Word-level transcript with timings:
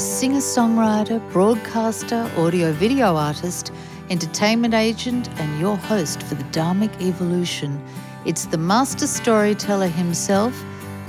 singer 0.00 0.38
songwriter, 0.38 1.20
broadcaster, 1.30 2.30
audio 2.38 2.72
video 2.72 3.16
artist, 3.16 3.70
entertainment 4.08 4.72
agent, 4.72 5.28
and 5.38 5.60
your 5.60 5.76
host 5.76 6.22
for 6.22 6.36
the 6.36 6.44
Dharmic 6.44 6.90
Evolution. 7.02 7.78
It's 8.24 8.46
the 8.46 8.56
master 8.56 9.06
storyteller 9.06 9.88
himself, 9.88 10.58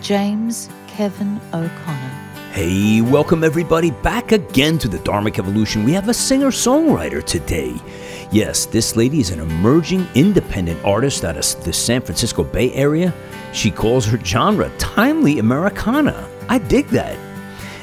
James 0.02 0.70
Kevin 0.88 1.40
O'Connor. 1.54 2.18
Hey, 2.52 3.00
welcome 3.00 3.46
everybody 3.46 3.92
back 3.92 4.34
again 4.34 4.78
to 4.80 4.90
the 4.90 4.98
Dharmic 4.98 5.40
Evolution. 5.40 5.86
We 5.86 5.94
have 5.94 6.10
a 6.10 6.14
singer 6.14 6.52
songwriter 6.52 7.24
today. 7.24 7.74
Yes, 8.30 8.66
this 8.66 8.98
lady 8.98 9.22
is 9.22 9.30
an 9.30 9.40
emerging 9.40 10.06
independent 10.16 10.84
artist 10.84 11.24
out 11.24 11.38
of 11.38 11.64
the 11.64 11.72
San 11.72 12.02
Francisco 12.02 12.44
Bay 12.44 12.74
Area. 12.74 13.14
She 13.54 13.72
calls 13.72 14.06
her 14.06 14.18
genre 14.18 14.70
timely 14.78 15.40
Americana. 15.40 16.28
I 16.50 16.58
dig 16.58 16.88
that. 16.88 17.31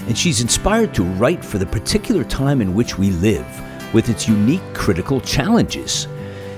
And 0.08 0.16
she's 0.16 0.40
inspired 0.40 0.94
to 0.94 1.04
write 1.04 1.44
for 1.44 1.58
the 1.58 1.66
particular 1.66 2.24
time 2.24 2.62
in 2.62 2.74
which 2.74 2.96
we 2.96 3.10
live, 3.10 3.46
with 3.94 4.08
its 4.08 4.26
unique 4.26 4.62
critical 4.72 5.20
challenges. 5.20 6.08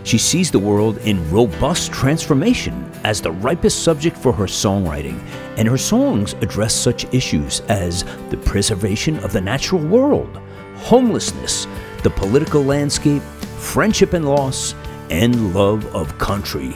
She 0.04 0.18
sees 0.18 0.52
the 0.52 0.59
world 0.59 0.98
in 0.98 1.28
robust 1.30 1.92
transformation 1.92 2.90
as 3.02 3.20
the 3.20 3.32
ripest 3.32 3.82
subject 3.82 4.16
for 4.16 4.32
her 4.32 4.46
songwriting, 4.46 5.20
and 5.59 5.66
her 5.66 5.76
songs 5.76 6.34
address 6.34 6.73
such 6.73 7.12
issues 7.12 7.60
as 7.68 8.04
the 8.30 8.36
preservation 8.36 9.18
of 9.24 9.32
the 9.32 9.40
natural 9.40 9.82
world, 9.82 10.40
homelessness, 10.76 11.66
the 12.04 12.10
political 12.10 12.62
landscape, 12.62 13.23
friendship 13.59 14.12
and 14.12 14.26
loss, 14.26 14.74
and 15.10 15.52
love 15.54 15.84
of 15.95 16.16
country. 16.18 16.73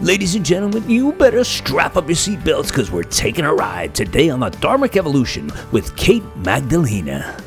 Ladies 0.00 0.34
and 0.34 0.44
gentlemen, 0.44 0.90
you 0.90 1.12
better 1.12 1.44
strap 1.44 1.96
up 1.96 2.08
your 2.08 2.16
seatbelts 2.16 2.66
because 2.68 2.90
we're 2.90 3.04
taking 3.04 3.44
a 3.44 3.54
ride 3.54 3.94
today 3.94 4.28
on 4.28 4.40
the 4.40 4.50
Dharmic 4.50 4.96
Evolution 4.96 5.52
with 5.70 5.94
Kate 5.94 6.24
Magdalena. 6.36 7.40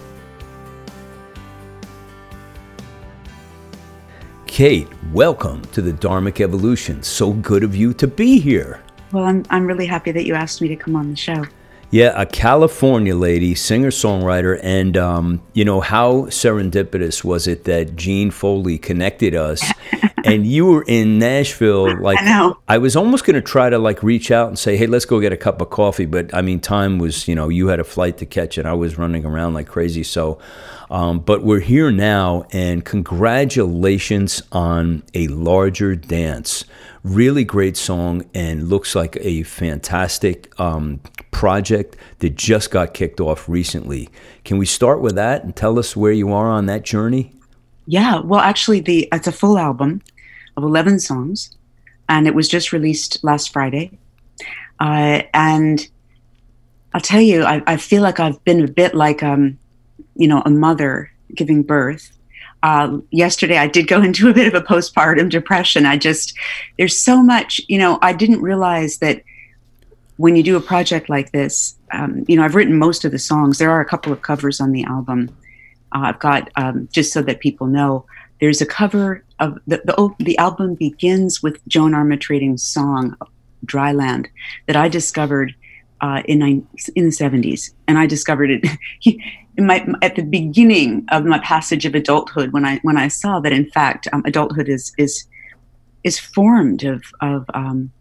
Kate, 4.46 4.88
welcome 5.12 5.62
to 5.66 5.82
the 5.82 5.92
Dharmic 5.92 6.40
Evolution. 6.40 7.04
So 7.04 7.34
good 7.34 7.66
of 7.66 7.76
you 7.76 7.94
to 7.96 8.08
be 8.08 8.40
here. 8.40 8.82
Well, 9.12 9.26
I'm, 9.26 9.44
I'm 9.50 9.68
really 9.68 9.86
happy 9.86 10.14
that 10.14 10.26
you 10.26 10.34
asked 10.34 10.62
me 10.62 10.70
to 10.70 10.76
come 10.78 10.96
on 10.96 11.10
the 11.10 11.18
show. 11.18 11.44
Yeah, 11.92 12.14
a 12.20 12.26
California 12.26 13.16
lady, 13.16 13.56
singer 13.56 13.92
songwriter, 13.92 14.60
and 14.64 14.96
um, 14.98 15.42
you 15.54 15.66
know 15.66 15.82
how 15.82 16.24
serendipitous 16.24 17.26
was 17.26 17.46
it 17.48 17.66
that 17.66 17.96
Gene 17.98 18.32
Foley 18.32 18.78
connected 18.78 19.36
us, 19.36 19.70
and 20.28 20.46
you 20.46 20.66
were 20.66 20.84
in 20.88 21.20
Nashville. 21.20 21.88
Like 22.08 22.22
I, 22.22 22.26
know. 22.26 22.58
I 22.68 22.78
was 22.78 22.96
almost 22.96 23.26
going 23.26 23.36
to 23.36 23.42
try 23.42 23.70
to 23.70 23.80
like 23.80 24.04
reach 24.04 24.30
out 24.30 24.48
and 24.48 24.58
say, 24.58 24.78
"Hey, 24.78 24.88
let's 24.88 25.06
go 25.06 25.20
get 25.20 25.34
a 25.34 25.38
cup 25.38 25.62
of 25.62 25.70
coffee," 25.70 26.06
but 26.06 26.34
I 26.34 26.42
mean, 26.42 26.60
time 26.60 27.00
was 27.00 27.28
you 27.28 27.36
know 27.36 27.50
you 27.50 27.68
had 27.68 27.80
a 27.80 27.84
flight 27.84 28.18
to 28.20 28.26
catch, 28.26 28.58
and 28.58 28.68
I 28.68 28.74
was 28.74 28.98
running 28.98 29.26
around 29.26 29.54
like 29.56 29.68
crazy. 29.68 30.04
So, 30.04 30.40
um, 30.90 31.20
but 31.20 31.44
we're 31.44 31.60
here 31.60 31.92
now, 31.92 32.46
and 32.52 32.86
congratulations 32.86 34.42
on 34.52 35.04
a 35.14 35.28
larger 35.28 35.96
dance. 35.96 36.66
Really 37.04 37.44
great 37.44 37.78
song, 37.78 38.30
and 38.34 38.70
looks 38.70 38.96
like 38.96 39.18
a 39.22 39.44
fantastic 39.44 40.58
um, 40.60 41.00
project 41.32 41.96
that 42.20 42.36
just 42.36 42.70
got 42.72 42.94
kicked 42.94 43.20
off 43.20 43.50
recently. 43.50 44.10
Can 44.46 44.58
we 44.58 44.66
start 44.66 45.02
with 45.02 45.16
that 45.16 45.44
and 45.44 45.56
tell 45.56 45.80
us 45.80 45.96
where 45.96 46.12
you 46.12 46.32
are 46.32 46.50
on 46.50 46.68
that 46.68 46.84
journey? 46.84 47.34
Yeah, 47.88 48.20
well, 48.20 48.42
actually, 48.42 48.82
the 48.82 49.08
it's 49.12 49.28
a 49.28 49.32
full 49.32 49.58
album 49.58 50.02
of 50.58 50.64
eleven 50.64 51.00
songs, 51.00 51.56
and 52.10 52.28
it 52.28 52.36
was 52.36 52.50
just 52.50 52.74
released 52.74 53.24
last 53.24 53.54
Friday. 53.54 53.98
Uh, 54.80 55.22
and 55.34 55.88
I'll 56.94 57.02
tell 57.02 57.22
you, 57.22 57.44
I, 57.44 57.64
I, 57.66 57.78
feel 57.78 58.02
like 58.02 58.20
I've 58.20 58.44
been 58.44 58.64
a 58.64 58.68
bit 58.68 58.94
like, 58.94 59.24
um, 59.24 59.58
you 60.16 60.28
know, 60.28 60.42
a 60.46 60.50
mother 60.50 61.12
giving 61.34 61.64
birth. 61.64 62.16
Uh, 62.64 63.00
yesterday, 63.12 63.58
I 63.58 63.68
did 63.68 63.88
go 63.88 64.02
into 64.04 64.30
a 64.30 64.34
bit 64.34 64.48
of 64.48 64.54
a 64.54 64.66
postpartum 64.66 65.30
depression. 65.30 65.86
I 65.86 65.98
just, 65.98 66.38
there's 66.78 66.98
so 67.00 67.24
much, 67.24 67.62
you 67.68 67.78
know, 67.78 67.98
I 68.02 68.14
didn't 68.14 68.42
realize 68.42 68.98
that 69.00 69.24
when 70.18 70.36
you 70.36 70.44
do 70.44 70.56
a 70.56 70.62
project 70.62 71.10
like 71.10 71.32
this, 71.32 71.76
um, 71.92 72.26
you 72.28 72.36
know, 72.36 72.44
I've 72.44 72.56
written 72.56 72.78
most 72.78 73.06
of 73.06 73.12
the 73.12 73.20
songs. 73.20 73.58
There 73.58 73.72
are 73.72 73.82
a 73.82 73.86
couple 73.86 74.12
of 74.12 74.22
covers 74.22 74.60
on 74.60 74.72
the 74.72 74.84
album. 74.84 75.30
Uh, 75.94 76.00
I've 76.06 76.20
got 76.20 76.50
um, 76.56 76.90
just 76.92 77.14
so 77.14 77.22
that 77.22 77.40
people 77.40 77.68
know. 77.68 78.06
There's 78.40 78.62
a 78.62 78.66
cover 78.66 79.24
of 79.40 79.60
the 79.68 79.82
the, 79.86 80.16
the 80.20 80.38
album 80.38 80.76
begins 80.76 81.42
with 81.42 81.66
Joan 81.68 81.92
Armatrading's 81.94 82.64
song 82.64 83.16
"Dryland" 83.66 84.28
that 84.68 84.76
I 84.76 84.88
discovered 84.88 85.56
uh, 86.02 86.22
in 86.26 86.42
in 86.96 87.06
the 87.06 87.12
70s, 87.12 87.72
and 87.88 87.98
I 87.98 88.06
discovered 88.06 88.52
it 88.52 88.66
my 89.58 89.86
at 90.02 90.16
the 90.16 90.24
beginning 90.24 91.06
of 91.12 91.26
my 91.26 91.40
passage 91.40 91.86
of 91.86 91.96
adulthood 91.96 92.54
when 92.54 92.66
I 92.66 92.80
when 92.84 92.98
I 92.98 93.08
saw 93.08 93.40
that 93.40 93.52
in 93.52 93.70
fact 93.72 94.08
um, 94.14 94.22
adulthood 94.26 94.70
is 94.70 94.94
is 94.98 95.26
is 96.04 96.20
formed 96.20 96.84
of 96.84 97.04
of 97.22 97.46
um, 97.54 97.92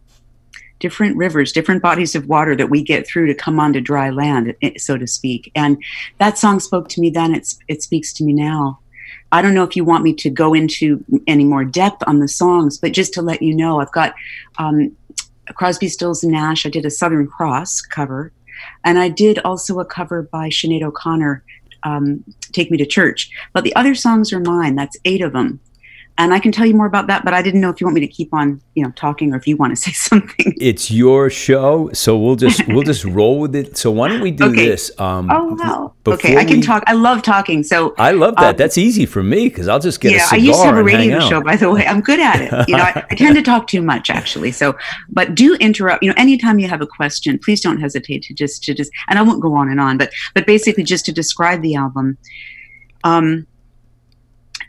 different 0.79 1.17
rivers, 1.17 1.53
different 1.53 1.83
bodies 1.83 2.15
of 2.15 2.29
water 2.29 2.55
that 2.55 2.71
we 2.71 2.83
get 2.83 3.07
through 3.07 3.27
to 3.27 3.35
come 3.35 3.59
onto 3.59 3.81
dry 3.81 4.11
land, 4.11 4.55
eh, 4.63 4.73
so 4.77 4.99
to 4.99 5.07
speak. 5.07 5.51
And 5.55 5.83
that 6.19 6.39
song 6.39 6.61
spoke 6.61 6.89
to 6.91 7.01
me 7.01 7.11
then. 7.11 7.35
It's 7.35 7.59
it 7.69 7.83
speaks 7.83 8.13
to 8.15 8.25
me 8.25 8.33
now. 8.33 8.79
I 9.33 9.43
don't 9.43 9.55
know 9.55 9.65
if 9.65 9.77
you 9.77 9.85
want 9.85 10.05
me 10.05 10.15
to 10.15 10.31
go 10.31 10.55
into 10.55 11.05
any 11.27 11.45
more 11.45 11.65
depth 11.65 12.03
on 12.07 12.21
the 12.21 12.29
songs, 12.29 12.79
but 12.79 12.93
just 12.93 13.13
to 13.15 13.23
let 13.23 13.43
you 13.43 13.55
know, 13.55 13.81
I've 13.81 13.93
got 13.93 14.15
um, 14.59 14.97
Crosby, 15.55 15.89
Stills, 15.89 16.23
and 16.23 16.33
Nash. 16.33 16.65
I 16.65 16.71
did 16.71 16.85
a 16.85 16.91
Southern 16.91 17.27
Cross 17.27 17.83
cover, 17.83 18.33
and 18.85 18.99
I 18.99 19.09
did 19.09 19.39
also 19.41 19.81
a 19.81 19.85
cover 19.85 20.23
by 20.23 20.49
Sinead 20.49 20.83
O'Connor, 20.83 21.43
um, 21.83 22.25
"Take 22.53 22.71
Me 22.71 22.79
to 22.79 22.87
Church." 22.87 23.31
But 23.53 23.65
the 23.65 23.75
other 23.75 23.95
songs 23.95 24.33
are 24.33 24.41
mine. 24.41 24.75
That's 24.75 24.97
eight 25.05 25.23
of 25.23 25.33
them 25.33 25.61
and 26.19 26.33
I 26.33 26.39
can 26.39 26.51
tell 26.51 26.65
you 26.65 26.75
more 26.75 26.87
about 26.87 27.09
that, 27.09 27.25
but 27.25 27.35
I 27.35 27.43
didn't 27.43 27.61
know 27.61 27.69
if 27.69 27.81
you 27.81 27.87
want 27.87 27.97
me 27.97 28.01
to 28.01 28.09
keep 28.09 28.33
on, 28.33 28.61
you 28.75 28.83
know, 28.83 28.91
talking 28.93 29.35
or 29.35 29.37
if 29.37 29.47
you 29.47 29.57
want 29.57 29.77
to 29.77 29.77
say 29.83 29.93
something. 29.93 30.55
It's 30.59 30.91
your 30.91 31.29
show, 31.29 31.91
so 31.93 32.17
we'll 32.17 32.37
just 32.37 32.67
we'll 32.69 32.83
just 32.83 33.05
roll 33.19 33.41
with 33.41 33.55
it. 33.55 33.77
So 33.77 33.91
why 33.91 34.09
don't 34.09 34.23
we 34.23 34.31
do 34.31 34.47
okay. 34.47 34.67
this? 34.67 34.91
Um, 34.99 35.31
oh 35.31 35.55
wow! 35.55 35.95
Okay, 36.07 36.37
I 36.37 36.45
can 36.45 36.61
we, 36.61 36.63
talk. 36.63 36.85
I 36.87 36.95
love 36.95 37.23
talking. 37.23 37.63
So 37.63 37.95
I 37.99 38.13
love 38.13 38.37
that. 38.37 38.51
Um, 38.51 38.57
That's 38.57 38.79
easy 38.79 39.05
for 39.05 39.23
me 39.23 39.49
because 39.49 39.69
I'll 39.69 39.81
just 39.81 40.01
get 40.01 40.13
yeah. 40.13 40.27
I 40.31 40.37
used 40.37 40.61
to 40.61 40.67
have 40.67 40.77
a 40.77 40.83
radio 40.83 41.21
show, 41.21 41.43
by 41.43 41.57
the 41.57 41.71
way. 41.71 41.87
I'm 41.87 42.01
good 42.01 42.21
at 42.21 42.41
it. 42.41 42.69
You 42.69 42.77
know, 42.77 42.83
I, 42.83 43.05
I 43.11 43.15
tend 43.15 43.37
to 43.37 43.43
talk 43.43 43.67
too 43.67 43.83
much 43.83 44.09
actually. 44.09 44.53
So, 44.53 44.77
but 45.11 45.35
do 45.35 45.55
interrupt. 45.57 46.03
You 46.03 46.11
know, 46.11 46.15
anytime 46.17 46.59
you 46.59 46.69
have 46.69 46.81
a 46.81 46.87
question, 46.87 47.39
please 47.39 47.61
don't 47.61 47.81
hesitate 47.81 48.23
to 48.25 48.35
just 48.35 48.65
to 48.65 48.75
just. 48.75 48.91
And 49.09 49.19
I 49.19 49.23
won't 49.23 49.43
go 49.43 49.55
on 49.55 49.69
and 49.69 49.81
on, 49.81 49.99
but 49.99 50.11
but 50.35 50.47
basically 50.47 50.85
just 50.85 51.05
to 51.07 51.13
describe 51.13 51.61
the 51.61 51.75
album. 51.75 52.17
Um, 53.05 53.47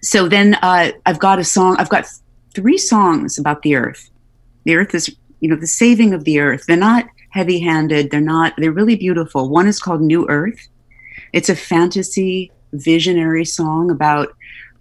so 0.02 0.28
then 0.28 0.56
uh, 0.62 0.92
I've 1.06 1.20
got 1.20 1.40
a 1.40 1.44
song. 1.44 1.76
I've 1.78 1.90
got 1.90 2.06
three 2.54 2.78
songs 2.78 3.38
about 3.38 3.62
the 3.62 3.76
earth. 3.76 4.10
The 4.64 4.76
earth 4.76 4.94
is, 4.96 5.16
you 5.40 5.50
know, 5.50 5.56
the 5.56 5.68
saving 5.68 6.14
of 6.14 6.24
the 6.24 6.40
earth. 6.40 6.66
They're 6.66 6.78
not 6.78 7.08
heavy-handed. 7.30 8.12
They're 8.12 8.22
not. 8.22 8.54
They're 8.58 8.72
really 8.72 8.96
beautiful. 8.96 9.50
One 9.50 9.68
is 9.68 9.80
called 9.80 10.02
New 10.02 10.28
Earth. 10.28 10.68
It's 11.34 11.50
a 11.50 11.56
fantasy, 11.56 12.52
visionary 12.74 13.46
song 13.46 13.92
about, 13.92 14.36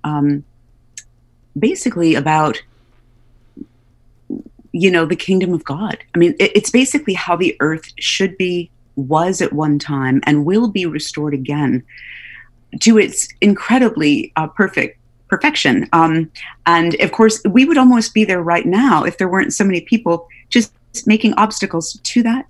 um, 0.04 0.44
basically 1.58 2.14
about, 2.14 2.62
you 4.72 4.90
know, 4.90 5.04
the 5.06 5.16
kingdom 5.16 5.52
of 5.52 5.64
God. 5.64 5.98
I 6.14 6.18
mean, 6.18 6.34
it, 6.38 6.52
it's 6.54 6.70
basically 6.70 7.14
how 7.14 7.36
the 7.36 7.56
earth 7.60 7.92
should 7.98 8.36
be, 8.36 8.70
was 8.96 9.42
at 9.42 9.52
one 9.52 9.78
time, 9.78 10.22
and 10.24 10.46
will 10.46 10.68
be 10.68 10.86
restored 10.86 11.34
again 11.34 11.82
to 12.80 12.98
its 12.98 13.28
incredibly 13.40 14.32
uh, 14.36 14.46
perfect 14.46 14.98
perfection. 15.28 15.88
Um, 15.92 16.30
and 16.66 16.94
of 17.00 17.12
course, 17.12 17.42
we 17.44 17.64
would 17.64 17.78
almost 17.78 18.14
be 18.14 18.24
there 18.24 18.42
right 18.42 18.66
now 18.66 19.04
if 19.04 19.18
there 19.18 19.28
weren't 19.28 19.52
so 19.52 19.64
many 19.64 19.80
people 19.80 20.28
just 20.48 20.72
making 21.06 21.34
obstacles 21.34 21.98
to 22.02 22.22
that. 22.22 22.46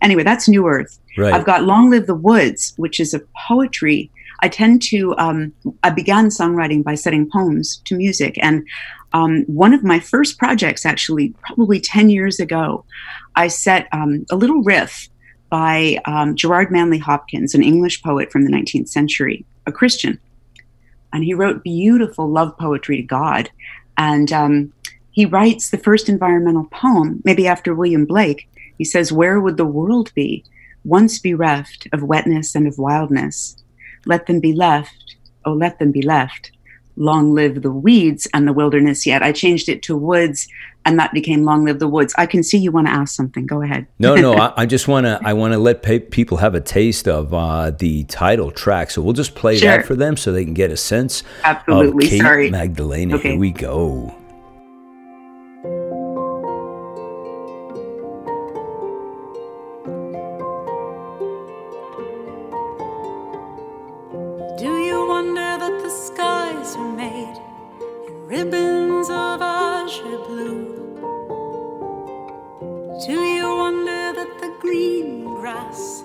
Anyway, 0.00 0.22
that's 0.22 0.48
New 0.48 0.66
Earth. 0.66 0.98
Right. 1.16 1.32
I've 1.32 1.46
got 1.46 1.64
Long 1.64 1.90
Live 1.90 2.06
the 2.06 2.14
Woods, 2.14 2.74
which 2.76 3.00
is 3.00 3.14
a 3.14 3.20
poetry. 3.48 4.10
I 4.40 4.48
tend 4.48 4.82
to, 4.82 5.16
um, 5.18 5.52
I 5.82 5.90
began 5.90 6.28
songwriting 6.28 6.84
by 6.84 6.94
setting 6.94 7.28
poems 7.28 7.82
to 7.86 7.96
music. 7.96 8.38
And 8.40 8.64
um, 9.12 9.42
one 9.46 9.74
of 9.74 9.82
my 9.82 9.98
first 9.98 10.38
projects, 10.38 10.86
actually, 10.86 11.34
probably 11.40 11.80
10 11.80 12.10
years 12.10 12.38
ago, 12.38 12.84
I 13.34 13.48
set 13.48 13.88
um, 13.92 14.26
a 14.30 14.36
little 14.36 14.62
riff 14.62 15.08
by 15.50 15.98
um, 16.04 16.36
Gerard 16.36 16.70
Manley 16.70 16.98
Hopkins, 16.98 17.54
an 17.54 17.62
English 17.62 18.02
poet 18.02 18.30
from 18.30 18.44
the 18.44 18.52
19th 18.52 18.88
century, 18.88 19.44
a 19.66 19.72
Christian 19.72 20.20
and 21.12 21.24
he 21.24 21.34
wrote 21.34 21.64
beautiful 21.64 22.28
love 22.28 22.56
poetry 22.58 22.96
to 22.96 23.02
God. 23.02 23.50
And 23.96 24.32
um, 24.32 24.72
he 25.10 25.26
writes 25.26 25.70
the 25.70 25.78
first 25.78 26.08
environmental 26.08 26.68
poem, 26.70 27.22
maybe 27.24 27.46
after 27.46 27.74
William 27.74 28.04
Blake. 28.04 28.48
He 28.76 28.84
says, 28.84 29.12
Where 29.12 29.40
would 29.40 29.56
the 29.56 29.64
world 29.64 30.12
be, 30.14 30.44
once 30.84 31.18
bereft 31.18 31.88
of 31.92 32.02
wetness 32.02 32.54
and 32.54 32.66
of 32.66 32.78
wildness? 32.78 33.56
Let 34.06 34.26
them 34.26 34.40
be 34.40 34.52
left, 34.52 35.16
oh, 35.44 35.52
let 35.52 35.78
them 35.78 35.90
be 35.90 36.02
left. 36.02 36.52
Long 36.96 37.32
live 37.32 37.62
the 37.62 37.72
weeds 37.72 38.26
and 38.34 38.46
the 38.46 38.52
wilderness. 38.52 39.06
Yet 39.06 39.22
I 39.22 39.32
changed 39.32 39.68
it 39.68 39.82
to 39.84 39.96
woods 39.96 40.48
and 40.88 40.98
that 40.98 41.12
became 41.12 41.44
Long 41.44 41.66
Live 41.66 41.80
the 41.80 41.86
Woods. 41.86 42.14
I 42.16 42.24
can 42.24 42.42
see 42.42 42.56
you 42.56 42.72
want 42.72 42.86
to 42.86 42.92
ask 42.92 43.14
something. 43.14 43.44
Go 43.46 43.60
ahead. 43.60 43.86
no, 43.98 44.14
no, 44.14 44.32
I, 44.44 44.62
I 44.62 44.66
just 44.66 44.88
want 44.88 45.04
to 45.04 45.20
I 45.22 45.34
want 45.34 45.52
to 45.52 45.58
let 45.58 45.82
pe- 45.82 45.98
people 45.98 46.38
have 46.38 46.54
a 46.54 46.60
taste 46.62 47.06
of 47.06 47.34
uh, 47.34 47.70
the 47.70 48.04
title 48.04 48.50
track. 48.50 48.90
So 48.90 49.02
we'll 49.02 49.12
just 49.12 49.34
play 49.34 49.58
Sure. 49.58 49.68
that 49.76 49.86
for 49.86 49.94
them 49.94 50.16
so 50.16 50.32
they 50.32 50.44
can 50.46 50.54
get 50.54 50.70
a 50.70 50.78
sense 50.78 51.22
Absolutely. 51.44 52.06
of 52.06 52.10
Kate 52.10 52.22
Sorry. 52.22 52.50
Magdalena. 52.50 53.16
Okay. 53.16 53.30
Here 53.32 53.38
we 53.38 53.50
go. 53.50 54.14
Do 64.58 64.66
you 64.88 65.06
wonder 65.06 65.50
that 65.62 65.80
the 65.84 65.90
skies 65.90 66.74
are 66.76 66.92
made 66.96 67.36
in 68.08 68.26
ribbons 68.26 68.77
green 74.68 75.24
grass 75.24 76.04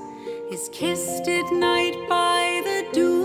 is 0.50 0.70
kissed 0.72 1.28
at 1.28 1.52
night 1.52 1.98
by 2.08 2.62
the 2.64 2.88
dew? 2.94 3.24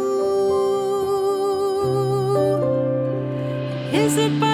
Is 3.92 4.16
it 4.16 4.40
by 4.40 4.47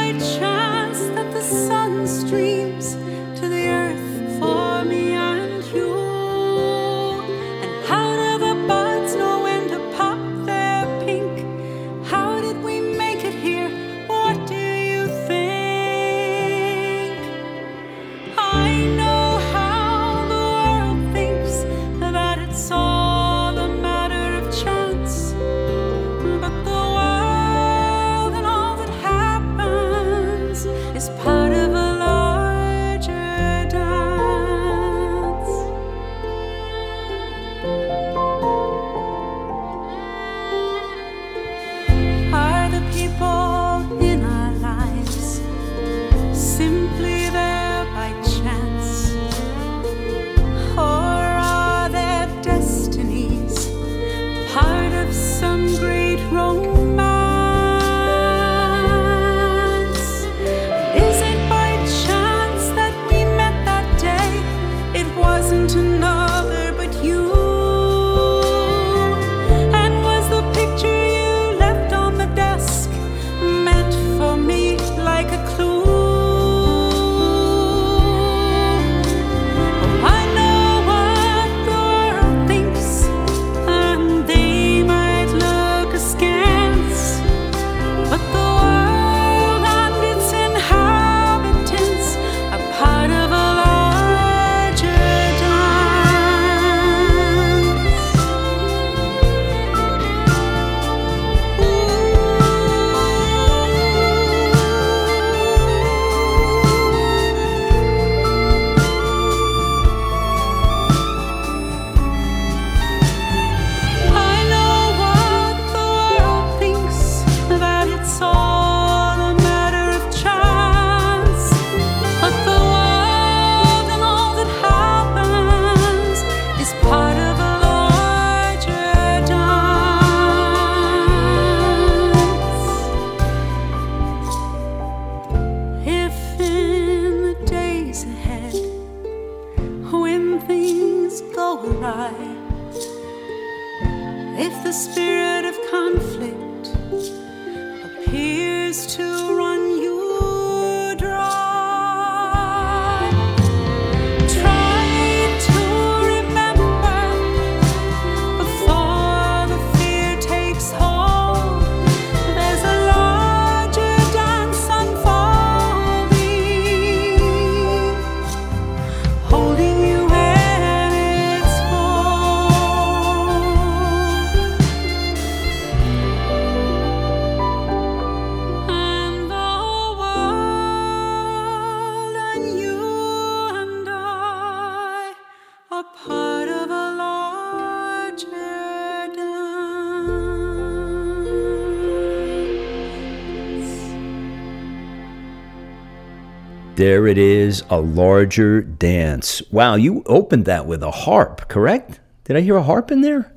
There 196.95 197.09
it 197.09 197.19
is, 197.19 197.65
a 197.71 197.81
larger 197.81 198.63
dance. 198.63 199.43
Wow, 199.51 199.75
you 199.75 200.05
opened 200.07 200.45
that 200.45 200.67
with 200.67 200.81
a 200.81 200.93
harp, 200.93 201.49
correct? 201.49 201.99
Did 202.23 202.37
I 202.37 202.41
hear 202.41 202.55
a 202.55 202.63
harp 202.63 202.93
in 202.93 203.01
there? 203.01 203.33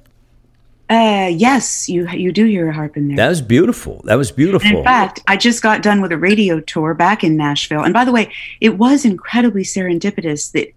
Uh, 0.92 1.32
yes, 1.34 1.90
you 1.90 2.08
you 2.10 2.32
do 2.32 2.46
hear 2.46 2.70
a 2.70 2.74
harp 2.74 2.96
in 2.98 3.08
there. 3.08 3.18
That 3.18 3.30
was 3.30 3.42
beautiful. 3.42 4.04
That 4.06 4.14
was 4.14 4.30
And 4.30 4.38
beautiful. 4.38 4.78
in 4.78 4.84
fact, 4.84 5.22
I 5.28 5.38
just 5.38 5.64
got 5.64 5.82
done 5.82 6.04
with 6.04 6.12
a 6.12 6.20
radio 6.20 6.60
tour 6.60 6.94
back 6.94 7.24
in 7.24 7.36
Nashville. 7.36 7.82
And 7.82 7.96
by 7.96 8.06
the 8.06 8.12
way, 8.12 8.32
it 8.62 8.78
was 8.78 9.06
incredibly 9.06 9.64
serendipitous 9.64 10.52
that, 10.52 10.72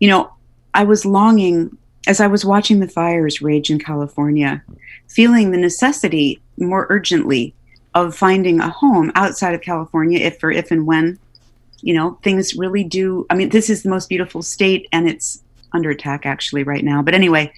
you 0.00 0.08
know, 0.08 0.32
I 0.74 0.82
was 0.82 1.04
longing 1.04 1.70
as 2.08 2.20
I 2.20 2.26
was 2.26 2.44
watching 2.44 2.80
the 2.80 2.88
fires 2.88 3.40
rage 3.40 3.70
in 3.70 3.78
California, 3.78 4.60
feeling 5.06 5.52
the 5.52 5.58
necessity 5.58 6.42
more 6.56 6.88
urgently 6.90 7.54
of 7.94 8.16
finding 8.16 8.58
a 8.58 8.70
home 8.70 9.12
outside 9.14 9.54
of 9.54 9.60
California 9.60 10.18
if 10.18 10.42
or 10.42 10.50
if 10.50 10.72
and 10.72 10.84
when, 10.84 11.16
you 11.80 11.94
know, 11.94 12.18
things 12.22 12.54
really 12.54 12.84
do. 12.84 13.26
I 13.30 13.34
mean, 13.34 13.50
this 13.50 13.70
is 13.70 13.82
the 13.82 13.90
most 13.90 14.08
beautiful 14.08 14.42
state 14.42 14.88
and 14.92 15.08
it's 15.08 15.42
under 15.72 15.90
attack 15.90 16.26
actually 16.26 16.62
right 16.64 16.84
now. 16.84 17.02
But 17.02 17.14
anyway, 17.14 17.52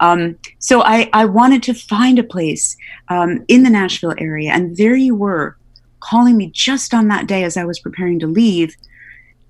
um, 0.00 0.38
so 0.58 0.82
I, 0.82 1.08
I 1.12 1.24
wanted 1.24 1.62
to 1.64 1.74
find 1.74 2.18
a 2.18 2.22
place 2.24 2.76
um, 3.08 3.44
in 3.48 3.62
the 3.64 3.70
Nashville 3.70 4.14
area. 4.18 4.50
And 4.52 4.76
there 4.76 4.94
you 4.94 5.14
were 5.14 5.56
calling 6.00 6.36
me 6.36 6.50
just 6.54 6.94
on 6.94 7.08
that 7.08 7.26
day 7.26 7.44
as 7.44 7.56
I 7.56 7.64
was 7.64 7.78
preparing 7.80 8.18
to 8.20 8.26
leave, 8.26 8.74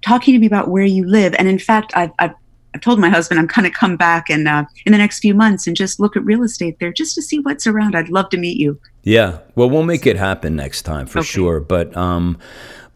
talking 0.03 0.35
to 0.35 0.39
me 0.41 0.47
about 0.47 0.69
where 0.69 0.85
you 0.85 1.05
live. 1.05 1.35
And 1.39 1.47
in 1.49 1.59
fact, 1.59 1.93
I've, 1.95 2.13
I've, 2.19 2.35
I've 2.75 2.81
told 2.81 2.99
my 2.99 3.09
husband 3.09 3.41
I'm 3.41 3.47
going 3.47 3.71
to 3.71 3.77
come 3.77 3.97
back 3.97 4.29
and 4.31 4.47
uh, 4.47 4.65
in 4.85 4.93
the 4.93 4.99
next 4.99 5.21
few 5.21 5.35
months 5.35 5.67
and 5.67 5.77
just 5.77 5.99
look 6.01 6.17
at 6.17 6.25
real 6.25 6.43
estate 6.43 6.79
there 6.79 6.93
just 6.93 7.15
to 7.17 7.23
see 7.23 7.39
what's 7.41 7.67
around. 7.67 7.95
I'd 7.97 8.09
love 8.09 8.29
to 8.31 8.37
meet 8.37 8.59
you. 8.59 8.79
Yeah. 9.03 9.39
Well, 9.55 9.69
we'll 9.71 9.83
make 9.85 10.07
it 10.07 10.17
happen 10.17 10.57
next 10.57 10.83
time 10.83 11.07
for 11.07 11.21
Okay. 11.21 11.27
sure. 11.27 11.61
But 11.61 11.97
um, 11.97 12.39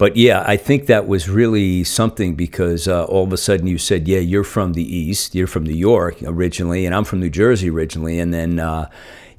but 0.01 0.17
yeah, 0.17 0.43
I 0.47 0.57
think 0.57 0.87
that 0.87 1.07
was 1.07 1.29
really 1.29 1.85
something 1.85 2.35
because 2.35 2.89
uh, 2.89 3.05
all 3.05 3.23
of 3.23 3.35
a 3.35 3.37
sudden 3.37 3.67
you 3.67 3.77
said, 3.77 4.09
"Yeah, 4.09 4.21
you're 4.21 4.45
from 4.45 4.73
the 4.73 4.97
East. 4.97 5.35
You're 5.35 5.47
from 5.47 5.65
New 5.65 5.75
York 5.75 6.23
originally, 6.23 6.87
and 6.87 6.95
I'm 6.95 7.05
from 7.05 7.21
New 7.21 7.29
Jersey 7.29 7.69
originally." 7.69 8.19
And 8.19 8.33
then 8.33 8.59
uh, 8.59 8.89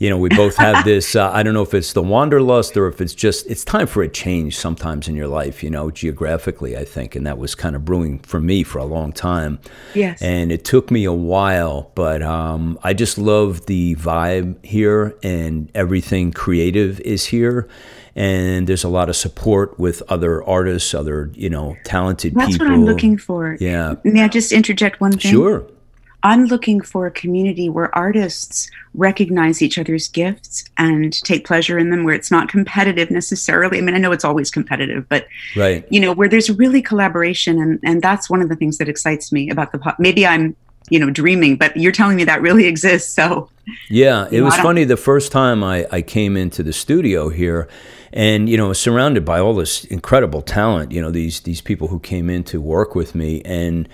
you 0.01 0.10
know, 0.10 0.17
we 0.17 0.29
both 0.29 0.55
have 0.58 0.84
this. 0.86 1.15
Uh, 1.15 1.29
I 1.31 1.43
don't 1.43 1.53
know 1.53 1.62
if 1.62 1.75
it's 1.75 1.93
the 1.93 2.01
wanderlust 2.01 2.75
or 2.75 2.88
if 2.88 3.01
it's 3.01 3.13
just 3.13 3.46
it's 3.46 3.63
time 3.63 3.86
for 3.86 4.01
a 4.01 4.10
change 4.10 4.58
sometimes 4.58 5.08
in 5.08 5.15
your 5.15 5.27
life. 5.27 5.62
You 5.62 5.70
know, 5.70 5.91
geographically, 5.91 6.75
I 6.75 6.84
think, 6.84 7.15
and 7.15 7.27
that 7.27 7.38
was 7.38 7.53
kind 7.53 7.75
of 7.75 7.86
brewing 7.86 8.17
for 8.20 8.41
me 8.41 8.63
for 8.63 8.79
a 8.79 8.84
long 8.84 9.13
time. 9.13 9.60
Yes. 9.93 10.20
And 10.20 10.51
it 10.51 10.65
took 10.65 10.89
me 10.89 11.05
a 11.05 11.13
while, 11.13 11.91
but 11.93 12.24
um, 12.24 12.79
I 12.81 12.96
just 12.96 13.20
love 13.20 13.67
the 13.67 13.96
vibe 13.98 14.65
here, 14.65 15.15
and 15.22 15.70
everything 15.75 16.31
creative 16.31 17.00
is 17.01 17.25
here. 17.25 17.70
And 18.15 18.65
there's 18.65 18.84
a 18.84 18.89
lot 18.89 19.08
of 19.08 19.15
support 19.15 19.79
with 19.79 20.01
other 20.10 20.43
artists, 20.43 20.96
other 20.96 21.29
you 21.36 21.50
know, 21.50 21.77
talented 21.86 22.34
That's 22.34 22.53
people. 22.53 22.65
That's 22.65 22.72
what 22.72 22.79
I'm 22.79 22.86
looking 22.86 23.20
for. 23.20 23.55
Yeah. 23.60 23.96
May 24.03 24.24
I 24.24 24.29
just 24.29 24.51
interject 24.51 25.00
one 25.00 25.12
thing? 25.12 25.31
Sure. 25.31 25.63
I'm 26.24 26.46
looking 26.46 26.82
for 26.82 27.08
a 27.08 27.12
community 27.12 27.70
where 27.70 27.94
artists 27.96 28.70
recognize 28.94 29.62
each 29.62 29.78
other's 29.78 30.08
gifts 30.08 30.63
and 30.78 31.13
take 31.24 31.46
pleasure 31.46 31.80
in 31.80 31.90
them, 31.90 32.04
where 32.04 32.13
it's 32.13 32.30
not 32.30 32.50
competitive 32.50 33.10
necessarily. 33.10 33.78
I 33.80 33.82
mean, 33.82 33.96
I 33.96 33.98
know 33.98 34.12
it's 34.12 34.25
always 34.25 34.51
competitive, 34.51 35.08
but 35.10 35.28
Right. 35.56 35.86
you 35.90 36.00
know, 36.00 36.13
where 36.13 36.30
there's 36.30 36.50
really 36.50 36.82
collaboration, 36.82 37.60
and 37.60 37.80
and 37.84 38.01
that's 38.01 38.30
one 38.30 38.42
of 38.42 38.50
the 38.50 38.56
things 38.56 38.78
that 38.78 38.88
excites 38.88 39.32
me 39.32 39.50
about 39.50 39.72
the 39.72 39.80
pop. 39.80 40.00
Maybe 40.00 40.28
I'm 40.28 40.56
you 40.90 41.00
know 41.00 41.10
dreaming, 41.10 41.56
but 41.56 41.75
you're 41.75 41.92
telling 41.92 42.18
me 42.18 42.24
that 42.25 42.42
really 42.42 42.68
exists. 42.74 43.13
So 43.13 43.50
Yeah, 43.90 44.28
it 44.32 44.42
was 44.42 44.56
funny 44.58 44.84
the 44.84 44.98
first 44.98 45.32
time 45.32 45.63
I, 45.63 45.88
I 45.92 46.01
came 46.01 46.36
into 46.38 46.63
the 46.63 46.74
studio 46.74 47.30
here 47.30 47.68
and 48.13 48.50
you 48.50 48.58
know 48.58 48.74
surrounded 48.74 49.24
by 49.25 49.40
all 49.40 49.54
this 49.54 49.86
incredible 49.86 50.42
talent, 50.42 50.92
you 50.92 51.01
know, 51.01 51.12
these 51.12 51.40
these 51.42 51.62
people 51.62 51.88
who 51.88 52.00
came 52.00 52.30
in 52.30 52.44
to 52.46 52.60
work 52.62 52.94
with 52.94 53.16
me 53.16 53.42
and 53.46 53.88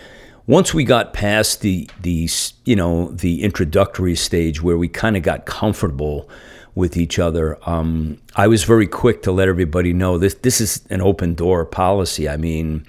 once 0.48 0.74
we 0.74 0.86
got 0.86 1.14
past 1.14 1.62
the 1.62 1.90
the 2.02 2.30
you 2.64 2.76
know 2.76 3.12
the 3.12 3.44
introductory 3.44 4.16
stage 4.16 4.62
where 4.64 4.78
we 4.78 4.88
kind 4.88 5.16
of 5.18 5.24
got 5.24 5.46
comfortable 5.46 6.28
with 6.74 6.96
each 6.96 7.18
other, 7.18 7.58
um, 7.68 8.20
I 8.36 8.48
was 8.48 8.64
very 8.64 8.86
quick 8.86 9.24
to 9.24 9.32
let 9.32 9.48
everybody 9.48 9.94
know 9.94 10.18
this 10.18 10.36
this 10.36 10.62
is 10.62 10.86
an 10.90 11.02
open 11.02 11.36
door 11.36 11.66
policy. 11.66 12.30
I 12.30 12.38
mean, 12.38 12.86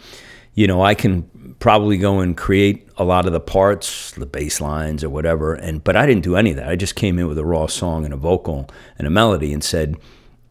you 0.54 0.66
know, 0.66 0.82
I 0.82 0.94
can 0.94 1.22
probably 1.58 1.98
go 1.98 2.20
and 2.20 2.36
create 2.36 2.88
a 2.96 3.04
lot 3.04 3.26
of 3.26 3.32
the 3.32 3.40
parts, 3.40 4.12
the 4.12 4.26
bass 4.26 4.60
lines 4.60 5.02
or 5.02 5.10
whatever, 5.10 5.54
and 5.54 5.82
but 5.82 5.96
I 5.96 6.06
didn't 6.06 6.22
do 6.22 6.36
any 6.36 6.50
of 6.50 6.56
that. 6.56 6.68
I 6.68 6.76
just 6.76 6.94
came 6.94 7.18
in 7.18 7.26
with 7.26 7.38
a 7.38 7.44
raw 7.44 7.66
song 7.66 8.04
and 8.04 8.14
a 8.14 8.16
vocal 8.16 8.68
and 8.98 9.06
a 9.06 9.10
melody 9.10 9.52
and 9.52 9.64
said, 9.64 9.96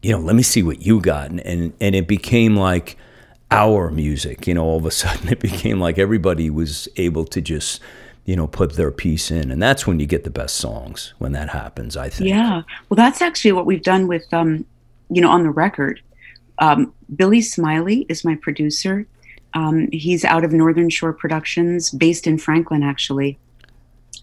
you 0.02 0.12
know, 0.12 0.20
let 0.20 0.36
me 0.36 0.42
see 0.42 0.62
what 0.62 0.82
you 0.82 1.00
got, 1.00 1.30
and 1.30 1.40
and, 1.40 1.72
and 1.80 1.94
it 1.94 2.06
became 2.06 2.54
like 2.56 2.98
our 3.50 3.90
music. 3.90 4.46
You 4.46 4.54
know, 4.54 4.64
all 4.64 4.78
of 4.78 4.86
a 4.86 4.90
sudden 4.90 5.28
it 5.32 5.40
became 5.40 5.80
like 5.80 5.98
everybody 5.98 6.50
was 6.50 6.88
able 6.96 7.24
to 7.26 7.40
just 7.40 7.80
you 8.24 8.36
know 8.36 8.46
put 8.46 8.74
their 8.74 8.90
piece 8.90 9.30
in, 9.30 9.50
and 9.50 9.62
that's 9.62 9.86
when 9.86 10.00
you 10.00 10.06
get 10.06 10.24
the 10.24 10.30
best 10.30 10.56
songs 10.56 11.14
when 11.18 11.32
that 11.32 11.50
happens. 11.50 11.96
I 11.96 12.08
think. 12.08 12.30
yeah, 12.30 12.62
well, 12.88 12.96
that's 12.96 13.22
actually 13.22 13.52
what 13.52 13.66
we've 13.66 13.82
done 13.82 14.06
with 14.06 14.32
um, 14.32 14.64
you 15.10 15.22
know, 15.22 15.30
on 15.30 15.42
the 15.42 15.50
record. 15.50 16.00
Um, 16.58 16.92
Billy 17.14 17.40
Smiley 17.40 18.04
is 18.08 18.24
my 18.24 18.34
producer. 18.36 19.06
Um, 19.54 19.88
he's 19.92 20.24
out 20.24 20.44
of 20.44 20.52
Northern 20.52 20.90
Shore 20.90 21.12
Productions, 21.12 21.90
based 21.90 22.26
in 22.26 22.38
Franklin, 22.38 22.82
actually. 22.82 23.38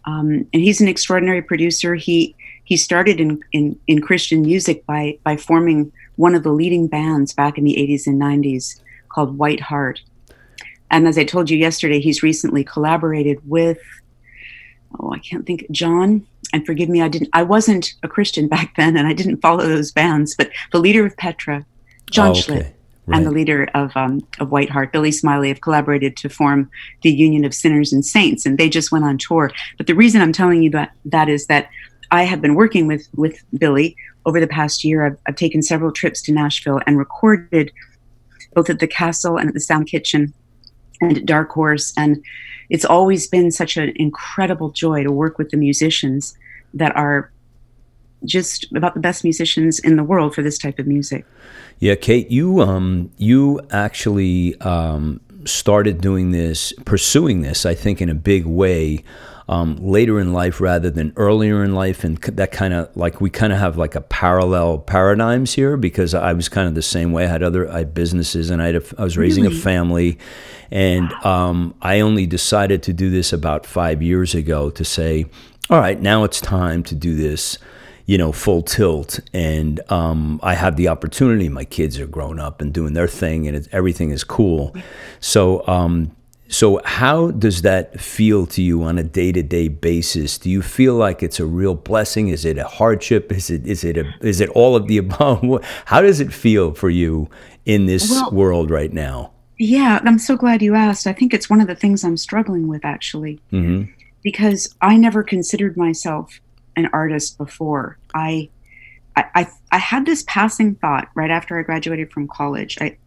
Um, 0.05 0.48
and 0.53 0.62
he's 0.62 0.82
an 0.82 0.88
extraordinary 0.88 1.41
producer. 1.41 1.96
He 1.96 2.36
he 2.63 2.77
started 2.77 3.20
in, 3.20 3.41
in 3.51 3.79
in 3.88 4.01
Christian 4.01 4.41
music 4.41 4.86
by 4.86 5.17
by 5.24 5.38
forming 5.38 5.91
one 6.17 6.36
of 6.36 6.44
the 6.44 6.51
leading 6.51 6.88
bands 6.88 7.34
back 7.34 7.58
in 7.58 7.63
the 7.63 7.75
80s 7.75 8.08
and 8.08 8.22
90s 8.22 8.79
called 9.15 9.38
White 9.38 9.62
Heart. 9.62 10.01
And 10.91 11.07
as 11.07 11.17
I 11.17 11.24
told 11.24 11.50
you 11.50 11.57
yesterday, 11.57 12.00
he's 12.00 12.22
recently 12.22 12.63
collaborated 12.63 13.39
with 13.50 13.79
oh, 15.00 15.12
I 15.12 15.19
can't 15.19 15.45
think 15.45 15.65
John. 15.72 16.25
And 16.53 16.65
forgive 16.65 16.89
me, 16.89 17.01
I 17.01 17.07
didn't 17.07 17.29
I 17.34 17.43
wasn't 17.43 17.93
a 18.03 18.07
Christian 18.07 18.48
back 18.55 18.75
then 18.75 18.95
and 18.98 19.07
I 19.07 19.13
didn't 19.13 19.41
follow 19.41 19.67
those 19.67 19.91
bands, 19.91 20.36
but 20.38 20.51
the 20.72 20.79
leader 20.79 21.05
of 21.05 21.15
Petra, 21.17 21.65
John 22.12 22.29
Oh, 22.31 22.34
Schlitt. 22.34 22.67
Right. 23.07 23.17
and 23.17 23.25
the 23.25 23.31
leader 23.31 23.67
of 23.75 23.95
um, 23.95 24.22
of 24.39 24.51
White 24.51 24.69
Heart, 24.69 24.91
Billy 24.91 25.12
Smiley, 25.12 25.50
have 25.50 25.62
collaborated 25.62 26.17
to 26.17 26.29
form 26.29 26.69
the 27.03 27.12
Union 27.12 27.45
of 27.45 27.53
Sinners 27.53 27.93
and 27.93 28.03
Saints, 28.03 28.45
and 28.48 28.57
they 28.57 28.67
just 28.67 28.91
went 28.91 29.05
on 29.05 29.17
tour. 29.19 29.51
But 29.77 29.86
the 29.88 29.93
reason 29.93 30.22
I'm 30.22 30.34
telling 30.34 30.63
you 30.63 30.72
that 30.72 30.91
that 31.05 31.29
is 31.29 31.45
that 31.48 31.69
I 32.10 32.24
have 32.24 32.41
been 32.41 32.55
working 32.55 32.88
with 32.88 33.07
with 33.15 33.38
Billy 33.60 33.95
over 34.25 34.39
the 34.39 34.48
past 34.48 34.84
year. 34.84 35.05
I've, 35.05 35.17
I've 35.27 35.36
taken 35.36 35.62
several 35.62 35.91
trips 35.91 36.22
to 36.24 36.31
Nashville 36.31 36.81
and 36.88 36.98
recorded 36.98 37.72
both 38.55 38.69
at 38.69 38.79
the 38.79 38.88
Castle 38.88 39.38
and 39.38 39.47
at 39.47 39.53
the 39.53 39.59
Sound 39.59 39.88
Kitchen 39.88 40.33
and 41.01 41.17
at 41.17 41.25
Dark 41.25 41.51
Horse, 41.51 41.93
and 41.95 42.24
it's 42.69 42.85
always 42.85 43.27
been 43.27 43.51
such 43.51 43.77
an 43.77 43.93
incredible 43.95 44.71
joy 44.71 45.03
to 45.03 45.12
work 45.12 45.38
with 45.38 45.51
the 45.51 45.57
musicians 45.57 46.35
that 46.74 46.95
are 46.95 47.31
just 48.24 48.65
about 48.75 48.95
the 48.95 49.00
best 49.00 49.24
musicians 49.24 49.77
in 49.77 49.97
the 49.97 50.03
world 50.03 50.33
for 50.33 50.41
this 50.41 50.57
type 50.57 50.79
of 50.79 50.88
music. 50.88 51.25
Yeah, 51.79 51.95
Kate, 51.95 52.31
you 52.31 52.62
um 52.62 53.12
you 53.17 53.62
actually 53.69 54.59
um 54.62 55.19
started 55.45 56.01
doing 56.01 56.31
this, 56.31 56.74
pursuing 56.85 57.41
this, 57.41 57.65
I 57.65 57.75
think, 57.75 58.01
in 58.01 58.09
a 58.09 58.15
big 58.15 58.45
way. 58.45 59.03
Um, 59.47 59.75
later 59.77 60.19
in 60.19 60.33
life 60.33 60.59
rather 60.59 60.89
than 60.89 61.13
earlier 61.17 61.63
in 61.63 61.75
life, 61.75 62.03
and 62.03 62.17
that 62.17 62.51
kind 62.51 62.73
of 62.73 62.89
like 62.97 63.21
we 63.21 63.29
kind 63.29 63.53
of 63.53 63.59
have 63.59 63.77
like 63.77 63.93
a 63.93 64.01
parallel 64.01 64.79
paradigms 64.79 65.53
here 65.53 65.77
because 65.77 66.15
I 66.15 66.33
was 66.33 66.49
kind 66.49 66.67
of 66.67 66.73
the 66.73 66.81
same 66.81 67.11
way. 67.11 67.25
I 67.25 67.27
had 67.27 67.43
other 67.43 67.71
I 67.71 67.79
had 67.79 67.93
businesses 67.93 68.49
and 68.49 68.59
I 68.59 68.65
had 68.65 68.75
a, 68.77 68.83
I 68.97 69.03
was 69.03 69.17
raising 69.19 69.45
a 69.45 69.51
family, 69.51 70.17
and 70.71 71.13
um, 71.23 71.75
I 71.79 71.99
only 71.99 72.25
decided 72.25 72.81
to 72.83 72.93
do 72.93 73.11
this 73.11 73.31
about 73.31 73.67
five 73.67 74.01
years 74.01 74.33
ago 74.33 74.71
to 74.71 74.83
say, 74.83 75.27
all 75.69 75.79
right, 75.79 76.01
now 76.01 76.23
it's 76.23 76.41
time 76.41 76.81
to 76.83 76.95
do 76.95 77.15
this 77.15 77.59
you 78.05 78.17
know, 78.17 78.31
full 78.31 78.61
tilt. 78.61 79.19
And 79.33 79.79
um, 79.91 80.39
I 80.43 80.53
have 80.53 80.75
the 80.75 80.87
opportunity. 80.87 81.49
My 81.49 81.65
kids 81.65 81.99
are 81.99 82.07
grown 82.07 82.39
up 82.39 82.61
and 82.61 82.73
doing 82.73 82.93
their 82.93 83.07
thing, 83.07 83.47
and 83.47 83.67
everything 83.71 84.11
is 84.11 84.23
cool. 84.23 84.75
So, 85.19 85.65
um, 85.67 86.14
so 86.47 86.79
how 86.85 87.31
does 87.31 87.61
that 87.63 87.99
feel 87.99 88.45
to 88.47 88.61
you 88.61 88.83
on 88.83 88.97
a 88.97 89.03
day 89.03 89.31
to 89.31 89.41
day 89.43 89.67
basis? 89.67 90.37
Do 90.37 90.49
you 90.49 90.61
feel 90.61 90.95
like 90.95 91.23
it's 91.23 91.39
a 91.39 91.45
real 91.45 91.73
blessing? 91.73 92.27
Is 92.27 92.45
it 92.45 92.57
a 92.57 92.65
hardship? 92.65 93.31
Is 93.31 93.49
it 93.49 93.65
is 93.67 93.83
it 93.83 93.97
a 93.97 94.13
is 94.21 94.39
it 94.41 94.49
all 94.49 94.75
of 94.75 94.87
the 94.87 94.97
above? 94.97 95.63
How 95.85 96.01
does 96.01 96.19
it 96.19 96.31
feel 96.33 96.73
for 96.73 96.89
you 96.89 97.29
in 97.65 97.85
this 97.87 98.09
Well- 98.11 98.31
world 98.31 98.69
right 98.71 98.93
now? 98.93 99.31
Yeah, 99.57 100.01
I'm 100.03 100.19
so 100.19 100.35
glad 100.35 100.61
you 100.61 100.75
asked. 100.75 101.07
I 101.07 101.13
think 101.13 101.33
it's 101.33 101.49
one 101.49 101.61
of 101.61 101.67
the 101.67 101.75
things 101.75 102.03
I'm 102.03 102.17
struggling 102.17 102.67
with 102.67 102.83
actually, 102.85 103.39
hmm 103.51 103.83
because 104.21 104.75
I 104.81 104.97
never 104.97 105.21
considered 105.21 105.77
myself 105.77 106.41
an 106.75 106.89
artist 106.91 107.37
before. 107.37 107.99
I, 108.15 108.49
I, 109.15 109.25
I, 109.35 109.47
I 109.71 109.77
had 109.77 110.07
this 110.07 110.23
passing 110.27 110.73
thought 110.75 111.09
right 111.13 111.29
after 111.29 111.59
I 111.59 111.61
graduated 111.61 112.11
from 112.11 112.27
college. 112.27 112.75
I, 112.81 112.97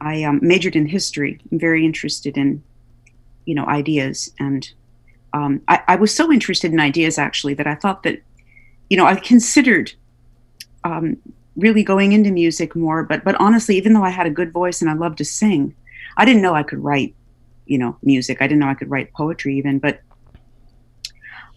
I 0.00 0.22
um, 0.24 0.40
majored 0.42 0.76
in 0.76 0.86
history. 0.86 1.40
I'm 1.50 1.58
very 1.58 1.84
interested 1.84 2.36
in, 2.36 2.62
you 3.44 3.54
know, 3.54 3.66
ideas, 3.66 4.32
and 4.38 4.70
um, 5.32 5.62
I, 5.68 5.82
I 5.88 5.96
was 5.96 6.14
so 6.14 6.32
interested 6.32 6.72
in 6.72 6.80
ideas 6.80 7.18
actually 7.18 7.54
that 7.54 7.66
I 7.66 7.74
thought 7.74 8.02
that, 8.02 8.20
you 8.88 8.96
know, 8.96 9.06
I 9.06 9.14
considered 9.14 9.92
um, 10.84 11.16
really 11.56 11.82
going 11.82 12.12
into 12.12 12.30
music 12.30 12.74
more. 12.74 13.04
But 13.04 13.24
but 13.24 13.36
honestly, 13.40 13.76
even 13.76 13.92
though 13.92 14.04
I 14.04 14.10
had 14.10 14.26
a 14.26 14.30
good 14.30 14.52
voice 14.52 14.80
and 14.80 14.90
I 14.90 14.94
loved 14.94 15.18
to 15.18 15.24
sing, 15.24 15.74
I 16.16 16.24
didn't 16.24 16.42
know 16.42 16.54
I 16.54 16.62
could 16.62 16.82
write, 16.82 17.14
you 17.66 17.78
know, 17.78 17.96
music. 18.02 18.40
I 18.40 18.46
didn't 18.46 18.60
know 18.60 18.68
I 18.68 18.74
could 18.74 18.90
write 18.90 19.12
poetry 19.12 19.56
even. 19.58 19.78
But 19.78 20.00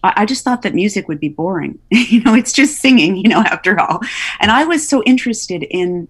I, 0.04 0.14
I 0.18 0.26
just 0.26 0.44
thought 0.44 0.62
that 0.64 0.76
music 0.76 1.08
would 1.08 1.20
be 1.20 1.30
boring. 1.30 1.80
you 1.90 2.22
know, 2.24 2.36
it's 2.36 2.54
just 2.54 2.80
singing. 2.80 3.18
You 3.18 3.30
know, 3.30 3.40
after 3.40 3.80
all, 3.80 4.02
and 4.40 4.52
I 4.52 4.66
was 4.66 4.88
so 4.88 5.04
interested 5.04 5.64
in 5.64 6.08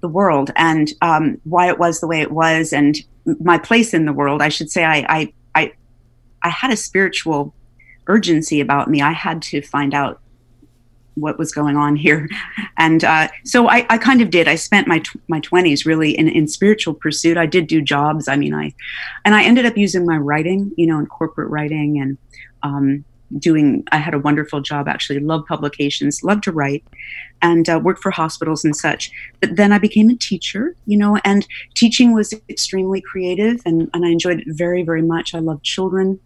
the 0.00 0.08
world 0.08 0.50
and 0.56 0.92
um, 1.02 1.40
why 1.44 1.68
it 1.68 1.78
was 1.78 2.00
the 2.00 2.06
way 2.06 2.20
it 2.20 2.32
was 2.32 2.72
and 2.72 2.96
my 3.40 3.58
place 3.58 3.94
in 3.94 4.06
the 4.06 4.12
world. 4.12 4.42
I 4.42 4.48
should 4.48 4.70
say 4.70 4.84
I 4.84 5.04
I 5.08 5.32
I, 5.54 5.72
I 6.42 6.48
had 6.48 6.72
a 6.72 6.76
spiritual 6.76 7.54
urgency 8.06 8.60
about 8.60 8.88
me. 8.88 9.02
I 9.02 9.12
had 9.12 9.42
to 9.42 9.62
find 9.62 9.94
out 9.94 10.20
what 11.14 11.38
was 11.38 11.52
going 11.52 11.76
on 11.76 11.96
here, 11.96 12.28
and 12.78 13.04
uh, 13.04 13.28
so 13.44 13.68
I, 13.68 13.86
I 13.90 13.98
kind 13.98 14.22
of 14.22 14.30
did. 14.30 14.48
I 14.48 14.54
spent 14.54 14.86
my 14.86 15.00
tw- 15.00 15.20
my 15.28 15.40
twenties 15.40 15.84
really 15.84 16.16
in, 16.16 16.28
in 16.28 16.48
spiritual 16.48 16.94
pursuit. 16.94 17.36
I 17.36 17.46
did 17.46 17.66
do 17.66 17.82
jobs. 17.82 18.28
I 18.28 18.36
mean, 18.36 18.54
I 18.54 18.74
and 19.24 19.34
I 19.34 19.44
ended 19.44 19.66
up 19.66 19.76
using 19.76 20.06
my 20.06 20.16
writing, 20.16 20.72
you 20.76 20.86
know, 20.86 20.98
in 20.98 21.06
corporate 21.06 21.50
writing 21.50 22.00
and 22.00 22.18
um, 22.62 23.04
doing. 23.38 23.84
I 23.92 23.98
had 23.98 24.14
a 24.14 24.18
wonderful 24.18 24.60
job 24.60 24.88
actually. 24.88 25.20
Love 25.20 25.44
publications, 25.46 26.22
love 26.22 26.40
to 26.42 26.52
write, 26.52 26.84
and 27.42 27.68
uh, 27.68 27.80
worked 27.82 28.02
for 28.02 28.10
hospitals 28.10 28.64
and 28.64 28.74
such. 28.74 29.10
But 29.40 29.56
then 29.56 29.72
I 29.72 29.78
became 29.78 30.10
a 30.10 30.16
teacher, 30.16 30.74
you 30.86 30.96
know, 30.96 31.18
and 31.24 31.46
teaching 31.74 32.14
was 32.14 32.34
extremely 32.48 33.00
creative, 33.00 33.60
and 33.64 33.88
and 33.94 34.04
I 34.04 34.08
enjoyed 34.08 34.40
it 34.40 34.46
very 34.48 34.82
very 34.82 35.02
much. 35.02 35.34
I 35.34 35.38
love 35.38 35.62
children. 35.62 36.18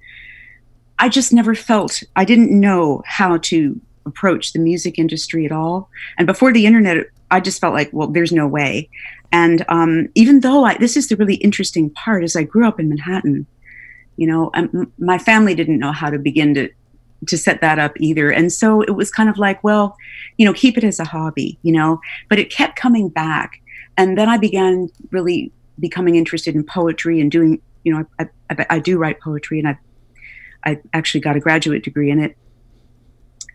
I 0.98 1.08
just 1.08 1.32
never 1.32 1.54
felt 1.54 2.02
I 2.16 2.24
didn't 2.24 2.58
know 2.58 3.02
how 3.04 3.38
to 3.38 3.80
approach 4.06 4.52
the 4.52 4.58
music 4.58 4.98
industry 4.98 5.44
at 5.46 5.52
all. 5.52 5.88
And 6.18 6.26
before 6.26 6.52
the 6.52 6.66
internet, 6.66 7.06
I 7.30 7.40
just 7.40 7.60
felt 7.60 7.74
like, 7.74 7.90
well, 7.92 8.08
there's 8.08 8.32
no 8.32 8.46
way. 8.46 8.88
And 9.32 9.64
um, 9.68 10.08
even 10.14 10.40
though 10.40 10.64
I, 10.64 10.76
this 10.76 10.96
is 10.96 11.08
the 11.08 11.16
really 11.16 11.36
interesting 11.36 11.90
part, 11.90 12.22
is 12.22 12.36
I 12.36 12.44
grew 12.44 12.66
up 12.68 12.78
in 12.78 12.88
Manhattan, 12.88 13.46
you 14.16 14.26
know, 14.26 14.50
um, 14.54 14.92
my 14.98 15.18
family 15.18 15.54
didn't 15.54 15.78
know 15.78 15.92
how 15.92 16.10
to 16.10 16.18
begin 16.18 16.54
to 16.54 16.70
to 17.26 17.38
set 17.38 17.60
that 17.60 17.78
up 17.78 17.92
either. 17.98 18.30
And 18.30 18.52
so 18.52 18.82
it 18.82 18.92
was 18.92 19.10
kind 19.10 19.28
of 19.28 19.38
like, 19.38 19.62
well, 19.62 19.96
you 20.36 20.44
know, 20.44 20.52
keep 20.52 20.76
it 20.76 20.84
as 20.84 20.98
a 20.98 21.04
hobby, 21.04 21.58
you 21.62 21.72
know, 21.72 22.00
but 22.28 22.38
it 22.38 22.50
kept 22.50 22.76
coming 22.76 23.08
back. 23.08 23.60
And 23.96 24.18
then 24.18 24.28
I 24.28 24.36
began 24.36 24.88
really 25.10 25.52
becoming 25.78 26.16
interested 26.16 26.54
in 26.54 26.64
poetry 26.64 27.20
and 27.20 27.30
doing, 27.30 27.60
you 27.84 27.92
know, 27.92 28.04
I, 28.18 28.28
I, 28.50 28.66
I 28.70 28.78
do 28.78 28.98
write 28.98 29.20
poetry 29.20 29.58
and 29.58 29.68
I, 29.68 29.78
I 30.64 30.80
actually 30.92 31.20
got 31.20 31.36
a 31.36 31.40
graduate 31.40 31.84
degree 31.84 32.10
in 32.10 32.18
it. 32.18 32.36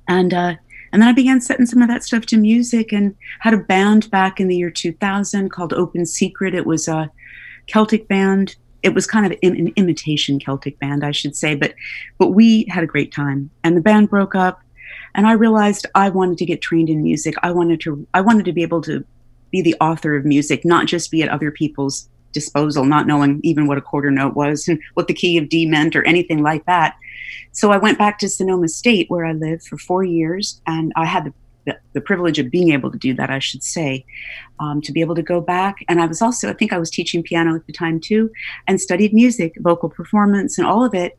And, 0.07 0.33
uh, 0.33 0.55
and 0.91 1.01
then 1.01 1.09
I 1.09 1.13
began 1.13 1.39
setting 1.39 1.65
some 1.65 1.81
of 1.81 1.87
that 1.87 2.03
stuff 2.03 2.25
to 2.27 2.37
music 2.37 2.91
and 2.91 3.15
had 3.39 3.53
a 3.53 3.57
band 3.57 4.09
back 4.09 4.39
in 4.39 4.47
the 4.47 4.55
year 4.55 4.71
2000 4.71 5.49
called 5.49 5.73
Open 5.73 6.05
Secret. 6.05 6.55
It 6.55 6.65
was 6.65 6.87
a 6.87 7.11
Celtic 7.67 8.07
band. 8.07 8.55
It 8.83 8.93
was 8.93 9.05
kind 9.05 9.25
of 9.25 9.37
an, 9.43 9.73
imitation 9.75 10.39
Celtic 10.39 10.79
band, 10.79 11.03
I 11.03 11.11
should 11.11 11.35
say, 11.35 11.55
but 11.55 11.73
but 12.17 12.29
we 12.29 12.65
had 12.69 12.83
a 12.83 12.87
great 12.87 13.11
time. 13.11 13.49
And 13.63 13.75
the 13.75 13.81
band 13.81 14.09
broke 14.09 14.35
up, 14.35 14.61
and 15.15 15.27
I 15.27 15.33
realized 15.33 15.85
I 15.95 16.09
wanted 16.09 16.37
to 16.39 16.45
get 16.45 16.61
trained 16.61 16.89
in 16.89 17.03
music. 17.03 17.35
I 17.43 17.51
wanted 17.51 17.81
to 17.81 18.07
I 18.13 18.21
wanted 18.21 18.45
to 18.45 18.53
be 18.53 18.63
able 18.63 18.81
to 18.81 19.03
be 19.51 19.61
the 19.61 19.75
author 19.81 20.15
of 20.15 20.25
music, 20.25 20.63
not 20.63 20.85
just 20.85 21.11
be 21.11 21.23
at 21.23 21.29
other 21.29 21.51
people's 21.51 22.07
disposal, 22.31 22.85
not 22.85 23.07
knowing 23.07 23.39
even 23.43 23.67
what 23.67 23.77
a 23.77 23.81
quarter 23.81 24.11
note 24.11 24.35
was 24.35 24.67
and 24.69 24.79
what 24.93 25.07
the 25.07 25.13
key 25.13 25.37
of 25.37 25.49
D 25.49 25.65
meant 25.65 25.95
or 25.95 26.03
anything 26.03 26.41
like 26.41 26.65
that. 26.65 26.95
So 27.51 27.71
I 27.71 27.77
went 27.77 27.97
back 27.97 28.19
to 28.19 28.29
Sonoma 28.29 28.67
State, 28.67 29.09
where 29.09 29.25
I 29.25 29.33
lived 29.33 29.63
for 29.67 29.77
four 29.77 30.03
years, 30.03 30.61
and 30.67 30.93
I 30.95 31.05
had 31.05 31.25
the, 31.25 31.33
the, 31.69 31.79
the 31.93 32.01
privilege 32.01 32.39
of 32.39 32.49
being 32.49 32.71
able 32.71 32.91
to 32.91 32.97
do 32.97 33.13
that, 33.15 33.29
I 33.29 33.39
should 33.39 33.63
say, 33.63 34.05
um, 34.59 34.81
to 34.81 34.91
be 34.91 35.01
able 35.01 35.15
to 35.15 35.21
go 35.21 35.39
back. 35.41 35.77
And 35.87 36.01
I 36.01 36.05
was 36.05 36.21
also, 36.21 36.49
I 36.49 36.53
think 36.53 36.73
I 36.73 36.77
was 36.77 36.89
teaching 36.89 37.23
piano 37.23 37.55
at 37.55 37.65
the 37.67 37.73
time 37.73 37.99
too, 37.99 38.31
and 38.67 38.79
studied 38.79 39.13
music, 39.13 39.55
vocal 39.59 39.89
performance, 39.89 40.57
and 40.57 40.67
all 40.67 40.83
of 40.83 40.93
it. 40.93 41.17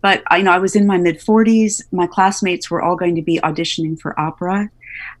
But 0.00 0.22
I 0.28 0.38
you 0.38 0.44
know 0.44 0.52
I 0.52 0.58
was 0.58 0.76
in 0.76 0.86
my 0.86 0.98
mid 0.98 1.18
40s. 1.18 1.82
My 1.92 2.06
classmates 2.06 2.70
were 2.70 2.82
all 2.82 2.96
going 2.96 3.14
to 3.16 3.22
be 3.22 3.40
auditioning 3.40 3.98
for 4.00 4.18
opera. 4.18 4.70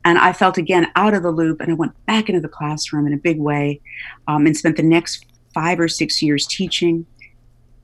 And 0.04 0.18
I 0.18 0.32
felt 0.32 0.58
again 0.58 0.86
out 0.94 1.14
of 1.14 1.22
the 1.22 1.32
loop, 1.32 1.60
and 1.60 1.70
I 1.70 1.74
went 1.74 1.92
back 2.06 2.28
into 2.28 2.40
the 2.40 2.48
classroom 2.48 3.06
in 3.06 3.12
a 3.12 3.16
big 3.16 3.40
way 3.40 3.80
um, 4.28 4.46
and 4.46 4.56
spent 4.56 4.76
the 4.76 4.82
next 4.84 5.26
five 5.52 5.80
or 5.80 5.88
six 5.88 6.22
years 6.22 6.46
teaching 6.46 7.06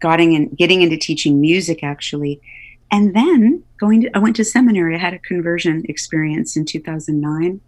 getting 0.00 0.32
in, 0.32 0.48
getting 0.50 0.82
into 0.82 0.96
teaching 0.96 1.40
music 1.40 1.84
actually, 1.84 2.40
and 2.90 3.14
then 3.14 3.62
going 3.78 4.02
to 4.02 4.16
I 4.16 4.18
went 4.18 4.36
to 4.36 4.44
seminary. 4.44 4.94
I 4.94 4.98
had 4.98 5.14
a 5.14 5.18
conversion 5.18 5.84
experience 5.88 6.56
in 6.56 6.64
2009. 6.64 7.60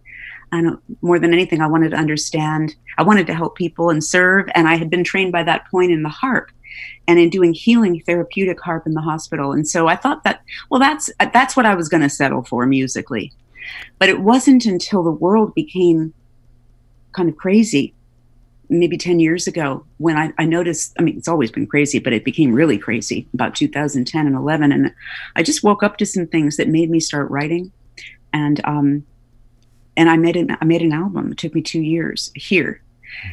And 0.51 0.77
more 1.01 1.17
than 1.17 1.33
anything, 1.33 1.61
I 1.61 1.67
wanted 1.67 1.89
to 1.91 1.97
understand. 1.97 2.75
I 2.99 3.03
wanted 3.03 3.25
to 3.27 3.33
help 3.33 3.57
people 3.57 3.89
and 3.89 4.03
serve. 4.03 4.47
And 4.53 4.67
I 4.67 4.75
had 4.75 4.89
been 4.91 5.03
trained 5.03 5.31
by 5.31 5.41
that 5.43 5.67
point 5.71 5.91
in 5.91 6.03
the 6.03 6.09
harp 6.09 6.51
and 7.07 7.17
in 7.17 7.29
doing 7.31 7.53
healing 7.53 8.01
therapeutic 8.05 8.61
harp 8.61 8.85
in 8.85 8.93
the 8.93 9.01
hospital. 9.01 9.51
And 9.51 9.67
so 9.67 9.87
I 9.87 9.95
thought 9.95 10.23
that, 10.25 10.41
well, 10.69 10.79
that's 10.79 11.09
that's 11.33 11.55
what 11.55 11.65
I 11.65 11.73
was 11.73 11.89
going 11.89 12.03
to 12.03 12.09
settle 12.09 12.43
for 12.43 12.65
musically. 12.67 13.33
But 13.97 14.09
it 14.09 14.19
wasn't 14.21 14.65
until 14.65 15.03
the 15.03 15.11
world 15.11 15.55
became 15.55 16.13
kind 17.13 17.29
of 17.29 17.37
crazy 17.37 17.93
maybe 18.69 18.97
10 18.97 19.19
years 19.19 19.47
ago 19.47 19.85
when 19.97 20.17
I, 20.17 20.31
I, 20.37 20.45
noticed 20.45 20.93
i 20.97 21.03
mean 21.03 21.17
it's 21.17 21.27
always 21.27 21.51
been 21.51 21.67
crazy 21.67 21.99
but 21.99 22.13
it 22.13 22.23
became 22.23 22.53
really 22.53 22.77
crazy 22.77 23.27
about 23.33 23.55
2010 23.55 24.25
and 24.25 24.35
11 24.35 24.71
and 24.71 24.93
i 25.35 25.43
just 25.43 25.63
woke 25.63 25.83
up 25.83 25.97
to 25.97 26.05
some 26.05 26.27
things 26.27 26.57
that 26.57 26.67
made 26.67 26.89
me 26.89 26.99
start 26.99 27.29
writing. 27.29 27.71
And 28.31 28.61
um 28.65 29.05
and 29.95 30.09
i 30.09 30.17
made 30.17 30.35
an 30.35 30.57
i 30.59 30.65
made 30.65 30.81
an 30.81 30.93
album. 30.93 31.31
It 31.31 31.37
took 31.37 31.53
me 31.53 31.61
two 31.61 31.81
years 31.81 32.31
here. 32.35 32.81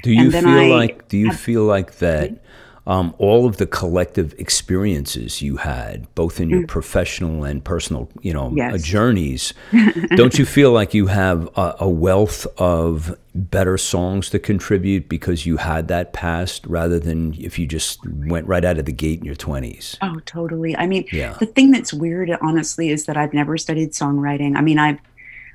Do 0.03 0.13
you 0.13 0.31
feel 0.31 0.49
I, 0.49 0.69
like 0.69 1.09
do 1.09 1.17
you 1.17 1.33
feel 1.33 1.65
like 1.65 1.99
that 1.99 2.43
um, 2.87 3.15
all 3.19 3.47
of 3.47 3.59
the 3.59 3.67
collective 3.67 4.35
experiences 4.39 5.43
you 5.43 5.59
had, 5.59 6.13
both 6.15 6.41
in 6.41 6.49
your 6.49 6.63
mm. 6.63 6.69
professional 6.69 7.45
and 7.45 7.63
personal, 7.63 8.09
you 8.23 8.33
know, 8.33 8.57
uh, 8.59 8.79
journeys, 8.79 9.53
don't 10.17 10.39
you 10.39 10.47
feel 10.47 10.73
like 10.73 10.95
you 10.95 11.07
have 11.07 11.49
a, 11.57 11.77
a, 11.81 11.89
wealth 11.89 12.47
of 12.59 13.17
better 13.35 13.77
songs 13.77 14.31
to 14.31 14.39
contribute 14.39 15.09
because 15.09 15.45
you 15.45 15.59
had 15.59 15.89
that 15.89 16.13
past 16.13 16.67
rather 16.67 16.99
than 16.99 17.35
if 17.35 17.59
you 17.59 17.67
just 17.67 18.01
went 18.07 18.47
right 18.47 18.65
out 18.65 18.79
of 18.79 18.87
the 18.87 18.93
gate 18.93 19.19
in 19.19 19.27
your 19.27 19.37
20s? 19.37 19.99
Oh, 20.01 20.19
totally. 20.25 20.75
I 20.77 20.87
mean, 20.87 21.07
yeah. 21.13 21.35
the 21.35 21.47
thing 21.47 21.71
that's 21.71 21.93
weird, 21.93 22.31
honestly, 22.41 22.89
is 22.89 23.05
that 23.07 23.17
I've 23.17 23.35
never 23.35 23.59
studied 23.59 23.93
songwriting. 23.93 24.57
I 24.57 24.63
mean, 24.63 24.79
I've, 24.79 24.99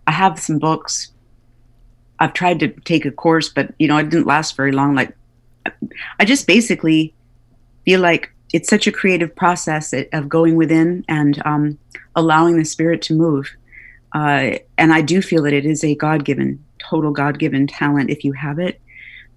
I 0.06 0.12
have 0.12 0.40
some 0.40 0.60
books. 0.60 1.12
I've 2.20 2.34
tried 2.34 2.60
to 2.60 2.68
take 2.68 3.04
a 3.04 3.12
course, 3.12 3.50
but 3.50 3.74
you 3.80 3.88
know, 3.88 3.98
it 3.98 4.10
didn't 4.10 4.28
last 4.28 4.56
very 4.56 4.72
long. 4.72 4.96
Like 4.96 5.16
I 6.20 6.26
just 6.26 6.48
basically 6.48 7.14
feel 7.86 8.02
like 8.02 8.32
it's 8.54 8.70
such 8.70 8.88
a 8.88 8.92
creative 8.92 9.36
process 9.36 9.94
of 10.14 10.30
going 10.30 10.56
within 10.56 11.04
and 11.08 11.42
um, 11.46 11.78
allowing 12.16 12.58
the 12.58 12.66
spirit 12.66 13.02
to 13.04 13.14
move. 13.14 13.50
Uh, 14.14 14.58
and 14.78 14.94
I 14.94 15.02
do 15.02 15.22
feel 15.22 15.44
that 15.44 15.54
it 15.54 15.66
is 15.66 15.84
a 15.84 15.96
God 15.96 16.24
given, 16.24 16.64
total 16.80 17.12
God 17.12 17.38
given 17.38 17.68
talent 17.68 18.10
if 18.10 18.24
you 18.24 18.32
have 18.34 18.60
it. 18.60 18.80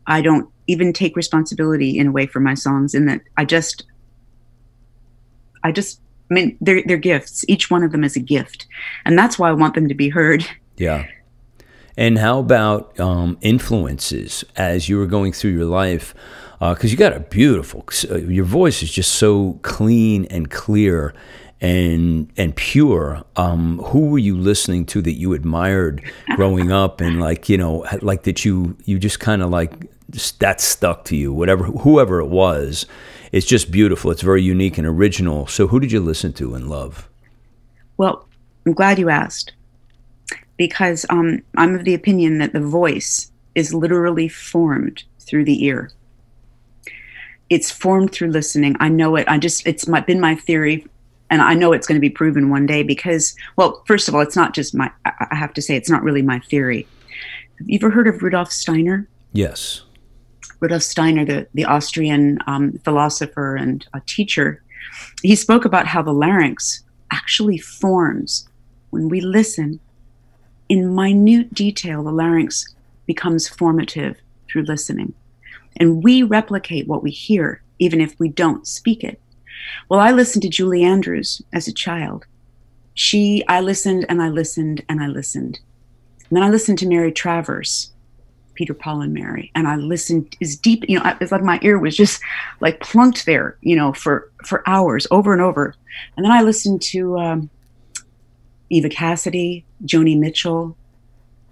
I 0.06 0.22
don't 0.22 0.48
even 0.66 0.92
take 0.92 1.16
responsibility 1.16 1.98
in 1.98 2.06
a 2.06 2.12
way 2.12 2.26
for 2.26 2.40
my 2.40 2.54
songs 2.54 2.94
in 2.94 3.06
that 3.06 3.22
I 3.36 3.44
just, 3.44 3.84
I 5.64 5.72
just, 5.72 6.00
I 6.30 6.34
mean, 6.34 6.56
they're, 6.60 6.82
they're 6.86 6.96
gifts. 6.96 7.44
Each 7.48 7.70
one 7.70 7.82
of 7.82 7.90
them 7.90 8.04
is 8.04 8.16
a 8.16 8.20
gift. 8.20 8.66
And 9.04 9.18
that's 9.18 9.38
why 9.38 9.48
I 9.48 9.52
want 9.52 9.74
them 9.74 9.88
to 9.88 9.94
be 9.94 10.08
heard. 10.10 10.46
Yeah. 10.76 11.06
And 11.98 12.16
how 12.16 12.38
about 12.38 12.98
um, 13.00 13.38
influences 13.40 14.44
as 14.54 14.88
you 14.88 14.98
were 14.98 15.08
going 15.08 15.32
through 15.32 15.50
your 15.50 15.64
life? 15.64 16.14
Because 16.60 16.84
uh, 16.84 16.88
you 16.88 16.96
got 16.96 17.12
a 17.12 17.18
beautiful, 17.18 17.84
uh, 18.08 18.18
your 18.18 18.44
voice 18.44 18.84
is 18.84 18.92
just 18.92 19.16
so 19.16 19.58
clean 19.62 20.24
and 20.26 20.48
clear 20.48 21.12
and 21.60 22.32
and 22.36 22.54
pure. 22.54 23.24
Um, 23.34 23.78
who 23.78 24.10
were 24.10 24.18
you 24.18 24.36
listening 24.36 24.86
to 24.86 25.02
that 25.02 25.14
you 25.14 25.32
admired 25.32 26.08
growing 26.36 26.70
up, 26.70 27.00
and 27.00 27.18
like 27.18 27.48
you 27.48 27.58
know, 27.58 27.84
like 28.00 28.22
that 28.22 28.44
you 28.44 28.76
you 28.84 29.00
just 29.00 29.18
kind 29.18 29.42
of 29.42 29.50
like 29.50 29.72
that 30.38 30.60
stuck 30.60 31.04
to 31.06 31.16
you, 31.16 31.32
whatever 31.32 31.64
whoever 31.64 32.20
it 32.20 32.28
was. 32.28 32.86
It's 33.32 33.46
just 33.46 33.72
beautiful. 33.72 34.12
It's 34.12 34.22
very 34.22 34.42
unique 34.42 34.78
and 34.78 34.86
original. 34.86 35.48
So, 35.48 35.66
who 35.66 35.80
did 35.80 35.90
you 35.90 35.98
listen 35.98 36.32
to 36.34 36.54
and 36.54 36.70
love? 36.70 37.08
Well, 37.96 38.28
I'm 38.64 38.72
glad 38.72 39.00
you 39.00 39.10
asked 39.10 39.52
because 40.58 41.06
um, 41.08 41.40
I'm 41.56 41.74
of 41.74 41.84
the 41.84 41.94
opinion 41.94 42.38
that 42.38 42.52
the 42.52 42.60
voice 42.60 43.32
is 43.54 43.72
literally 43.72 44.28
formed 44.28 45.04
through 45.20 45.44
the 45.44 45.64
ear. 45.64 45.90
It's 47.48 47.70
formed 47.70 48.12
through 48.12 48.28
listening. 48.28 48.76
I 48.78 48.88
know 48.90 49.16
it. 49.16 49.26
I 49.26 49.38
just, 49.38 49.66
it's 49.66 49.88
my, 49.88 50.00
been 50.00 50.20
my 50.20 50.34
theory, 50.34 50.86
and 51.30 51.40
I 51.40 51.54
know 51.54 51.72
it's 51.72 51.86
going 51.86 51.96
to 51.96 52.00
be 52.00 52.10
proven 52.10 52.50
one 52.50 52.66
day 52.66 52.82
because, 52.82 53.34
well, 53.56 53.82
first 53.86 54.08
of 54.08 54.14
all, 54.14 54.20
it's 54.20 54.36
not 54.36 54.52
just 54.52 54.74
my, 54.74 54.90
I 55.06 55.34
have 55.34 55.54
to 55.54 55.62
say, 55.62 55.76
it's 55.76 55.88
not 55.88 56.02
really 56.02 56.22
my 56.22 56.40
theory. 56.40 56.86
Have 57.58 57.68
you 57.68 57.78
ever 57.78 57.90
heard 57.90 58.06
of 58.06 58.22
Rudolf 58.22 58.52
Steiner? 58.52 59.08
Yes. 59.32 59.82
Rudolf 60.60 60.82
Steiner, 60.82 61.24
the, 61.24 61.46
the 61.54 61.64
Austrian 61.64 62.38
um, 62.46 62.78
philosopher 62.84 63.56
and 63.56 63.86
a 63.94 64.00
teacher, 64.06 64.62
he 65.22 65.36
spoke 65.36 65.64
about 65.64 65.86
how 65.86 66.02
the 66.02 66.12
larynx 66.12 66.82
actually 67.12 67.58
forms 67.58 68.48
when 68.90 69.08
we 69.08 69.20
listen 69.20 69.80
in 70.68 70.94
minute 70.94 71.54
detail, 71.54 72.02
the 72.02 72.12
larynx 72.12 72.74
becomes 73.06 73.48
formative 73.48 74.16
through 74.48 74.62
listening. 74.62 75.14
And 75.76 76.02
we 76.02 76.22
replicate 76.22 76.88
what 76.88 77.02
we 77.02 77.10
hear, 77.10 77.62
even 77.78 78.00
if 78.00 78.18
we 78.18 78.28
don't 78.28 78.66
speak 78.66 79.04
it. 79.04 79.20
Well, 79.88 80.00
I 80.00 80.12
listened 80.12 80.42
to 80.42 80.48
Julie 80.48 80.84
Andrews 80.84 81.42
as 81.52 81.68
a 81.68 81.72
child. 81.72 82.26
She, 82.94 83.44
I 83.48 83.60
listened 83.60 84.06
and 84.08 84.22
I 84.22 84.28
listened 84.28 84.84
and 84.88 85.02
I 85.02 85.06
listened. 85.06 85.60
And 86.28 86.36
then 86.36 86.42
I 86.42 86.50
listened 86.50 86.78
to 86.78 86.88
Mary 86.88 87.12
Travers, 87.12 87.90
Peter, 88.54 88.74
Paul, 88.74 89.00
and 89.02 89.14
Mary, 89.14 89.50
and 89.54 89.68
I 89.68 89.76
listened 89.76 90.36
as 90.42 90.56
deep, 90.56 90.84
you 90.88 90.98
know, 90.98 91.16
it's 91.20 91.32
like 91.32 91.42
my 91.42 91.58
ear 91.62 91.78
was 91.78 91.96
just 91.96 92.20
like 92.60 92.80
plunked 92.80 93.24
there, 93.24 93.56
you 93.62 93.76
know, 93.76 93.92
for 93.92 94.30
for 94.44 94.68
hours, 94.68 95.06
over 95.10 95.32
and 95.32 95.40
over. 95.40 95.74
And 96.16 96.24
then 96.24 96.32
I 96.32 96.42
listened 96.42 96.82
to 96.82 97.18
um, 97.18 97.50
Eva 98.70 98.88
Cassidy, 98.88 99.64
Joni 99.84 100.18
Mitchell, 100.18 100.76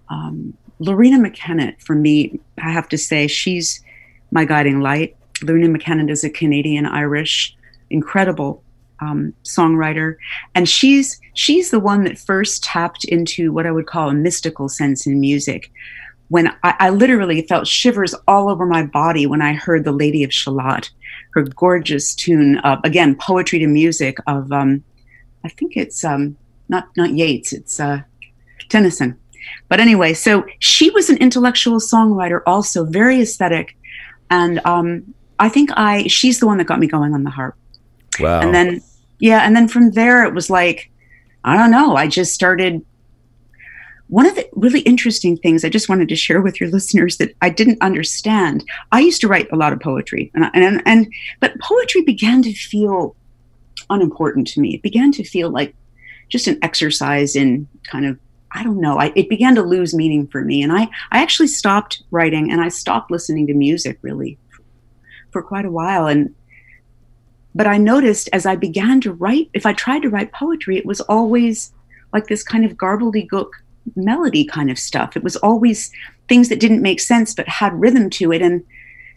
um, 0.09 0.57
Loreena 0.81 1.25
McKennitt. 1.25 1.81
For 1.81 1.95
me, 1.95 2.39
I 2.63 2.71
have 2.71 2.89
to 2.91 2.99
say 2.99 3.27
she's 3.27 3.83
my 4.31 4.45
guiding 4.45 4.81
light. 4.81 5.17
Loreena 5.41 5.75
McKennitt 5.75 6.11
is 6.11 6.25
a 6.25 6.31
Canadian 6.31 6.87
Irish, 6.87 7.57
incredible 7.91 8.63
um, 9.01 9.35
songwriter, 9.45 10.17
and 10.55 10.69
she's 10.69 11.21
she's 11.35 11.71
the 11.71 11.81
one 11.81 12.05
that 12.05 12.19
first 12.19 12.65
tapped 12.65 13.05
into 13.05 13.53
what 13.53 13.67
I 13.67 13.73
would 13.73 13.87
call 13.87 14.09
a 14.09 14.15
mystical 14.15 14.69
sense 14.69 15.07
in 15.07 15.21
music. 15.21 15.71
When 16.29 16.49
I, 16.63 16.75
I 16.81 16.91
literally 16.91 17.43
felt 17.43 17.67
shivers 17.67 18.15
all 18.27 18.49
over 18.49 18.67
my 18.67 18.85
body 18.85 19.27
when 19.27 19.43
I 19.43 19.53
heard 19.53 19.85
"The 19.85 19.93
Lady 19.93 20.25
of 20.25 20.33
Shalott," 20.33 20.91
her 21.35 21.43
gorgeous 21.43 22.15
tune, 22.15 22.59
uh, 22.59 22.81
again 22.85 23.17
poetry 23.17 23.59
to 23.59 23.67
music 23.67 24.17
of 24.27 24.51
um, 24.51 24.83
I 25.45 25.49
think 25.51 25.77
it's 25.77 26.03
um, 26.03 26.37
not 26.69 26.89
not 26.97 27.11
Yeats, 27.11 27.53
it's 27.53 27.81
uh, 27.81 28.01
Tennyson. 28.69 29.19
but 29.69 29.81
anyway, 29.81 30.15
so 30.15 30.45
she 30.59 30.91
was 30.91 31.11
an 31.11 31.17
intellectual 31.19 31.79
songwriter, 31.79 32.41
also 32.47 32.85
very 32.85 33.21
aesthetic, 33.21 33.77
and 34.31 34.65
um, 34.65 35.15
I 35.39 35.49
think 35.49 35.71
I 35.77 36.07
she's 36.07 36.41
the 36.41 36.47
one 36.47 36.59
that 36.59 36.65
got 36.65 36.79
me 36.79 36.87
going 36.87 37.15
on 37.15 37.25
the 37.25 37.31
harp. 37.31 37.57
Wow. 38.21 38.41
And 38.41 38.55
then 38.55 38.83
yeah, 39.19 39.41
and 39.41 39.55
then 39.55 39.69
from 39.69 39.93
there 39.93 40.25
it 40.25 40.35
was 40.35 40.51
like 40.51 40.91
I 41.45 41.57
don't 41.57 41.71
know. 41.71 41.97
I 41.97 42.09
just 42.09 42.35
started. 42.35 42.85
One 44.09 44.27
of 44.27 44.37
the 44.37 44.49
really 44.53 44.81
interesting 44.81 45.37
things 45.37 45.65
I 45.65 45.69
just 45.69 45.89
wanted 45.89 46.09
to 46.11 46.17
share 46.17 46.41
with 46.41 46.61
your 46.61 46.71
listeners 46.71 47.17
that 47.17 47.35
I 47.43 47.51
didn't 47.51 47.83
understand. 47.83 48.65
I 48.93 49.01
used 49.01 49.21
to 49.23 49.29
write 49.29 49.51
a 49.51 49.57
lot 49.57 49.73
of 49.73 49.81
poetry, 49.81 50.31
and 50.35 50.49
and 50.55 50.83
and 50.87 51.13
but 51.41 51.59
poetry 51.61 52.03
began 52.03 52.43
to 52.43 52.53
feel 52.53 53.17
unimportant 53.91 54.47
to 54.49 54.61
me. 54.61 54.75
It 54.75 54.83
began 54.83 55.11
to 55.13 55.25
feel 55.25 55.51
like 55.51 55.75
just 56.29 56.47
an 56.49 56.59
exercise 56.63 57.37
in 57.37 57.69
kind 57.85 58.07
of 58.07 58.19
I 58.53 58.63
don't 58.63 58.81
know. 58.81 58.99
I, 58.99 59.13
it 59.15 59.29
began 59.29 59.55
to 59.57 59.63
lose 59.63 59.93
meaning 59.93 60.27
for 60.29 60.43
me, 60.43 60.63
and 60.63 60.73
I 60.73 60.89
I 61.11 61.23
actually 61.23 61.49
stopped 61.49 62.03
writing 62.11 62.51
and 62.51 62.61
I 62.61 62.69
stopped 62.69 63.11
listening 63.11 63.47
to 63.49 63.55
music 63.55 63.99
really 64.03 64.39
for 65.31 65.43
quite 65.43 65.67
a 65.67 65.71
while. 65.71 66.07
And 66.07 66.35
but 67.55 67.67
I 67.67 67.77
noticed 67.77 68.29
as 68.33 68.47
I 68.47 68.57
began 68.57 69.01
to 69.03 69.13
write, 69.13 69.51
if 69.53 69.67
I 69.67 69.73
tried 69.73 70.03
to 70.03 70.11
write 70.11 70.33
poetry, 70.33 70.77
it 70.77 70.87
was 70.87 71.01
always 71.03 71.73
like 72.13 72.29
this 72.29 72.43
kind 72.43 72.65
of 72.65 72.73
gobbledygook 72.73 73.51
melody 73.95 74.45
kind 74.45 74.71
of 74.71 74.79
stuff. 74.79 75.17
It 75.17 75.23
was 75.23 75.37
always 75.37 75.91
things 76.29 76.49
that 76.49 76.61
didn't 76.61 76.83
make 76.83 77.01
sense 77.01 77.35
but 77.35 77.49
had 77.49 77.79
rhythm 77.79 78.11
to 78.11 78.33
it, 78.33 78.41
and 78.41 78.65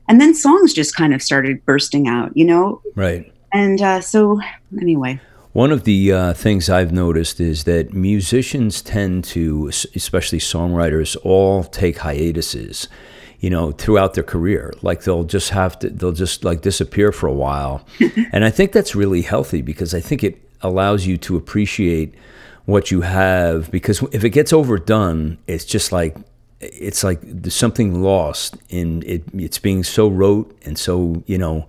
and 0.10 0.20
then 0.20 0.34
songs 0.34 0.74
just 0.74 0.96
kind 0.96 1.14
of 1.14 1.22
started 1.22 1.66
bursting 1.66 2.08
out, 2.08 2.36
you 2.36 2.44
know. 2.44 2.82
Right. 2.96 3.32
And 3.54 3.82
uh, 3.82 4.02
so 4.02 4.42
anyway. 4.82 5.22
One 5.54 5.72
of 5.72 5.84
the 5.84 6.14
uh, 6.14 6.34
things 6.34 6.70
I've 6.70 6.92
noticed 6.92 7.40
is 7.40 7.64
that 7.64 7.92
musicians 7.92 8.84
tend 8.84 9.24
to, 9.26 9.72
especially 9.96 10.38
songwriters, 10.38 11.18
all 11.24 11.64
take 11.64 11.98
hiatuses, 11.98 12.88
you 13.40 13.50
know, 13.50 13.72
throughout 13.72 14.14
their 14.14 14.24
career. 14.24 14.72
Like 14.84 15.04
they'll 15.04 15.24
just 15.24 15.50
have 15.50 15.80
to, 15.80 15.90
they'll 15.90 16.12
just 16.12 16.44
like 16.44 16.62
disappear 16.62 17.12
for 17.12 17.26
a 17.26 17.34
while. 17.34 17.84
and 18.32 18.46
I 18.46 18.52
think 18.52 18.74
that's 18.74 18.96
really 18.96 19.24
healthy 19.24 19.64
because 19.64 19.96
I 19.96 20.02
think 20.02 20.24
it 20.24 20.40
allows 20.62 21.08
you 21.08 21.18
to 21.18 21.36
appreciate 21.36 22.14
what 22.66 22.92
you 22.92 23.02
have. 23.02 23.72
Because 23.72 24.04
if 24.12 24.24
it 24.24 24.30
gets 24.30 24.54
overdone, 24.54 25.40
it's 25.48 25.66
just 25.66 25.92
like, 25.92 26.16
it's 26.62 27.04
like 27.04 27.20
there's 27.24 27.56
something 27.56 28.02
lost 28.02 28.58
in 28.70 29.04
it. 29.06 29.24
It's 29.34 29.60
being 29.60 29.84
so 29.84 30.10
rote 30.10 30.58
and 30.66 30.78
so 30.78 31.24
you 31.26 31.38
know, 31.38 31.68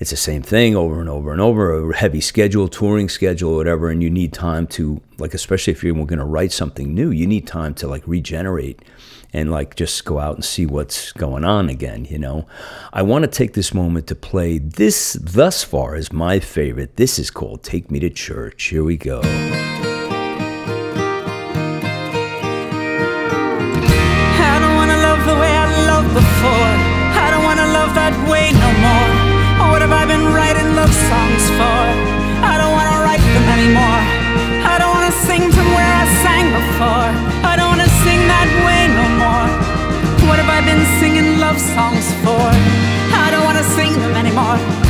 it's 0.00 0.10
the 0.10 0.16
same 0.16 0.42
thing 0.42 0.74
over 0.74 1.00
and 1.00 1.08
over 1.08 1.32
and 1.32 1.40
over. 1.40 1.90
A 1.90 1.96
heavy 1.96 2.20
schedule, 2.20 2.68
touring 2.68 3.08
schedule, 3.08 3.56
whatever, 3.56 3.88
and 3.88 4.02
you 4.02 4.10
need 4.10 4.32
time 4.32 4.66
to 4.68 5.00
like, 5.18 5.34
especially 5.34 5.72
if 5.72 5.84
you're 5.84 5.94
going 5.94 6.18
to 6.18 6.24
write 6.24 6.52
something 6.52 6.92
new, 6.92 7.10
you 7.10 7.26
need 7.26 7.46
time 7.46 7.74
to 7.74 7.86
like 7.86 8.02
regenerate 8.06 8.82
and 9.32 9.50
like 9.50 9.76
just 9.76 10.04
go 10.04 10.18
out 10.18 10.34
and 10.34 10.44
see 10.44 10.66
what's 10.66 11.12
going 11.12 11.44
on 11.44 11.68
again. 11.68 12.04
You 12.04 12.18
know, 12.18 12.46
I 12.92 13.02
want 13.02 13.22
to 13.22 13.30
take 13.30 13.54
this 13.54 13.72
moment 13.72 14.08
to 14.08 14.14
play 14.14 14.58
this. 14.58 15.16
Thus 15.20 15.62
far 15.62 15.94
is 15.94 16.12
my 16.12 16.40
favorite. 16.40 16.96
This 16.96 17.18
is 17.18 17.30
called 17.30 17.62
"Take 17.62 17.90
Me 17.90 18.00
to 18.00 18.10
Church." 18.10 18.64
Here 18.64 18.82
we 18.82 18.96
go. 18.96 19.20
Songs 41.62 42.12
for? 42.24 42.42
I 43.24 43.28
don't 43.30 43.44
wanna 43.44 43.62
sing 43.62 43.92
them 44.00 44.14
anymore. 44.16 44.81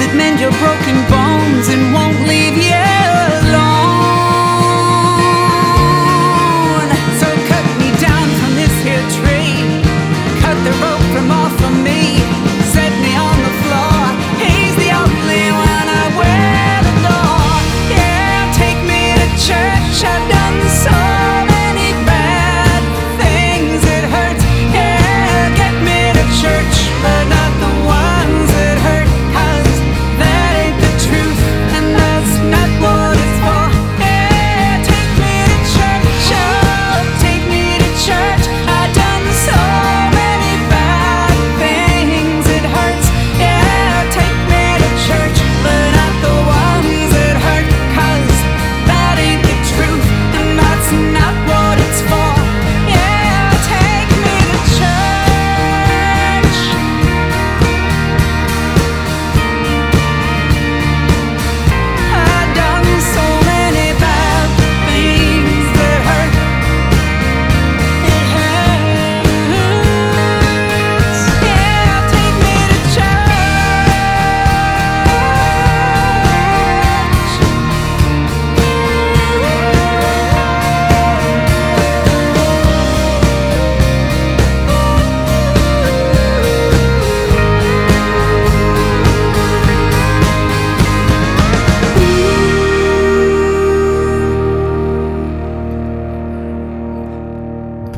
That 0.00 0.16
mend 0.16 0.40
your 0.40 0.50
broken 0.56 0.96
bones 1.12 1.29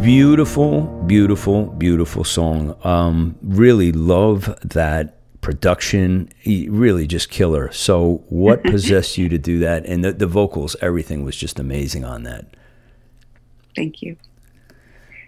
Beautiful, 0.03 0.81
beautiful, 1.07 1.67
beautiful 1.67 2.25
song. 2.25 2.77
Um, 2.83 3.37
really 3.41 3.93
love 3.93 4.59
that 4.65 5.41
production. 5.43 6.29
Really 6.45 7.07
just 7.07 7.31
killer. 7.31 7.71
So, 7.71 8.25
what 8.29 8.65
possessed 8.65 9.17
you 9.17 9.29
to 9.29 9.39
do 9.39 9.61
that? 9.61 9.87
And 9.87 10.05
the, 10.05 10.13
the 10.13 10.27
vocals, 10.27 10.75
everything 10.81 11.25
was 11.25 11.37
just 11.37 11.61
amazing 11.61 12.05
on 12.05 12.25
that. 12.25 12.47
Thank 13.77 14.03
you. 14.03 14.17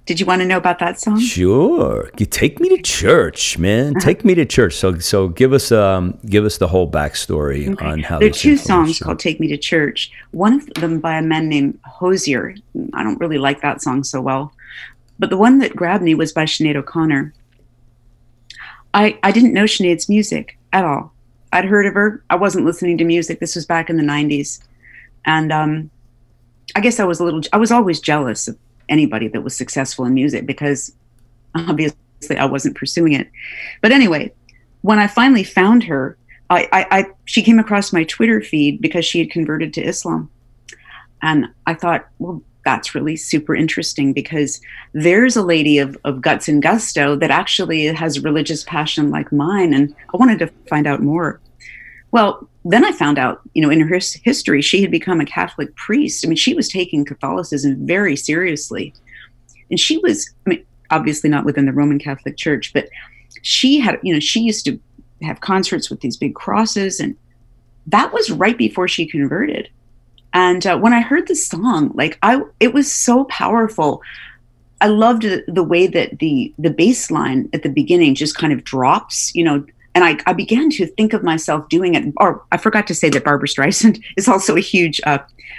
Did 0.07 0.21
you 0.21 0.27
want 0.27 0.43
to 0.43 0.47
know 0.47 0.59
about 0.59 0.81
that 0.81 1.01
song? 1.01 1.19
Sure. 1.19 2.11
You 2.19 2.27
take 2.27 2.61
me 2.61 2.69
to 2.69 2.83
church, 2.83 3.57
man. 3.57 3.95
Take 3.95 4.23
me 4.23 4.35
to 4.35 4.45
church. 4.45 4.75
So, 4.75 4.99
so 4.99 5.29
give 5.29 5.55
us 5.55 5.73
um, 5.73 6.19
give 6.27 6.45
us 6.45 6.59
the 6.59 6.69
whole 6.69 6.91
backstory 6.91 7.73
okay. 7.73 7.87
on 7.87 8.01
how. 8.01 8.19
There 8.19 8.29
are 8.29 8.33
two 8.33 8.59
songs 8.59 8.99
called 8.99 9.19
"Take 9.19 9.41
Me 9.41 9.47
to 9.49 9.57
Church." 9.57 10.11
One 10.33 10.55
of 10.55 10.67
them 10.75 11.01
by 11.01 11.17
a 11.17 11.23
man 11.23 11.49
named 11.49 11.79
Hozier. 11.85 12.55
I 12.93 13.03
don't 13.03 13.19
really 13.19 13.39
like 13.39 13.63
that 13.63 13.81
song 13.81 14.05
so 14.05 14.21
well, 14.21 14.53
but 15.18 15.31
the 15.31 15.37
one 15.37 15.59
that 15.59 15.77
grabbed 15.77 16.05
me 16.05 16.14
was 16.14 16.33
by 16.33 16.44
Sinead 16.44 16.77
O'Connor. 16.77 17.33
I 18.92 19.18
I 19.22 19.33
didn't 19.33 19.53
know 19.53 19.64
Sinead's 19.64 20.09
music 20.09 20.59
at 20.72 20.85
all. 20.85 21.12
I'd 21.53 21.64
heard 21.64 21.87
of 21.87 21.94
her. 21.94 22.22
I 22.31 22.37
wasn't 22.37 22.64
listening 22.64 22.98
to 22.98 23.05
music. 23.05 23.40
This 23.40 23.55
was 23.55 23.66
back 23.66 23.88
in 23.88 23.96
the 23.96 24.03
'90s, 24.03 24.61
and 25.24 25.53
um, 25.53 25.90
I 26.74 26.81
guess 26.81 26.98
I 27.00 27.05
was 27.05 27.20
a 27.20 27.24
little. 27.24 27.42
I 27.53 27.57
was 27.57 27.70
always 27.70 28.00
jealous 28.00 28.48
of 28.48 28.59
anybody 28.88 29.29
that 29.29 29.42
was 29.42 29.57
successful 29.57 30.05
in 30.05 30.14
music 30.14 30.46
because 30.46 30.92
obviously 31.55 31.96
I 32.37 32.44
wasn't 32.44 32.77
pursuing 32.77 33.12
it. 33.12 33.31
But 33.81 33.92
anyway, 33.92 34.33
when 34.83 34.98
I 34.98 35.07
finally 35.07 35.44
found 35.44 35.85
her, 35.85 36.18
I, 36.50 36.68
I, 36.72 36.87
I, 36.90 37.07
she 37.24 37.42
came 37.42 37.59
across 37.59 37.92
my 37.92 38.05
Twitter 38.05 38.42
feed 38.42 38.81
because 38.81 39.05
she 39.05 39.18
had 39.18 39.31
converted 39.31 39.72
to 39.74 39.83
Islam, 39.83 40.31
and 41.22 41.46
I 41.66 41.74
thought, 41.74 42.09
well, 42.18 42.42
that's 42.64 42.94
really 42.94 43.16
super 43.16 43.55
interesting 43.55 44.12
because 44.12 44.61
there's 44.92 45.37
a 45.37 45.42
lady 45.42 45.79
of, 45.79 45.96
of 46.05 46.20
guts 46.20 46.48
and 46.48 46.62
gusto 46.62 47.16
that 47.16 47.31
actually 47.31 47.87
has 47.87 48.20
religious 48.20 48.64
passion 48.64 49.11
like 49.11 49.33
mine, 49.33 49.74
and 49.74 49.94
I 50.12 50.16
wanted 50.16 50.38
to 50.40 50.50
find 50.68 50.87
out 50.87 51.03
more. 51.03 51.40
Well, 52.11 52.48
then 52.64 52.85
I 52.85 52.92
found 52.92 53.18
out, 53.18 53.40
you 53.53 53.62
know, 53.62 53.70
in 53.70 53.81
her 53.81 53.98
history, 54.22 54.62
she 54.62 54.81
had 54.81 54.90
become 54.90 55.20
a 55.20 55.27
Catholic 55.27 55.74
priest. 55.77 56.24
I 56.24 56.29
mean, 56.29 56.37
she 56.37 56.55
was 56.55 56.68
taking 56.68 57.05
Catholicism 57.05 57.87
very 57.87 58.16
seriously. 58.16 58.94
And 59.70 59.79
she 59.79 59.98
was, 59.98 60.33
I 60.46 60.50
mean, 60.50 60.64
obviously 60.90 61.29
not 61.29 61.44
within 61.44 61.66
the 61.66 61.72
Roman 61.72 61.98
Catholic 61.98 62.37
Church, 62.37 62.72
but 62.72 62.88
she 63.42 63.81
had, 63.81 63.98
you 64.03 64.14
know, 64.14 64.20
she 64.20 64.40
used 64.40 64.64
to 64.66 64.81
have 65.22 65.40
concerts 65.40 65.90
with 65.90 66.00
these 66.00 66.16
big 66.16 66.35
crosses. 66.35 67.00
And 67.00 67.16
that 67.87 68.12
was 68.12 68.31
right 68.31 68.57
before 68.57 68.88
she 68.88 69.07
converted. 69.07 69.68
And 70.35 70.66
uh, 70.66 70.77
when 70.77 70.92
I 70.92 71.01
heard 71.01 71.29
the 71.29 71.37
song, 71.37 71.92
like 71.94 72.18
I, 72.23 72.42
it 72.59 72.75
was 72.75 72.92
so 72.92 73.25
powerful. 73.25 74.03
I 74.81 74.88
loved 74.88 75.23
the 75.23 75.62
way 75.62 75.87
that 75.87 76.18
the 76.18 76.53
the 76.59 76.70
bass 76.70 77.11
line 77.11 77.49
at 77.55 77.62
the 77.62 77.68
beginning 77.68 78.16
just 78.16 78.37
kind 78.37 78.53
of 78.53 78.64
drops, 78.64 79.35
you 79.35 79.44
know, 79.44 79.64
and 79.94 80.05
I, 80.05 80.18
I, 80.27 80.33
began 80.33 80.70
to 80.70 80.87
think 80.87 81.12
of 81.12 81.23
myself 81.23 81.68
doing 81.68 81.94
it. 81.94 82.12
Or 82.16 82.44
I 82.51 82.57
forgot 82.57 82.88
to 82.88 82.94
say 82.94 83.09
that 83.11 83.25
Barbra 83.25 83.47
Streisand 83.47 84.03
is 84.16 84.29
also 84.29 84.57
a 84.57 84.61
huge 84.61 85.01
uh, 85.07 85.18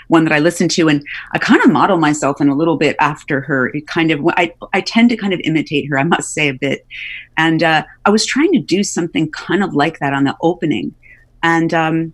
one 0.09 0.25
that 0.25 0.33
I 0.33 0.39
listen 0.39 0.67
to, 0.69 0.89
and 0.89 1.03
I 1.31 1.39
kind 1.39 1.63
of 1.63 1.71
model 1.71 1.97
myself 1.97 2.41
in 2.41 2.49
a 2.49 2.55
little 2.55 2.75
bit 2.75 2.97
after 2.99 3.39
her. 3.41 3.67
It 3.69 3.87
kind 3.87 4.11
of 4.11 4.19
I 4.35 4.53
I 4.73 4.81
tend 4.81 5.09
to 5.11 5.17
kind 5.17 5.33
of 5.33 5.39
imitate 5.45 5.89
her, 5.89 5.97
I 5.97 6.03
must 6.03 6.33
say 6.33 6.49
a 6.49 6.53
bit, 6.53 6.85
and 7.37 7.63
uh, 7.63 7.85
I 8.03 8.09
was 8.09 8.25
trying 8.25 8.51
to 8.51 8.59
do 8.59 8.83
something 8.83 9.31
kind 9.31 9.63
of 9.63 9.73
like 9.73 9.99
that 9.99 10.13
on 10.13 10.25
the 10.25 10.35
opening, 10.41 10.93
and 11.41 11.73
um, 11.73 12.13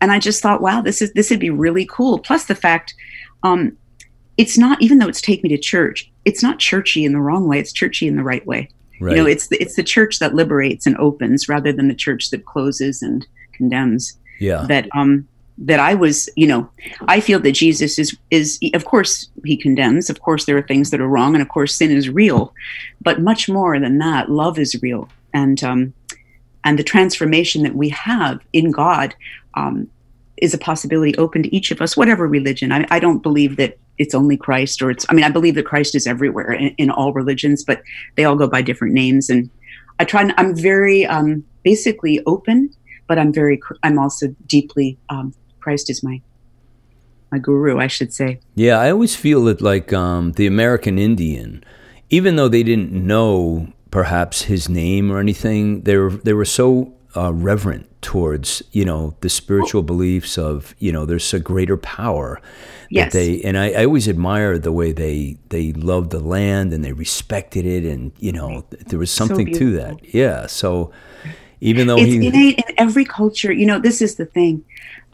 and 0.00 0.12
I 0.12 0.18
just 0.18 0.42
thought, 0.42 0.60
wow, 0.60 0.80
this 0.80 1.00
is 1.02 1.12
this 1.12 1.30
would 1.30 1.40
be 1.40 1.50
really 1.50 1.86
cool. 1.86 2.18
Plus 2.18 2.46
the 2.46 2.54
fact. 2.54 2.94
Um, 3.42 3.76
it's 4.36 4.58
not 4.58 4.82
even 4.82 4.98
though 4.98 5.08
it's 5.08 5.22
take 5.22 5.42
me 5.42 5.48
to 5.48 5.56
church 5.56 6.10
it's 6.26 6.42
not 6.42 6.58
churchy 6.58 7.06
in 7.06 7.14
the 7.14 7.20
wrong 7.20 7.48
way 7.48 7.58
it's 7.58 7.72
churchy 7.72 8.06
in 8.06 8.16
the 8.16 8.22
right 8.22 8.46
way 8.46 8.68
Right. 9.00 9.16
You 9.16 9.22
know, 9.22 9.28
it's 9.28 9.48
the, 9.48 9.60
it's 9.60 9.76
the 9.76 9.82
church 9.82 10.18
that 10.18 10.34
liberates 10.34 10.86
and 10.86 10.96
opens 10.98 11.48
rather 11.48 11.72
than 11.72 11.88
the 11.88 11.94
church 11.94 12.30
that 12.30 12.46
closes 12.46 13.02
and 13.02 13.26
condemns. 13.52 14.16
Yeah. 14.38 14.66
That 14.68 14.88
um 14.94 15.26
that 15.58 15.80
I 15.80 15.94
was, 15.94 16.28
you 16.36 16.46
know, 16.46 16.68
I 17.08 17.20
feel 17.20 17.40
that 17.40 17.52
Jesus 17.52 17.98
is 17.98 18.16
is 18.30 18.58
of 18.74 18.84
course 18.84 19.28
he 19.44 19.56
condemns, 19.56 20.10
of 20.10 20.20
course 20.20 20.44
there 20.44 20.56
are 20.56 20.62
things 20.62 20.90
that 20.90 21.00
are 21.00 21.08
wrong 21.08 21.34
and 21.34 21.42
of 21.42 21.48
course 21.48 21.74
sin 21.74 21.90
is 21.90 22.08
real, 22.08 22.54
but 23.00 23.20
much 23.20 23.48
more 23.48 23.78
than 23.78 23.98
that, 23.98 24.30
love 24.30 24.58
is 24.58 24.80
real. 24.82 25.08
And 25.32 25.62
um 25.62 25.94
and 26.66 26.78
the 26.78 26.84
transformation 26.94 27.62
that 27.62 27.76
we 27.82 27.88
have 27.88 28.36
in 28.52 28.70
God 28.70 29.14
um 29.54 29.88
is 30.36 30.52
a 30.52 30.58
possibility 30.58 31.16
open 31.16 31.42
to 31.42 31.56
each 31.56 31.70
of 31.70 31.80
us, 31.80 31.96
whatever 31.96 32.28
religion. 32.28 32.70
I, 32.70 32.86
I 32.90 32.98
don't 33.00 33.22
believe 33.22 33.56
that 33.56 33.78
it's 33.96 34.14
only 34.14 34.36
Christ 34.36 34.82
or 34.82 34.90
it's, 34.90 35.06
I 35.08 35.14
mean, 35.14 35.24
I 35.24 35.30
believe 35.30 35.54
that 35.54 35.64
Christ 35.64 35.94
is 35.94 36.06
everywhere 36.06 36.52
in, 36.52 36.74
in 36.76 36.90
all 36.90 37.14
religions, 37.14 37.64
but 37.64 37.82
they 38.16 38.24
all 38.26 38.36
go 38.36 38.46
by 38.46 38.60
different 38.60 38.92
names. 38.92 39.30
And 39.30 39.48
I 39.98 40.04
try, 40.04 40.20
and 40.20 40.34
I'm 40.36 40.54
very 40.54 41.06
um, 41.06 41.42
basically 41.62 42.20
open, 42.26 42.70
but 43.08 43.18
I'm 43.18 43.32
very, 43.32 43.58
I'm 43.82 43.98
also 43.98 44.26
deeply, 44.46 44.98
um, 45.08 45.32
Christ 45.60 45.88
is 45.88 46.02
my, 46.02 46.20
my 47.32 47.38
guru, 47.38 47.78
I 47.78 47.86
should 47.86 48.12
say. 48.12 48.38
Yeah. 48.56 48.78
I 48.78 48.90
always 48.90 49.16
feel 49.16 49.44
that 49.44 49.62
like 49.62 49.90
um, 49.94 50.32
the 50.32 50.46
American 50.46 50.98
Indian, 50.98 51.64
even 52.10 52.36
though 52.36 52.48
they 52.48 52.62
didn't 52.62 52.92
know 52.92 53.72
perhaps 53.96 54.42
his 54.42 54.68
name 54.68 55.10
or 55.10 55.18
anything, 55.18 55.80
they 55.84 55.96
were, 55.96 56.10
they 56.10 56.34
were 56.34 56.44
so 56.44 56.92
uh, 57.16 57.32
reverent 57.32 57.86
towards 58.02 58.62
you 58.72 58.84
know 58.84 59.16
the 59.22 59.28
spiritual 59.30 59.82
beliefs 59.82 60.36
of 60.36 60.74
you 60.78 60.92
know 60.92 61.06
there's 61.06 61.32
a 61.32 61.40
greater 61.40 61.78
power 61.78 62.38
yes. 62.90 63.10
that 63.10 63.18
they 63.18 63.40
and 63.40 63.56
I, 63.56 63.70
I 63.70 63.86
always 63.86 64.06
admire 64.06 64.58
the 64.58 64.70
way 64.70 64.92
they 64.92 65.38
they 65.48 65.72
loved 65.72 66.10
the 66.10 66.20
land 66.20 66.74
and 66.74 66.84
they 66.84 66.92
respected 66.92 67.64
it 67.64 67.84
and 67.84 68.12
you 68.18 68.32
know 68.32 68.66
there 68.70 68.98
was 68.98 69.10
something 69.10 69.54
so 69.54 69.58
to 69.60 69.72
that. 69.76 70.14
yeah 70.14 70.46
so 70.46 70.92
even 71.62 71.86
though 71.86 71.96
it's 71.96 72.12
he, 72.12 72.26
innate 72.26 72.58
in 72.58 72.74
every 72.76 73.06
culture 73.06 73.50
you 73.50 73.64
know 73.64 73.78
this 73.78 74.02
is 74.02 74.16
the 74.16 74.26
thing. 74.26 74.62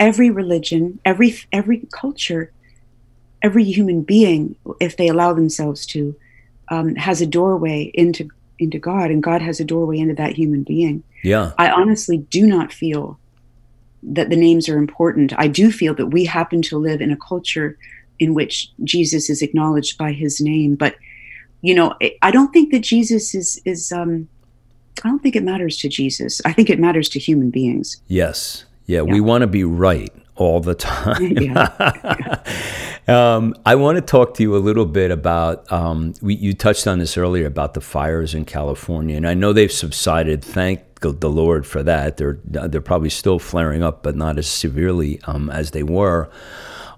Every 0.01 0.29
religion 0.29 0.99
every 1.05 1.38
every 1.53 1.87
culture 1.92 2.51
every 3.42 3.62
human 3.62 4.03
being 4.03 4.57
if 4.81 4.97
they 4.97 5.07
allow 5.07 5.33
themselves 5.33 5.87
to 5.87 6.16
um, 6.68 6.97
has 6.97 7.21
a 7.21 7.27
doorway 7.27 7.92
into 7.95 8.29
into 8.62 8.79
God 8.79 9.11
and 9.11 9.22
God 9.22 9.42
has 9.42 9.61
a 9.61 9.64
doorway 9.64 9.98
into 9.98 10.14
that 10.14 10.35
human 10.35 10.62
being. 10.62 11.03
Yeah. 11.22 11.53
I 11.59 11.70
honestly 11.70 12.18
do 12.18 12.46
not 12.46 12.72
feel 12.72 13.18
that 14.03 14.31
the 14.31 14.37
names 14.37 14.68
are 14.68 14.79
important. 14.79 15.33
I 15.38 15.48
do 15.48 15.70
feel 15.70 15.94
that 15.94 16.07
we 16.07 16.25
happen 16.25 16.62
to 16.62 16.79
live 16.79 17.01
in 17.01 17.11
a 17.11 17.16
culture 17.16 17.79
in 18.18 18.35
which 18.35 18.70
Jesus 18.85 19.31
is 19.31 19.42
acknowledged 19.42 19.98
by 19.98 20.12
his 20.12 20.40
name, 20.40 20.75
but 20.75 20.96
you 21.61 21.75
know, 21.75 21.94
I 22.22 22.33
don't 22.33 22.53
think 22.53 22.72
that 22.72 22.81
Jesus 22.81 23.35
is 23.35 23.61
is 23.64 23.92
um 23.92 24.29
I 25.05 25.09
don't 25.09 25.22
think 25.22 25.37
it 25.37 25.44
matters 25.44 25.77
to 25.79 25.88
Jesus. 25.88 26.40
I 26.44 26.53
think 26.53 26.68
it 26.68 26.79
matters 26.79 27.09
to 27.11 27.18
human 27.18 27.51
beings. 27.51 28.01
Yes. 28.09 28.64
Yeah, 28.87 28.98
yeah. 28.98 29.12
we 29.12 29.20
want 29.20 29.42
to 29.42 29.46
be 29.46 29.64
right 29.64 30.12
all 30.37 30.61
the 30.61 30.75
time. 30.75 31.57
um, 33.09 33.55
I 33.66 33.75
want 33.75 33.97
to 33.97 34.03
talk 34.03 34.35
to 34.35 34.42
you 34.42 34.57
a 34.57 34.59
little 34.59 34.87
bit 34.87 35.11
about. 35.11 35.71
Um, 35.71 36.14
we, 36.23 36.35
you 36.35 36.55
touched 36.55 36.87
on 36.87 36.99
this 36.99 37.16
earlier 37.16 37.47
about 37.47 37.75
the 37.75 37.81
fires 37.81 38.35
in 38.35 38.45
California, 38.45 39.16
and 39.16 39.29
I 39.29 39.35
know 39.35 39.53
they've 39.53 39.73
subsided. 39.73 40.45
Thank 40.45 40.81
the 41.03 41.31
Lord 41.31 41.66
for 41.66 41.83
that. 41.83 42.16
They're 42.16 42.38
they're 42.45 42.81
probably 42.81 43.11
still 43.11 43.38
flaring 43.38 43.83
up, 43.83 44.03
but 44.03 44.14
not 44.14 44.38
as 44.38 44.47
severely 44.47 45.21
um, 45.25 45.51
as 45.51 45.73
they 45.73 45.83
were. 45.83 46.31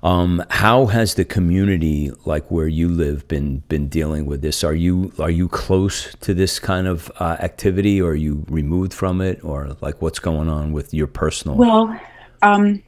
Um, 0.02 0.44
how 0.50 0.84
has 0.86 1.14
the 1.14 1.24
community, 1.24 2.12
like 2.26 2.50
where 2.50 2.68
you 2.68 2.88
live, 2.88 3.26
been 3.26 3.60
been 3.68 3.88
dealing 3.88 4.26
with 4.26 4.42
this? 4.42 4.62
Are 4.62 4.74
you 4.74 5.12
are 5.18 5.30
you 5.30 5.48
close 5.48 6.14
to 6.20 6.34
this 6.34 6.58
kind 6.58 6.86
of 6.86 7.10
uh, 7.18 7.36
activity, 7.40 8.02
or 8.02 8.10
are 8.10 8.14
you 8.14 8.44
removed 8.48 8.92
from 8.92 9.22
it, 9.22 9.42
or 9.42 9.76
like 9.80 10.02
what's 10.02 10.18
going 10.18 10.50
on 10.50 10.72
with 10.72 10.92
your 10.92 11.06
personal? 11.06 11.56
Well, 11.56 11.98
um, 12.42 12.82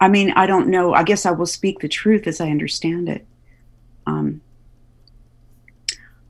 I 0.00 0.08
mean, 0.08 0.32
I 0.32 0.46
don't 0.46 0.68
know. 0.68 0.92
I 0.92 1.02
guess 1.02 1.24
I 1.24 1.30
will 1.30 1.46
speak 1.46 1.80
the 1.80 1.88
truth 1.88 2.26
as 2.26 2.40
I 2.40 2.50
understand 2.50 3.08
it. 3.08 3.26
Um, 4.06 4.40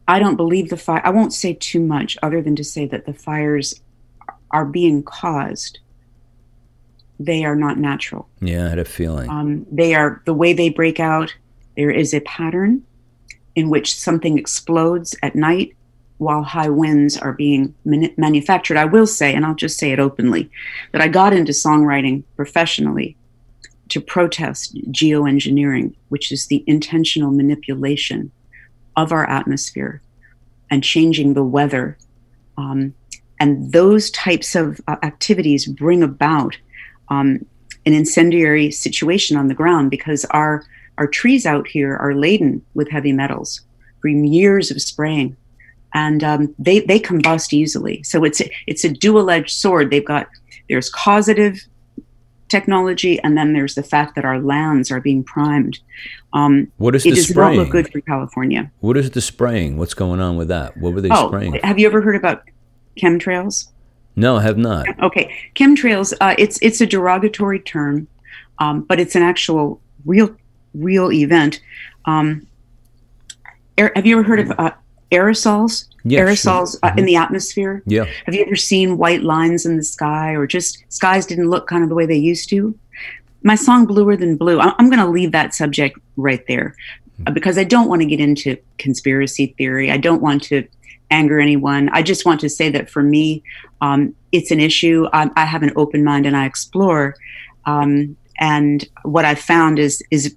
I 0.09 0.19
don't 0.19 0.37
believe 0.37 0.71
the 0.71 0.77
fire. 0.77 1.03
I 1.05 1.11
won't 1.11 1.33
say 1.33 1.55
too 1.55 1.81
much 1.81 2.17
other 2.23 2.41
than 2.41 2.55
to 2.57 2.65
say 2.65 2.87
that 2.87 3.07
the 3.07 3.13
fires 3.13 3.81
are 4.53 4.65
being 4.65 5.03
caused. 5.03 5.81
They 7.19 7.45
are 7.45 7.57
not 7.57 7.79
natural. 7.79 8.29
Yeah, 8.41 8.67
I 8.67 8.69
had 8.69 8.79
a 8.79 8.85
feeling. 8.85 9.29
Um, 9.29 9.67
they 9.71 9.95
are 9.95 10.23
the 10.27 10.35
way 10.35 10.53
they 10.53 10.69
break 10.69 11.01
out. 11.01 11.35
There 11.77 11.91
is 11.91 12.15
a 12.15 12.21
pattern 12.21 12.85
in 13.57 13.69
which 13.69 13.97
something 13.97 14.39
explodes 14.39 15.17
at 15.23 15.35
night 15.35 15.75
while 16.19 16.43
high 16.43 16.69
winds 16.69 17.19
are 17.19 17.33
being 17.33 17.75
manufactured. 17.85 18.77
I 18.77 18.85
will 18.85 19.07
say, 19.07 19.35
and 19.35 19.45
I'll 19.45 19.55
just 19.55 19.79
say 19.79 19.93
it 19.93 19.99
openly, 19.99 20.51
that 20.93 21.03
I 21.03 21.09
got 21.09 21.33
into 21.33 21.53
songwriting 21.53 22.23
professionally 22.37 23.17
to 23.89 24.01
protest 24.01 24.75
geoengineering, 24.91 25.95
which 26.09 26.33
is 26.33 26.47
the 26.47 26.65
intentional 26.67 27.31
manipulation 27.31 28.31
of 28.97 29.13
our 29.13 29.29
atmosphere 29.29 30.03
and 30.71 30.83
changing 30.83 31.35
the 31.35 31.45
weather. 31.45 31.97
Um, 32.59 32.95
and 33.39 33.73
those 33.73 34.11
types 34.11 34.55
of 34.55 34.81
uh, 34.89 34.97
activities 35.03 35.67
bring 35.67 36.03
about 36.03 36.57
um, 37.09 37.45
an 37.85 37.93
incendiary 37.93 38.71
situation 38.71 39.37
on 39.37 39.49
the 39.49 39.55
ground 39.55 39.91
because 39.91 40.25
our 40.27 40.65
our 40.99 41.07
trees 41.07 41.45
out 41.45 41.69
here 41.69 41.95
are 41.97 42.15
laden 42.15 42.65
with 42.73 42.91
heavy 42.91 43.13
metals 43.13 43.61
from 44.01 44.25
years 44.25 44.71
of 44.71 44.81
spraying, 44.81 45.37
and 45.93 46.25
um, 46.25 46.55
they 46.59 46.81
they 46.81 46.99
combust 46.99 47.53
easily. 47.53 48.03
So 48.03 48.25
it's 48.25 48.41
a, 48.41 48.51
it's 48.67 48.85
a 48.85 48.89
dual 48.89 49.31
edged 49.31 49.51
sword. 49.51 49.91
They've 49.91 50.05
got 50.05 50.27
there's 50.69 50.89
causative 50.89 51.61
technology, 52.49 53.19
and 53.21 53.37
then 53.37 53.53
there's 53.53 53.75
the 53.75 53.83
fact 53.83 54.15
that 54.15 54.25
our 54.25 54.39
lands 54.41 54.91
are 54.91 55.01
being 55.01 55.25
primed. 55.25 55.79
Um, 56.33 56.71
What 56.77 56.95
is 56.95 57.05
it 57.05 57.11
the 57.11 57.17
does 57.17 57.29
spraying? 57.29 57.57
not 57.57 57.63
look 57.65 57.71
good 57.73 57.91
for 57.93 58.01
California. 58.01 58.71
What 58.81 58.97
is 58.97 59.11
the 59.11 59.21
spraying? 59.21 59.77
What's 59.79 59.95
going 59.95 60.21
on 60.21 60.37
with 60.37 60.49
that? 60.49 60.77
What 60.77 60.95
were 60.95 61.01
they 61.01 61.09
Oh, 61.11 61.29
spraying? 61.29 61.55
have 61.65 61.79
you 61.79 61.87
ever 61.87 62.01
heard 62.01 62.17
about 62.17 62.43
chemtrails? 63.01 63.69
No, 64.17 64.37
I 64.37 64.43
have 64.43 64.57
not. 64.59 64.87
Okay, 65.03 65.35
chemtrails. 65.55 66.15
Uh, 66.21 66.35
it's 66.39 66.59
it's 66.63 66.81
a 66.81 66.87
derogatory 66.87 67.61
term, 67.61 68.07
um, 68.59 68.83
but 68.83 68.99
it's 68.99 69.15
an 69.15 69.23
actual 69.23 69.81
real 70.07 70.35
real 70.75 71.13
event. 71.13 71.61
Um, 72.07 72.47
have 73.77 74.07
you 74.07 74.19
ever 74.19 74.23
heard 74.27 74.41
of 74.41 74.53
uh, 74.59 74.71
aerosols? 75.11 75.87
Yeah, 76.05 76.19
sure. 76.21 76.27
aerosols 76.29 76.79
uh, 76.83 76.93
in 76.97 77.05
the 77.05 77.17
atmosphere. 77.17 77.83
Yeah. 77.87 78.05
Have 78.27 78.35
you 78.35 78.45
ever 78.45 78.57
seen 78.57 78.97
white 78.97 79.23
lines 79.23 79.67
in 79.67 79.77
the 79.77 79.83
sky, 79.83 80.33
or 80.35 80.47
just 80.47 80.85
skies 80.89 81.27
didn't 81.27 81.51
look 81.51 81.67
kind 81.67 81.83
of 81.83 81.89
the 81.89 81.95
way 81.95 82.07
they 82.07 82.17
used 82.17 82.49
to? 82.51 82.79
My 83.43 83.55
song 83.55 83.87
"Bluer 83.87 84.17
Than 84.17 84.37
Blue." 84.37 84.61
I- 84.61 84.75
I'm 84.79 84.89
going 84.89 85.01
to 85.01 85.07
leave 85.09 85.33
that 85.33 85.55
subject 85.55 85.99
right 86.17 86.45
there 86.47 86.75
uh, 87.27 87.31
because 87.33 87.59
I 87.59 87.65
don't 87.65 87.89
want 87.89 88.03
to 88.03 88.07
get 88.07 88.21
into 88.21 88.57
conspiracy 88.79 89.55
theory. 89.59 89.91
I 89.91 89.97
don't 89.97 90.23
want 90.23 90.43
to 90.45 90.67
anger 91.11 91.39
anyone. 91.41 91.89
I 91.91 92.03
just 92.03 92.27
want 92.27 92.41
to 92.41 92.49
say 92.49 92.69
that 92.71 92.91
for 92.91 93.03
me, 93.03 93.43
um, 93.81 94.15
it's 94.33 94.51
an 94.51 94.61
issue. 94.61 95.07
I, 95.13 95.31
I 95.37 95.45
have 95.45 95.63
an 95.63 95.73
open 95.77 96.03
mind 96.05 96.27
and 96.27 96.37
I 96.37 96.47
explore. 96.47 97.15
Um, 97.65 98.17
and 98.39 98.85
what 99.03 99.25
I 99.25 99.35
found 99.35 99.79
is 99.79 100.03
is 100.11 100.37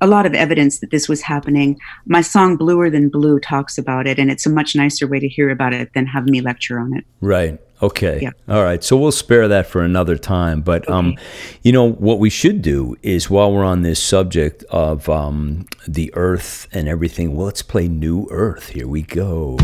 a 0.00 0.06
lot 0.06 0.26
of 0.26 0.34
evidence 0.34 0.78
that 0.80 0.90
this 0.90 1.08
was 1.08 1.22
happening. 1.22 1.78
My 2.06 2.20
song 2.20 2.56
"Bluer 2.56 2.90
Than 2.90 3.08
Blue" 3.08 3.38
talks 3.38 3.78
about 3.78 4.06
it, 4.06 4.18
and 4.18 4.30
it's 4.30 4.46
a 4.46 4.50
much 4.50 4.74
nicer 4.74 5.06
way 5.06 5.20
to 5.20 5.28
hear 5.28 5.50
about 5.50 5.72
it 5.72 5.92
than 5.94 6.06
have 6.06 6.26
me 6.26 6.40
lecture 6.40 6.78
on 6.78 6.96
it. 6.96 7.04
Right. 7.20 7.58
Okay. 7.80 8.20
Yeah. 8.20 8.30
All 8.48 8.64
right. 8.64 8.82
So 8.82 8.96
we'll 8.96 9.12
spare 9.12 9.46
that 9.48 9.66
for 9.66 9.82
another 9.82 10.16
time. 10.16 10.62
But 10.62 10.88
um, 10.90 11.16
you 11.62 11.70
know 11.70 11.88
what 11.92 12.18
we 12.18 12.30
should 12.30 12.60
do 12.60 12.96
is 13.02 13.30
while 13.30 13.52
we're 13.52 13.64
on 13.64 13.82
this 13.82 14.02
subject 14.02 14.64
of 14.64 15.08
um, 15.08 15.66
the 15.86 16.12
Earth 16.14 16.66
and 16.72 16.88
everything, 16.88 17.36
well, 17.36 17.46
let's 17.46 17.62
play 17.62 17.86
New 17.86 18.26
Earth. 18.30 18.70
Here 18.70 18.88
we 18.88 19.02
go. 19.02 19.58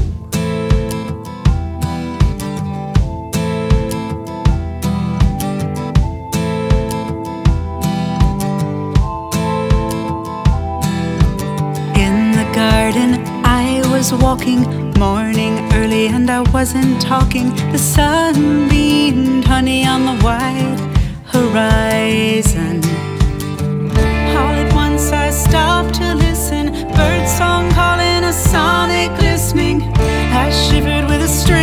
Was 14.10 14.22
walking, 14.22 14.60
morning 14.98 15.72
early, 15.72 16.08
and 16.08 16.28
I 16.30 16.40
wasn't 16.52 17.00
talking. 17.00 17.48
The 17.72 17.78
sun 17.78 18.68
beamed 18.68 19.46
honey 19.46 19.86
on 19.86 20.04
the 20.04 20.16
white 20.22 20.76
horizon. 21.24 22.84
All 24.36 24.54
at 24.62 24.70
once, 24.74 25.10
I 25.10 25.30
stopped 25.30 25.94
to 25.94 26.14
listen. 26.14 26.66
Bird 26.96 27.26
song 27.26 27.70
calling, 27.70 28.24
a 28.24 28.32
sonic 28.32 29.10
listening. 29.22 29.80
I 30.44 30.50
shivered 30.50 31.08
with 31.08 31.22
a 31.22 31.28
strange 31.28 31.53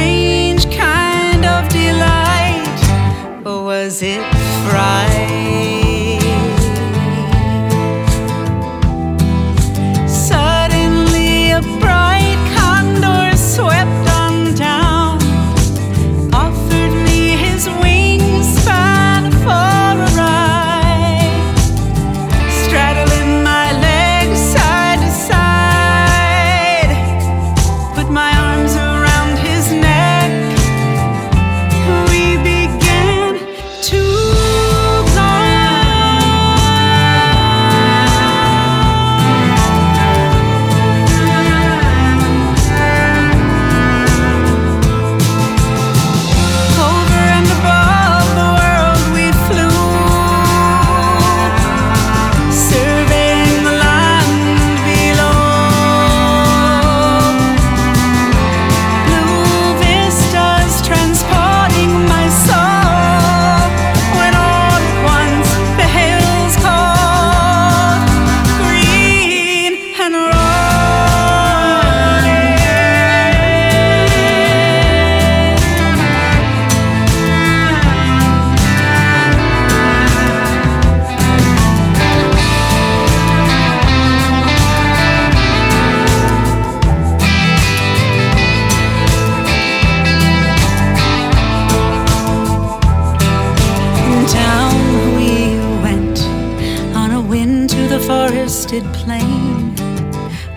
forested 98.72 98.94
plain. 98.94 99.76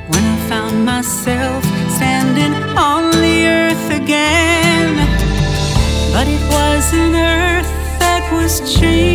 When 0.08 0.24
I 0.24 0.36
found 0.48 0.84
myself 0.84 1.64
standing 1.96 2.54
on 2.76 3.10
the 3.10 3.46
earth 3.46 3.90
again, 3.90 4.96
but 6.12 6.26
it 6.28 6.42
was 6.50 6.92
an 6.92 7.14
earth 7.14 7.68
that 7.98 8.22
was 8.32 8.60
changed, 8.78 9.13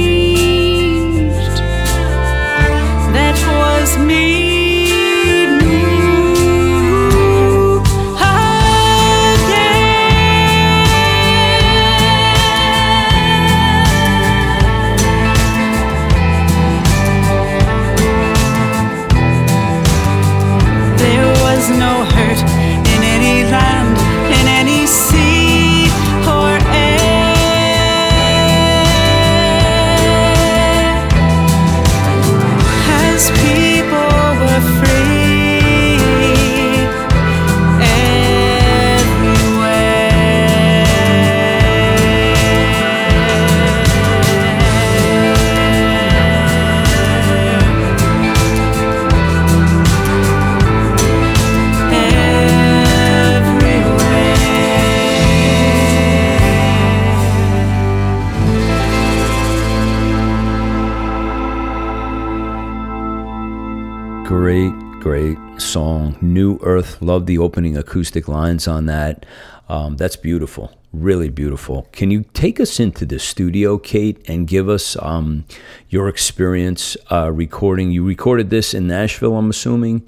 New 66.60 66.65
Earth. 66.65 67.01
Love 67.01 67.25
the 67.25 67.37
opening 67.37 67.77
acoustic 67.77 68.27
lines 68.27 68.67
on 68.67 68.85
that. 68.87 69.25
Um, 69.67 69.97
that's 69.97 70.15
beautiful. 70.15 70.75
Really 70.91 71.29
beautiful. 71.29 71.87
Can 71.91 72.10
you 72.10 72.25
take 72.33 72.60
us 72.60 72.79
into 72.79 73.05
the 73.05 73.19
studio, 73.19 73.77
Kate, 73.77 74.27
and 74.27 74.47
give 74.47 74.67
us 74.67 74.97
um, 75.01 75.45
your 75.89 76.07
experience 76.07 76.97
uh, 77.12 77.31
recording? 77.31 77.91
You 77.91 78.03
recorded 78.03 78.49
this 78.49 78.73
in 78.73 78.87
Nashville, 78.87 79.35
I'm 79.37 79.49
assuming. 79.49 80.07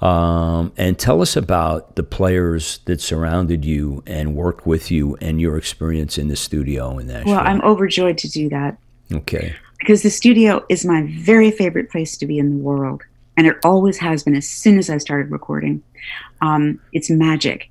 Um, 0.00 0.72
and 0.78 0.98
tell 0.98 1.20
us 1.20 1.36
about 1.36 1.96
the 1.96 2.02
players 2.02 2.78
that 2.86 3.02
surrounded 3.02 3.64
you 3.64 4.02
and 4.06 4.34
worked 4.34 4.66
with 4.66 4.90
you 4.90 5.16
and 5.20 5.40
your 5.40 5.58
experience 5.58 6.16
in 6.16 6.28
the 6.28 6.36
studio 6.36 6.98
in 6.98 7.08
Nashville. 7.08 7.34
Well, 7.34 7.42
I'm 7.44 7.60
overjoyed 7.62 8.16
to 8.18 8.30
do 8.30 8.48
that 8.48 8.78
okay. 9.12 9.54
because 9.78 10.02
the 10.02 10.08
studio 10.08 10.64
is 10.70 10.86
my 10.86 11.02
very 11.18 11.50
favorite 11.50 11.90
place 11.90 12.16
to 12.16 12.26
be 12.26 12.38
in 12.38 12.50
the 12.50 12.56
world. 12.62 13.02
And 13.36 13.46
it 13.46 13.56
always 13.62 13.98
has 13.98 14.22
been 14.22 14.36
as 14.36 14.48
soon 14.48 14.78
as 14.78 14.88
I 14.88 14.98
started 14.98 15.30
recording. 15.30 15.82
Um, 16.40 16.80
it's 16.92 17.10
magic. 17.10 17.70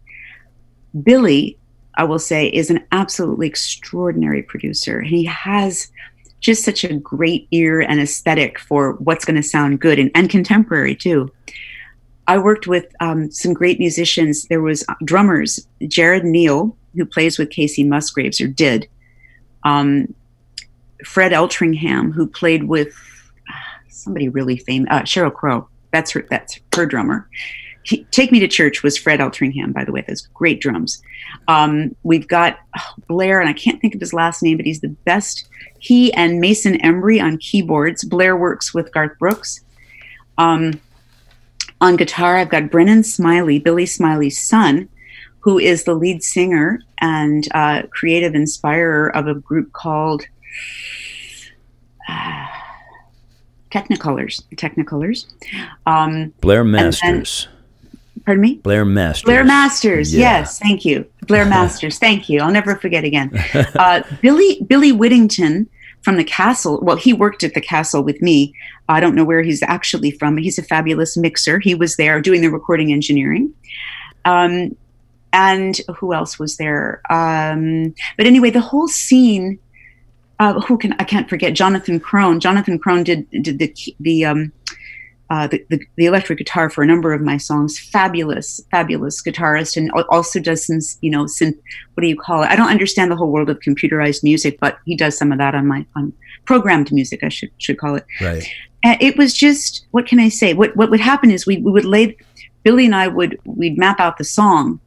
Billy, 1.03 1.57
I 1.95 2.03
will 2.03 2.19
say, 2.19 2.47
is 2.47 2.69
an 2.69 2.83
absolutely 2.91 3.47
extraordinary 3.47 4.43
producer. 4.43 5.01
He 5.01 5.23
has 5.25 5.91
just 6.39 6.63
such 6.63 6.83
a 6.83 6.95
great 6.95 7.47
ear 7.51 7.81
and 7.81 7.99
aesthetic 7.99 8.59
for 8.59 8.93
what's 8.93 9.25
going 9.25 9.35
to 9.35 9.43
sound 9.43 9.81
good 9.81 9.99
and, 9.99 10.09
and 10.15 10.29
contemporary 10.29 10.95
too. 10.95 11.31
I 12.27 12.37
worked 12.37 12.67
with 12.67 12.85
um, 12.99 13.31
some 13.31 13.53
great 13.53 13.79
musicians. 13.79 14.45
There 14.45 14.61
was 14.61 14.85
uh, 14.87 14.93
drummers, 15.03 15.67
Jared 15.87 16.23
Neal, 16.23 16.77
who 16.95 17.05
plays 17.05 17.39
with 17.39 17.49
Kacey 17.49 17.87
Musgraves 17.87 18.39
or 18.39 18.47
did. 18.47 18.87
Um, 19.63 20.13
Fred 21.05 21.31
Eltringham, 21.31 22.13
who 22.13 22.27
played 22.27 22.65
with 22.65 22.93
uh, 23.49 23.53
somebody 23.89 24.29
really 24.29 24.57
famous, 24.57 24.87
uh, 24.91 25.01
Sheryl 25.01 25.33
Crow. 25.33 25.67
That's 25.91 26.11
her. 26.11 26.25
That's 26.29 26.59
her 26.75 26.85
drummer. 26.85 27.27
He, 27.89 28.03
Take 28.11 28.31
Me 28.31 28.39
to 28.39 28.47
Church 28.47 28.83
was 28.83 28.99
Fred 28.99 29.19
Eltringham, 29.19 29.73
by 29.73 29.83
the 29.83 29.91
way. 29.91 30.05
Those 30.07 30.21
great 30.21 30.61
drums. 30.61 31.01
Um, 31.47 31.95
we've 32.03 32.27
got 32.27 32.59
oh, 32.77 32.93
Blair, 33.07 33.39
and 33.41 33.49
I 33.49 33.53
can't 33.53 33.81
think 33.81 33.95
of 33.95 33.99
his 33.99 34.13
last 34.13 34.43
name, 34.43 34.57
but 34.57 34.67
he's 34.67 34.81
the 34.81 34.95
best. 35.05 35.49
He 35.79 36.13
and 36.13 36.39
Mason 36.39 36.77
Embry 36.81 37.19
on 37.19 37.39
keyboards. 37.39 38.03
Blair 38.03 38.37
works 38.37 38.75
with 38.75 38.93
Garth 38.93 39.17
Brooks. 39.17 39.61
Um, 40.37 40.79
on 41.81 41.95
guitar, 41.95 42.37
I've 42.37 42.49
got 42.49 42.69
Brennan 42.69 43.03
Smiley, 43.03 43.57
Billy 43.57 43.87
Smiley's 43.87 44.39
son, 44.39 44.87
who 45.39 45.57
is 45.57 45.85
the 45.85 45.95
lead 45.95 46.21
singer 46.21 46.81
and 47.01 47.47
uh, 47.55 47.83
creative 47.89 48.35
inspirer 48.35 49.07
of 49.15 49.25
a 49.25 49.33
group 49.33 49.73
called 49.73 50.21
uh, 52.07 52.45
Technicolors. 53.71 54.43
Technicolors. 54.53 55.25
Um, 55.87 56.35
Blair 56.41 56.63
Masters. 56.63 57.47
Pardon 58.29 58.43
me? 58.43 58.55
Blair 58.57 58.85
Masters. 58.85 59.23
Blair 59.23 59.43
Masters. 59.43 60.13
Yeah. 60.13 60.19
Yes, 60.19 60.59
thank 60.59 60.85
you. 60.85 61.03
Blair 61.25 61.45
Masters. 61.55 61.97
thank 61.97 62.29
you. 62.29 62.41
I'll 62.41 62.51
never 62.51 62.75
forget 62.75 63.03
again. 63.03 63.31
Uh, 63.55 64.03
Billy 64.21 64.61
Billy 64.67 64.91
Whittington 64.91 65.67
from 66.03 66.17
the 66.17 66.23
Castle. 66.23 66.79
Well, 66.83 66.95
he 66.95 67.11
worked 67.11 67.43
at 67.43 67.55
the 67.55 67.61
Castle 67.61 68.03
with 68.03 68.21
me. 68.21 68.53
I 68.87 68.99
don't 68.99 69.15
know 69.15 69.25
where 69.25 69.41
he's 69.41 69.63
actually 69.63 70.11
from. 70.11 70.37
He's 70.37 70.59
a 70.59 70.63
fabulous 70.63 71.17
mixer. 71.17 71.57
He 71.57 71.73
was 71.73 71.95
there 71.95 72.21
doing 72.21 72.41
the 72.41 72.49
recording 72.51 72.93
engineering. 72.93 73.51
Um, 74.25 74.75
and 75.33 75.81
who 75.97 76.13
else 76.13 76.37
was 76.37 76.57
there? 76.57 77.01
Um, 77.09 77.95
but 78.15 78.27
anyway, 78.27 78.51
the 78.51 78.61
whole 78.61 78.87
scene. 78.87 79.57
Uh, 80.41 80.61
who 80.61 80.77
can 80.77 80.93
I 80.99 81.03
can't 81.03 81.27
forget 81.27 81.53
Jonathan 81.53 81.99
Crone. 81.99 82.39
Jonathan 82.39 82.77
Crone 82.79 83.03
did 83.03 83.27
did 83.41 83.57
the 83.59 83.75
the 83.99 84.23
um, 84.23 84.53
uh, 85.29 85.47
the, 85.47 85.63
the, 85.69 85.79
the 85.95 86.05
electric 86.05 86.39
guitar 86.39 86.69
for 86.69 86.83
a 86.83 86.87
number 86.87 87.13
of 87.13 87.21
my 87.21 87.37
songs. 87.37 87.79
Fabulous, 87.79 88.61
fabulous 88.71 89.21
guitarist, 89.21 89.77
and 89.77 89.91
also 90.09 90.39
does 90.39 90.65
some, 90.65 90.79
you 91.01 91.11
know, 91.11 91.25
synth. 91.25 91.57
What 91.93 92.01
do 92.01 92.07
you 92.07 92.17
call 92.17 92.43
it? 92.43 92.49
I 92.49 92.55
don't 92.55 92.69
understand 92.69 93.11
the 93.11 93.15
whole 93.15 93.31
world 93.31 93.49
of 93.49 93.59
computerized 93.59 94.23
music, 94.23 94.57
but 94.59 94.79
he 94.85 94.95
does 94.95 95.17
some 95.17 95.31
of 95.31 95.37
that 95.37 95.53
on 95.53 95.67
my 95.67 95.85
on 95.95 96.13
programmed 96.45 96.91
music. 96.91 97.23
I 97.23 97.29
should 97.29 97.51
should 97.59 97.77
call 97.77 97.95
it. 97.95 98.05
Right. 98.19 98.47
And 98.83 99.01
it 99.01 99.17
was 99.17 99.33
just 99.33 99.85
what 99.91 100.07
can 100.07 100.19
I 100.19 100.29
say? 100.29 100.53
What 100.53 100.75
what 100.75 100.89
would 100.89 100.99
happen 100.99 101.29
is 101.29 101.45
we, 101.45 101.57
we 101.57 101.71
would 101.71 101.85
lay 101.85 102.17
Billy 102.63 102.85
and 102.85 102.95
I 102.95 103.07
would 103.07 103.39
we'd 103.45 103.77
map 103.77 103.99
out 103.99 104.17
the 104.17 104.23
song 104.23 104.79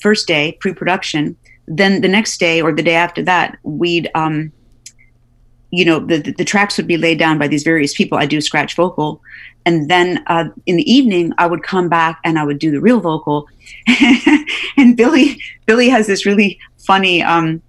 first 0.00 0.26
day 0.26 0.58
pre-production. 0.60 1.36
Then 1.66 2.02
the 2.02 2.08
next 2.08 2.38
day 2.38 2.60
or 2.60 2.72
the 2.72 2.82
day 2.82 2.94
after 2.94 3.22
that, 3.22 3.56
we'd 3.62 4.10
um, 4.14 4.52
you 5.76 5.84
know 5.84 6.00
the, 6.00 6.18
the 6.18 6.44
tracks 6.44 6.76
would 6.76 6.86
be 6.86 6.96
laid 6.96 7.18
down 7.18 7.38
by 7.38 7.48
these 7.48 7.62
various 7.62 7.94
people. 7.94 8.18
I 8.18 8.26
do 8.26 8.40
scratch 8.40 8.74
vocal, 8.74 9.20
and 9.64 9.90
then 9.90 10.22
uh, 10.26 10.48
in 10.66 10.76
the 10.76 10.90
evening 10.90 11.32
I 11.38 11.46
would 11.46 11.62
come 11.62 11.88
back 11.88 12.20
and 12.24 12.38
I 12.38 12.44
would 12.44 12.58
do 12.58 12.70
the 12.70 12.80
real 12.80 13.00
vocal. 13.00 13.48
and 14.76 14.96
Billy 14.96 15.40
Billy 15.66 15.88
has 15.88 16.06
this 16.06 16.26
really 16.26 16.58
funny 16.78 17.22
um, 17.22 17.62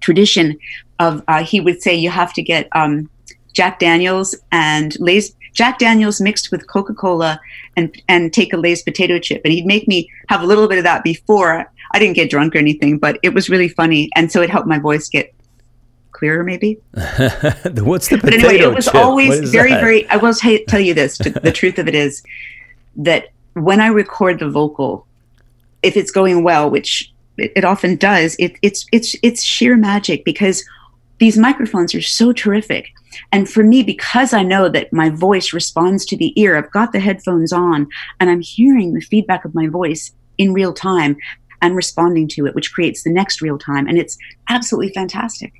tradition 0.00 0.58
of 0.98 1.22
uh, 1.28 1.44
he 1.44 1.60
would 1.60 1.82
say 1.82 1.94
you 1.94 2.10
have 2.10 2.32
to 2.34 2.42
get 2.42 2.68
um, 2.72 3.08
Jack 3.52 3.78
Daniels 3.78 4.36
and 4.52 4.98
Lay's 5.00 5.34
Jack 5.52 5.78
Daniels 5.78 6.20
mixed 6.20 6.52
with 6.52 6.68
Coca 6.68 6.94
Cola 6.94 7.40
and 7.76 8.00
and 8.08 8.32
take 8.32 8.52
a 8.52 8.56
Lay's 8.56 8.82
potato 8.82 9.18
chip, 9.18 9.40
and 9.44 9.52
he'd 9.52 9.66
make 9.66 9.88
me 9.88 10.08
have 10.28 10.42
a 10.42 10.46
little 10.46 10.68
bit 10.68 10.78
of 10.78 10.84
that 10.84 11.04
before. 11.04 11.70
I 11.92 11.98
didn't 11.98 12.16
get 12.16 12.30
drunk 12.30 12.54
or 12.54 12.58
anything, 12.58 12.98
but 12.98 13.18
it 13.22 13.32
was 13.34 13.48
really 13.48 13.68
funny, 13.68 14.10
and 14.14 14.30
so 14.30 14.42
it 14.42 14.50
helped 14.50 14.68
my 14.68 14.78
voice 14.78 15.08
get 15.08 15.34
clearer, 16.12 16.44
maybe. 16.44 16.80
What's 16.92 18.08
the 18.08 18.16
But 18.16 18.32
potato 18.32 18.48
anyway, 18.48 18.64
it 18.64 18.74
was 18.74 18.86
chip? 18.86 18.94
always 18.94 19.50
very, 19.50 19.70
that? 19.70 19.80
very. 19.80 20.08
I 20.08 20.16
will 20.16 20.34
t- 20.34 20.64
tell 20.66 20.80
you 20.80 20.94
this: 20.94 21.18
the 21.18 21.52
truth 21.52 21.78
of 21.78 21.88
it 21.88 21.94
is 21.94 22.22
that 22.96 23.28
when 23.54 23.80
I 23.80 23.88
record 23.88 24.38
the 24.38 24.50
vocal, 24.50 25.06
if 25.82 25.96
it's 25.96 26.10
going 26.10 26.42
well, 26.42 26.70
which 26.70 27.12
it, 27.36 27.52
it 27.56 27.64
often 27.64 27.96
does, 27.96 28.36
it, 28.38 28.56
it's 28.62 28.86
it's 28.92 29.16
it's 29.22 29.42
sheer 29.42 29.76
magic 29.76 30.24
because 30.24 30.64
these 31.18 31.36
microphones 31.36 31.94
are 31.94 32.02
so 32.02 32.32
terrific. 32.32 32.90
And 33.32 33.48
for 33.48 33.64
me, 33.64 33.82
because 33.82 34.32
I 34.32 34.42
know 34.42 34.68
that 34.68 34.92
my 34.92 35.10
voice 35.10 35.52
responds 35.52 36.06
to 36.06 36.16
the 36.16 36.38
ear, 36.40 36.56
I've 36.56 36.70
got 36.70 36.92
the 36.92 37.00
headphones 37.00 37.52
on 37.52 37.88
and 38.20 38.30
I'm 38.30 38.40
hearing 38.40 38.94
the 38.94 39.00
feedback 39.00 39.44
of 39.44 39.54
my 39.54 39.66
voice 39.66 40.12
in 40.36 40.52
real 40.52 40.72
time 40.72 41.16
and 41.60 41.74
responding 41.74 42.28
to 42.28 42.46
it, 42.46 42.54
which 42.54 42.72
creates 42.72 43.02
the 43.02 43.10
next 43.10 43.42
real 43.42 43.58
time. 43.58 43.88
And 43.88 43.98
it's 43.98 44.16
absolutely 44.48 44.92
fantastic. 44.92 45.52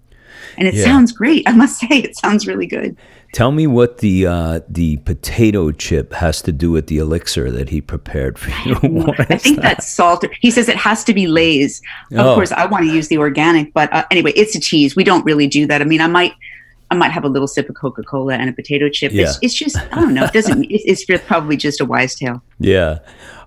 And 0.56 0.66
it 0.68 0.74
Yeah. 0.74 0.84
sounds 0.84 1.12
great. 1.12 1.42
I 1.48 1.52
must 1.52 1.78
say, 1.80 1.88
it 1.98 2.16
sounds 2.16 2.46
really 2.46 2.66
good. 2.66 2.96
Tell 3.34 3.52
me 3.52 3.66
what 3.66 3.98
the 3.98 4.26
uh, 4.26 4.60
the 4.70 4.96
potato 4.98 5.70
chip 5.70 6.14
has 6.14 6.40
to 6.42 6.50
do 6.52 6.70
with 6.70 6.86
the 6.86 6.96
elixir 6.96 7.50
that 7.50 7.68
he 7.68 7.82
prepared 7.82 8.38
for 8.38 8.48
you. 8.66 8.74
I 9.18 9.36
think 9.36 9.56
that? 9.56 9.62
that's 9.62 9.86
salt. 9.86 10.24
He 10.40 10.50
says 10.50 10.66
it 10.66 10.76
has 10.78 11.04
to 11.04 11.12
be 11.12 11.26
Lay's. 11.26 11.82
Of 12.12 12.20
Oh. 12.24 12.34
course, 12.34 12.52
I 12.52 12.64
want 12.64 12.86
to 12.86 12.90
use 12.90 13.08
the 13.08 13.18
organic, 13.18 13.74
but 13.74 13.92
uh, 13.92 14.06
anyway, 14.10 14.32
it's 14.34 14.54
a 14.54 14.60
cheese. 14.60 14.96
We 14.96 15.04
don't 15.04 15.26
really 15.26 15.46
do 15.46 15.66
that. 15.66 15.82
I 15.82 15.84
mean, 15.84 16.00
I 16.00 16.06
might, 16.06 16.32
I 16.90 16.94
might 16.94 17.10
have 17.12 17.24
a 17.24 17.28
little 17.28 17.46
sip 17.48 17.68
of 17.68 17.74
Coca 17.76 18.02
Cola 18.02 18.34
and 18.34 18.48
a 18.48 18.52
potato 18.52 18.88
chip. 18.88 19.12
It's, 19.12 19.34
Yeah. 19.34 19.38
it's 19.42 19.54
just, 19.54 19.76
I 19.76 19.96
don't 20.00 20.14
know. 20.14 20.24
It 20.24 20.32
doesn't. 20.32 20.64
It's, 20.70 21.04
it's 21.08 21.24
probably 21.26 21.56
just 21.56 21.80
a 21.80 21.84
wise 21.84 22.14
tale. 22.14 22.42
Yeah. 22.58 22.98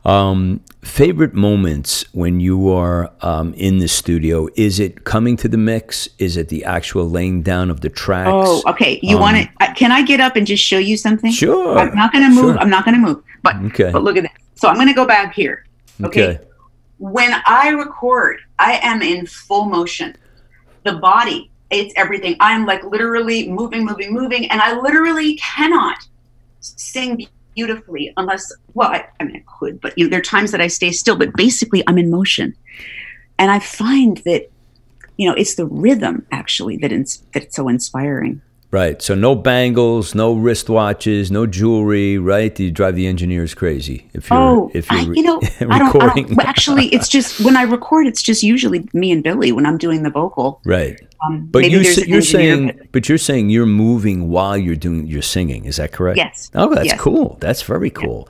Um, 0.06 0.62
favorite 0.84 1.34
moments 1.34 2.06
when 2.14 2.39
you 2.39 2.72
are 2.72 3.12
um, 3.22 3.54
in 3.54 3.78
the 3.80 3.88
studio? 3.88 4.48
Is 4.56 4.80
it 4.80 5.04
coming 5.04 5.38
to 5.38 5.48
the 5.48 5.58
mix? 5.58 6.10
Is 6.18 6.38
it 6.38 6.50
the 6.50 6.66
actual 6.66 7.08
laying 7.10 7.42
down 7.44 7.70
of 7.70 7.82
the 7.82 7.89
tracks? 7.89 8.30
Oh, 8.32 8.64
okay. 8.68 9.00
You 9.04 9.18
want 9.20 9.38
it? 9.38 9.50
Uh, 9.60 9.74
can 9.76 9.92
I 9.92 10.02
get 10.04 10.20
up 10.20 10.36
and 10.36 10.46
just 10.48 10.64
show 10.64 10.80
you 10.80 10.98
something? 10.98 11.32
Sure. 11.32 11.78
I'm 11.78 11.94
not 11.96 12.12
going 12.12 12.24
to 12.24 12.30
move. 12.30 12.54
Sure. 12.56 12.58
I'm 12.60 12.70
not 12.70 12.84
going 12.86 12.96
to 12.96 13.02
move. 13.02 13.24
But 13.44 13.56
Okay. 13.68 13.92
but 13.92 14.04
look 14.04 14.18
at 14.18 14.24
that. 14.24 14.34
So 14.56 14.68
I'm 14.70 14.76
going 14.76 14.88
to 14.88 14.94
go 14.94 15.06
back 15.06 15.34
here. 15.36 15.66
Okay. 16.04 16.30
Okay. 16.36 16.46
when 16.98 17.32
I 17.46 17.70
record, 17.70 18.39
I 18.60 18.80
am 18.84 19.02
in 19.04 19.26
full 19.28 19.66
motion. 19.66 20.16
The 20.84 20.94
body, 20.94 21.51
it's 21.72 21.94
everything. 21.96 22.36
I'm 22.40 22.66
like 22.66 22.84
literally 22.84 23.50
moving, 23.50 23.86
moving, 23.86 24.14
moving, 24.14 24.50
and 24.52 24.62
I 24.62 24.80
literally 24.80 25.38
cannot 25.38 25.98
sing 26.60 27.28
beautifully 27.56 28.14
unless, 28.18 28.52
well, 28.74 28.90
I, 28.90 29.08
I 29.20 29.24
mean, 29.24 29.38
I 29.38 29.44
could, 29.60 29.82
but 29.82 29.98
you 29.98 30.06
know, 30.06 30.10
there 30.10 30.20
are 30.20 30.24
times 30.24 30.52
that 30.52 30.62
I 30.62 30.68
stay 30.68 30.92
still, 30.92 31.16
but 31.16 31.34
basically 31.36 31.84
I'm 31.88 31.98
in 31.98 32.10
motion. 32.10 32.56
And 33.40 33.50
I 33.50 33.60
find 33.60 34.18
that, 34.18 34.50
you 35.18 35.28
know, 35.28 35.34
it's 35.34 35.56
the 35.56 35.66
rhythm 35.66 36.26
actually 36.32 36.78
that 36.78 36.92
ins- 36.92 37.24
that's 37.34 37.56
so 37.56 37.68
inspiring. 37.68 38.42
Right. 38.72 39.02
So 39.02 39.16
no 39.16 39.36
bangles, 39.36 40.16
no 40.16 40.34
wristwatches, 40.34 41.30
no 41.30 41.46
jewelry. 41.46 42.18
Right. 42.18 42.58
You 42.58 42.72
drive 42.72 42.96
the 42.96 43.06
engineers 43.06 43.54
crazy 43.54 44.10
if 44.14 44.30
you're 44.30 44.40
Oh, 44.40 44.72
if 44.74 44.90
you're 44.90 45.14
you 45.14 45.24
know, 45.24 45.40
re- 45.40 45.50
I 45.70 45.80
don't, 45.80 45.82
I 45.82 45.86
recording. 45.88 46.28
don't. 46.28 46.46
Actually, 46.46 46.88
it's 46.88 47.10
just 47.10 47.42
when 47.42 47.58
I 47.58 47.64
record, 47.64 48.08
it's 48.08 48.22
just 48.24 48.44
usually 48.44 48.88
me 48.94 49.12
and 49.12 49.22
Billy 49.24 49.52
when 49.52 49.66
I'm 49.66 49.78
doing 49.78 50.04
the 50.04 50.10
vocal. 50.10 50.62
right. 50.66 51.00
Um, 51.24 51.50
But 51.52 51.70
you 51.70 51.84
there's 51.84 51.96
sa- 51.98 52.02
an 52.02 52.10
you're 52.10 52.22
saying 52.22 52.68
but- 52.68 52.92
but 52.94 53.10
you're 53.10 53.18
saying 53.20 53.50
you're 53.52 53.68
moving 53.68 54.30
while 54.30 54.58
you're 54.58 54.76
doing 54.78 55.06
you're 55.06 55.22
singing. 55.22 55.66
Is 55.66 55.76
that 55.76 55.92
correct? 55.92 56.18
Yes. 56.18 56.50
Oh, 56.56 56.74
that's 56.74 56.88
Yes. 56.88 57.00
cool. 57.00 57.38
That's 57.42 57.62
very 57.62 57.90
cool. 57.92 58.28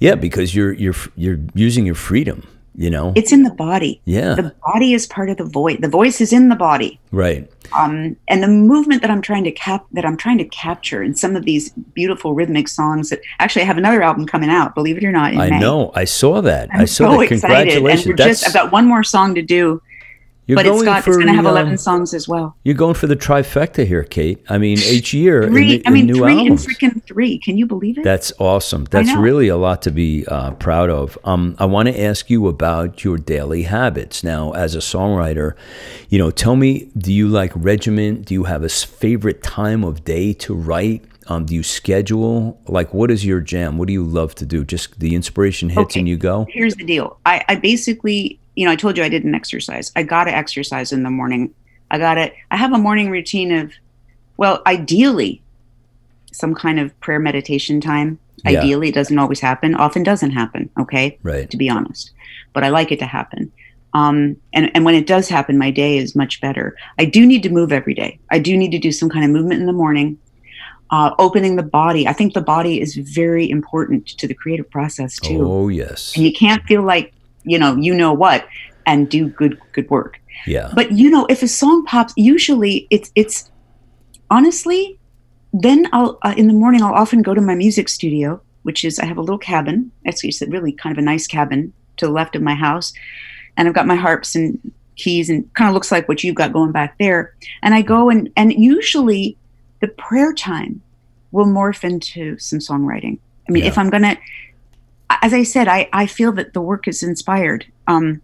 Yeah, 0.00 0.14
because 0.14 0.54
you're 0.54 0.72
you're 0.74 0.94
you're 1.16 1.38
using 1.54 1.84
your 1.86 1.96
freedom. 1.96 2.46
You 2.80 2.90
know. 2.90 3.12
it's 3.16 3.32
in 3.32 3.42
the 3.42 3.50
body. 3.50 4.00
yeah. 4.04 4.34
The 4.34 4.54
body 4.64 4.94
is 4.94 5.04
part 5.08 5.30
of 5.30 5.36
the 5.36 5.44
voice. 5.44 5.78
The 5.80 5.88
voice 5.88 6.20
is 6.20 6.32
in 6.32 6.48
the 6.48 6.54
body. 6.54 7.00
right. 7.10 7.50
Um, 7.76 8.16
and 8.28 8.42
the 8.42 8.48
movement 8.48 9.02
that 9.02 9.10
I'm 9.10 9.20
trying 9.20 9.44
to 9.44 9.50
cap 9.50 9.84
that 9.92 10.04
I'm 10.06 10.16
trying 10.16 10.38
to 10.38 10.44
capture 10.44 11.02
in 11.02 11.14
some 11.14 11.36
of 11.36 11.44
these 11.44 11.70
beautiful 11.92 12.32
rhythmic 12.34 12.66
songs 12.68 13.10
that 13.10 13.20
actually 13.40 13.62
I 13.62 13.64
have 13.66 13.76
another 13.78 14.00
album 14.00 14.26
coming 14.26 14.48
out, 14.48 14.74
believe 14.74 14.96
it 14.96 15.04
or 15.04 15.12
not, 15.12 15.34
I 15.36 15.50
May. 15.50 15.58
know. 15.58 15.90
I 15.94 16.04
saw 16.04 16.40
that. 16.42 16.70
I'm 16.72 16.82
I 16.82 16.84
saw 16.86 17.10
so 17.10 17.16
that. 17.18 17.32
excited. 17.32 17.40
Congratulations. 17.72 18.06
And 18.06 18.10
we're 18.12 18.16
That's 18.16 18.40
just 18.40 18.46
I've 18.46 18.62
got 18.62 18.72
one 18.72 18.86
more 18.86 19.02
song 19.02 19.34
to 19.34 19.42
do 19.42 19.82
You're 20.48 20.56
but 20.56 20.64
it's 20.64 20.72
going 20.76 20.84
got 20.86 21.04
for 21.04 21.10
it's 21.10 21.18
going 21.18 21.28
to 21.28 21.34
have 21.34 21.44
the, 21.44 21.50
11 21.50 21.72
um, 21.72 21.76
songs 21.76 22.14
as 22.14 22.26
well. 22.26 22.56
You're 22.64 22.74
going 22.74 22.94
for 22.94 23.06
the 23.06 23.14
trifecta 23.16 23.86
here, 23.86 24.02
Kate. 24.02 24.42
I 24.48 24.56
mean, 24.56 24.78
each 24.78 25.12
year, 25.12 25.42
in 25.42 25.50
Three, 25.50 25.76
the- 25.76 25.86
I 25.86 25.90
mean, 25.90 26.08
in 26.08 26.14
new 26.14 26.22
three 26.22 26.38
albums. 26.38 26.64
and 26.66 26.74
freaking 26.78 27.04
three. 27.04 27.38
Can 27.38 27.58
you 27.58 27.66
believe 27.66 27.98
it? 27.98 28.02
That's 28.04 28.32
awesome. 28.40 28.84
That's 28.86 29.14
really 29.14 29.48
a 29.48 29.58
lot 29.58 29.82
to 29.82 29.90
be 29.90 30.26
uh, 30.26 30.52
proud 30.52 30.88
of. 30.88 31.18
Um, 31.22 31.54
I 31.58 31.66
want 31.66 31.88
to 31.88 32.00
ask 32.02 32.30
you 32.30 32.48
about 32.48 33.04
your 33.04 33.18
daily 33.18 33.64
habits. 33.64 34.24
Now, 34.24 34.52
as 34.52 34.74
a 34.74 34.78
songwriter, 34.78 35.52
you 36.08 36.18
know, 36.18 36.30
tell 36.30 36.56
me, 36.56 36.90
do 36.96 37.12
you 37.12 37.28
like 37.28 37.52
regiment? 37.54 38.24
Do 38.24 38.32
you 38.32 38.44
have 38.44 38.64
a 38.64 38.70
favorite 38.70 39.42
time 39.42 39.84
of 39.84 40.02
day 40.02 40.32
to 40.32 40.54
write? 40.54 41.04
Um, 41.30 41.44
do 41.44 41.54
you 41.54 41.62
schedule? 41.62 42.58
Like, 42.66 42.94
what 42.94 43.10
is 43.10 43.22
your 43.26 43.40
jam? 43.40 43.76
What 43.76 43.86
do 43.86 43.92
you 43.92 44.02
love 44.02 44.34
to 44.36 44.46
do? 44.46 44.64
Just 44.64 44.98
the 44.98 45.14
inspiration 45.14 45.68
hits 45.68 45.78
Okay. 45.90 46.00
and 46.00 46.08
you 46.08 46.16
go? 46.16 46.46
Here's 46.48 46.74
the 46.74 46.84
deal. 46.84 47.18
I, 47.26 47.44
I 47.48 47.56
basically, 47.56 48.40
you 48.58 48.64
know, 48.64 48.72
I 48.72 48.76
told 48.76 48.96
you 48.96 49.04
I 49.04 49.08
didn't 49.08 49.36
exercise. 49.36 49.92
I 49.94 50.02
got 50.02 50.24
to 50.24 50.34
exercise 50.34 50.90
in 50.90 51.04
the 51.04 51.10
morning. 51.10 51.54
I 51.92 51.98
got 51.98 52.14
to, 52.14 52.32
I 52.50 52.56
have 52.56 52.72
a 52.72 52.78
morning 52.78 53.08
routine 53.08 53.52
of, 53.52 53.70
well, 54.36 54.62
ideally, 54.66 55.40
some 56.32 56.56
kind 56.56 56.80
of 56.80 56.98
prayer 56.98 57.20
meditation 57.20 57.80
time. 57.80 58.18
Yeah. 58.44 58.58
Ideally, 58.58 58.88
it 58.88 58.96
doesn't 58.96 59.16
always 59.16 59.38
happen. 59.38 59.76
Often 59.76 60.02
doesn't 60.02 60.32
happen. 60.32 60.70
Okay. 60.76 61.20
Right. 61.22 61.48
to 61.48 61.56
be 61.56 61.70
honest. 61.70 62.10
But 62.52 62.64
I 62.64 62.70
like 62.70 62.90
it 62.90 62.98
to 62.98 63.06
happen. 63.06 63.52
Um, 63.94 64.36
and, 64.52 64.72
and 64.74 64.84
when 64.84 64.96
it 64.96 65.06
does 65.06 65.28
happen, 65.28 65.56
my 65.56 65.70
day 65.70 65.96
is 65.96 66.16
much 66.16 66.40
better. 66.40 66.76
I 66.98 67.04
do 67.04 67.24
need 67.24 67.44
to 67.44 67.50
move 67.50 67.70
every 67.70 67.94
day. 67.94 68.18
I 68.32 68.40
do 68.40 68.56
need 68.56 68.72
to 68.72 68.78
do 68.80 68.90
some 68.90 69.08
kind 69.08 69.24
of 69.24 69.30
movement 69.30 69.60
in 69.60 69.66
the 69.66 69.72
morning, 69.72 70.18
uh, 70.90 71.14
opening 71.20 71.54
the 71.54 71.62
body. 71.62 72.08
I 72.08 72.12
think 72.12 72.34
the 72.34 72.40
body 72.40 72.80
is 72.80 72.96
very 72.96 73.48
important 73.48 74.08
to 74.18 74.26
the 74.26 74.34
creative 74.34 74.68
process 74.68 75.16
too. 75.20 75.46
Oh, 75.48 75.68
yes. 75.68 76.16
And 76.16 76.24
you 76.24 76.32
can't 76.32 76.64
feel 76.64 76.82
like, 76.82 77.12
you 77.44 77.58
know, 77.58 77.76
you 77.76 77.94
know 77.94 78.12
what, 78.12 78.46
and 78.86 79.08
do 79.08 79.28
good, 79.28 79.58
good 79.72 79.88
work. 79.90 80.20
Yeah. 80.46 80.70
But 80.74 80.92
you 80.92 81.10
know, 81.10 81.26
if 81.28 81.42
a 81.42 81.48
song 81.48 81.84
pops, 81.84 82.12
usually 82.16 82.86
it's, 82.90 83.10
it's 83.14 83.50
honestly, 84.30 84.98
then 85.52 85.88
I'll, 85.92 86.18
uh, 86.22 86.34
in 86.36 86.46
the 86.46 86.52
morning, 86.54 86.82
I'll 86.82 86.94
often 86.94 87.22
go 87.22 87.34
to 87.34 87.40
my 87.40 87.54
music 87.54 87.88
studio, 87.88 88.40
which 88.62 88.84
is, 88.84 88.98
I 88.98 89.06
have 89.06 89.16
a 89.16 89.22
little 89.22 89.38
cabin. 89.38 89.90
Actually, 90.06 90.30
it's 90.30 90.42
really 90.42 90.72
kind 90.72 90.92
of 90.96 90.98
a 90.98 91.04
nice 91.04 91.26
cabin 91.26 91.72
to 91.96 92.06
the 92.06 92.12
left 92.12 92.36
of 92.36 92.42
my 92.42 92.54
house. 92.54 92.92
And 93.56 93.66
I've 93.66 93.74
got 93.74 93.86
my 93.86 93.96
harps 93.96 94.34
and 94.36 94.58
keys 94.96 95.30
and 95.30 95.52
kind 95.54 95.68
of 95.68 95.74
looks 95.74 95.90
like 95.90 96.08
what 96.08 96.22
you've 96.22 96.34
got 96.34 96.52
going 96.52 96.72
back 96.72 96.98
there. 96.98 97.34
And 97.62 97.74
I 97.74 97.82
go 97.82 98.10
and, 98.10 98.30
and 98.36 98.52
usually 98.52 99.36
the 99.80 99.88
prayer 99.88 100.32
time 100.32 100.82
will 101.32 101.46
morph 101.46 101.84
into 101.84 102.38
some 102.38 102.58
songwriting. 102.58 103.18
I 103.48 103.52
mean, 103.52 103.64
Yeah. 103.64 103.70
if 103.70 103.78
I'm 103.78 103.90
going 103.90 104.02
to, 104.02 104.16
as 105.10 105.32
I 105.32 105.42
said, 105.42 105.68
I, 105.68 105.88
I 105.92 106.06
feel 106.06 106.32
that 106.32 106.52
the 106.52 106.60
work 106.60 106.86
is 106.88 107.02
inspired. 107.02 107.66
Um, 107.86 108.20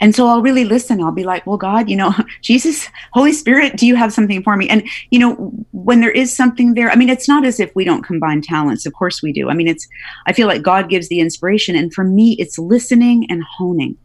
and 0.00 0.14
so 0.14 0.26
I'll 0.26 0.42
really 0.42 0.64
listen. 0.64 1.02
I'll 1.02 1.12
be 1.12 1.24
like, 1.24 1.46
well, 1.46 1.56
God, 1.56 1.88
you 1.88 1.96
know, 1.96 2.14
Jesus, 2.42 2.88
Holy 3.12 3.32
Spirit, 3.32 3.76
do 3.76 3.86
you 3.86 3.96
have 3.96 4.12
something 4.12 4.42
for 4.42 4.56
me? 4.56 4.68
And, 4.68 4.86
you 5.10 5.18
know, 5.18 5.34
when 5.72 6.00
there 6.00 6.10
is 6.10 6.34
something 6.34 6.74
there, 6.74 6.90
I 6.90 6.96
mean, 6.96 7.08
it's 7.08 7.28
not 7.28 7.44
as 7.44 7.60
if 7.60 7.74
we 7.74 7.84
don't 7.84 8.02
combine 8.02 8.42
talents. 8.42 8.86
Of 8.86 8.94
course 8.94 9.22
we 9.22 9.32
do. 9.32 9.50
I 9.50 9.54
mean, 9.54 9.68
it's, 9.68 9.88
I 10.26 10.32
feel 10.32 10.46
like 10.46 10.62
God 10.62 10.88
gives 10.88 11.08
the 11.08 11.20
inspiration. 11.20 11.76
And 11.76 11.92
for 11.92 12.04
me, 12.04 12.32
it's 12.38 12.58
listening 12.58 13.26
and 13.30 13.42
honing. 13.42 13.96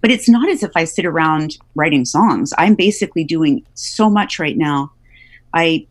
But 0.00 0.10
it's 0.10 0.28
not 0.28 0.48
as 0.48 0.62
if 0.62 0.70
I 0.74 0.84
sit 0.84 1.04
around 1.04 1.58
writing 1.74 2.04
songs. 2.04 2.52
I'm 2.56 2.74
basically 2.74 3.24
doing 3.24 3.64
so 3.74 4.08
much 4.08 4.38
right 4.38 4.56
now. 4.56 4.92
I, 5.52 5.86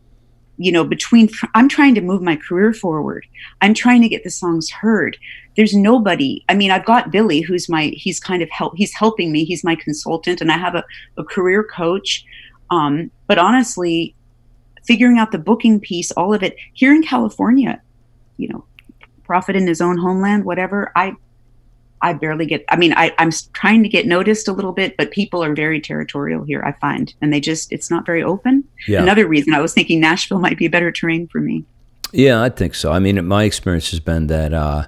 you 0.58 0.72
know, 0.72 0.84
between, 0.84 1.28
I'm 1.54 1.68
trying 1.68 1.94
to 1.96 2.00
move 2.00 2.22
my 2.22 2.36
career 2.36 2.72
forward. 2.72 3.26
I'm 3.60 3.74
trying 3.74 4.02
to 4.02 4.08
get 4.08 4.24
the 4.24 4.30
songs 4.30 4.70
heard. 4.70 5.16
There's 5.56 5.74
nobody 5.74 6.44
i 6.50 6.54
mean 6.54 6.70
i've 6.70 6.84
got 6.84 7.10
billy 7.10 7.40
who's 7.40 7.66
my 7.68 7.86
he's 7.96 8.20
kind 8.20 8.42
of 8.42 8.50
help 8.50 8.76
he's 8.76 8.92
helping 8.92 9.32
me. 9.32 9.44
He's 9.44 9.64
my 9.64 9.74
consultant 9.74 10.40
and 10.40 10.52
i 10.52 10.58
have 10.58 10.74
a, 10.74 10.84
a 11.16 11.24
career 11.24 11.64
coach. 11.64 12.24
Um, 12.70 13.10
but 13.26 13.38
honestly 13.38 14.14
figuring 14.86 15.18
out 15.18 15.32
the 15.32 15.38
booking 15.38 15.80
piece 15.80 16.10
all 16.12 16.34
of 16.34 16.42
it 16.42 16.56
here 16.74 16.94
in 16.94 17.02
california 17.02 17.80
you 18.36 18.48
know 18.48 18.64
profit 19.24 19.56
in 19.56 19.66
his 19.66 19.80
own 19.80 19.96
homeland 19.96 20.44
whatever 20.44 20.92
i 20.94 21.12
i 22.02 22.12
barely 22.12 22.46
get 22.46 22.64
i 22.68 22.76
mean 22.76 22.92
I, 22.96 23.14
i'm 23.18 23.30
trying 23.52 23.82
to 23.82 23.88
get 23.88 24.06
noticed 24.06 24.48
a 24.48 24.52
little 24.52 24.72
bit 24.72 24.96
but 24.96 25.10
people 25.10 25.42
are 25.42 25.54
very 25.54 25.80
territorial 25.80 26.44
here 26.44 26.62
i 26.64 26.72
find 26.80 27.12
and 27.20 27.32
they 27.32 27.40
just 27.40 27.72
it's 27.72 27.90
not 27.90 28.04
very 28.06 28.22
open 28.22 28.64
Yeah. 28.86 29.02
another 29.02 29.26
reason 29.26 29.54
i 29.54 29.60
was 29.60 29.72
thinking 29.74 30.00
nashville 30.00 30.38
might 30.38 30.58
be 30.58 30.66
a 30.66 30.70
better 30.70 30.92
terrain 30.92 31.26
for 31.28 31.40
me 31.40 31.64
Yeah, 32.12 32.40
I 32.40 32.50
think 32.50 32.74
so. 32.76 32.92
I 32.92 33.00
mean, 33.00 33.26
my 33.26 33.42
experience 33.44 33.90
has 33.90 33.98
been 34.00 34.28
that, 34.28 34.54
uh, 34.54 34.86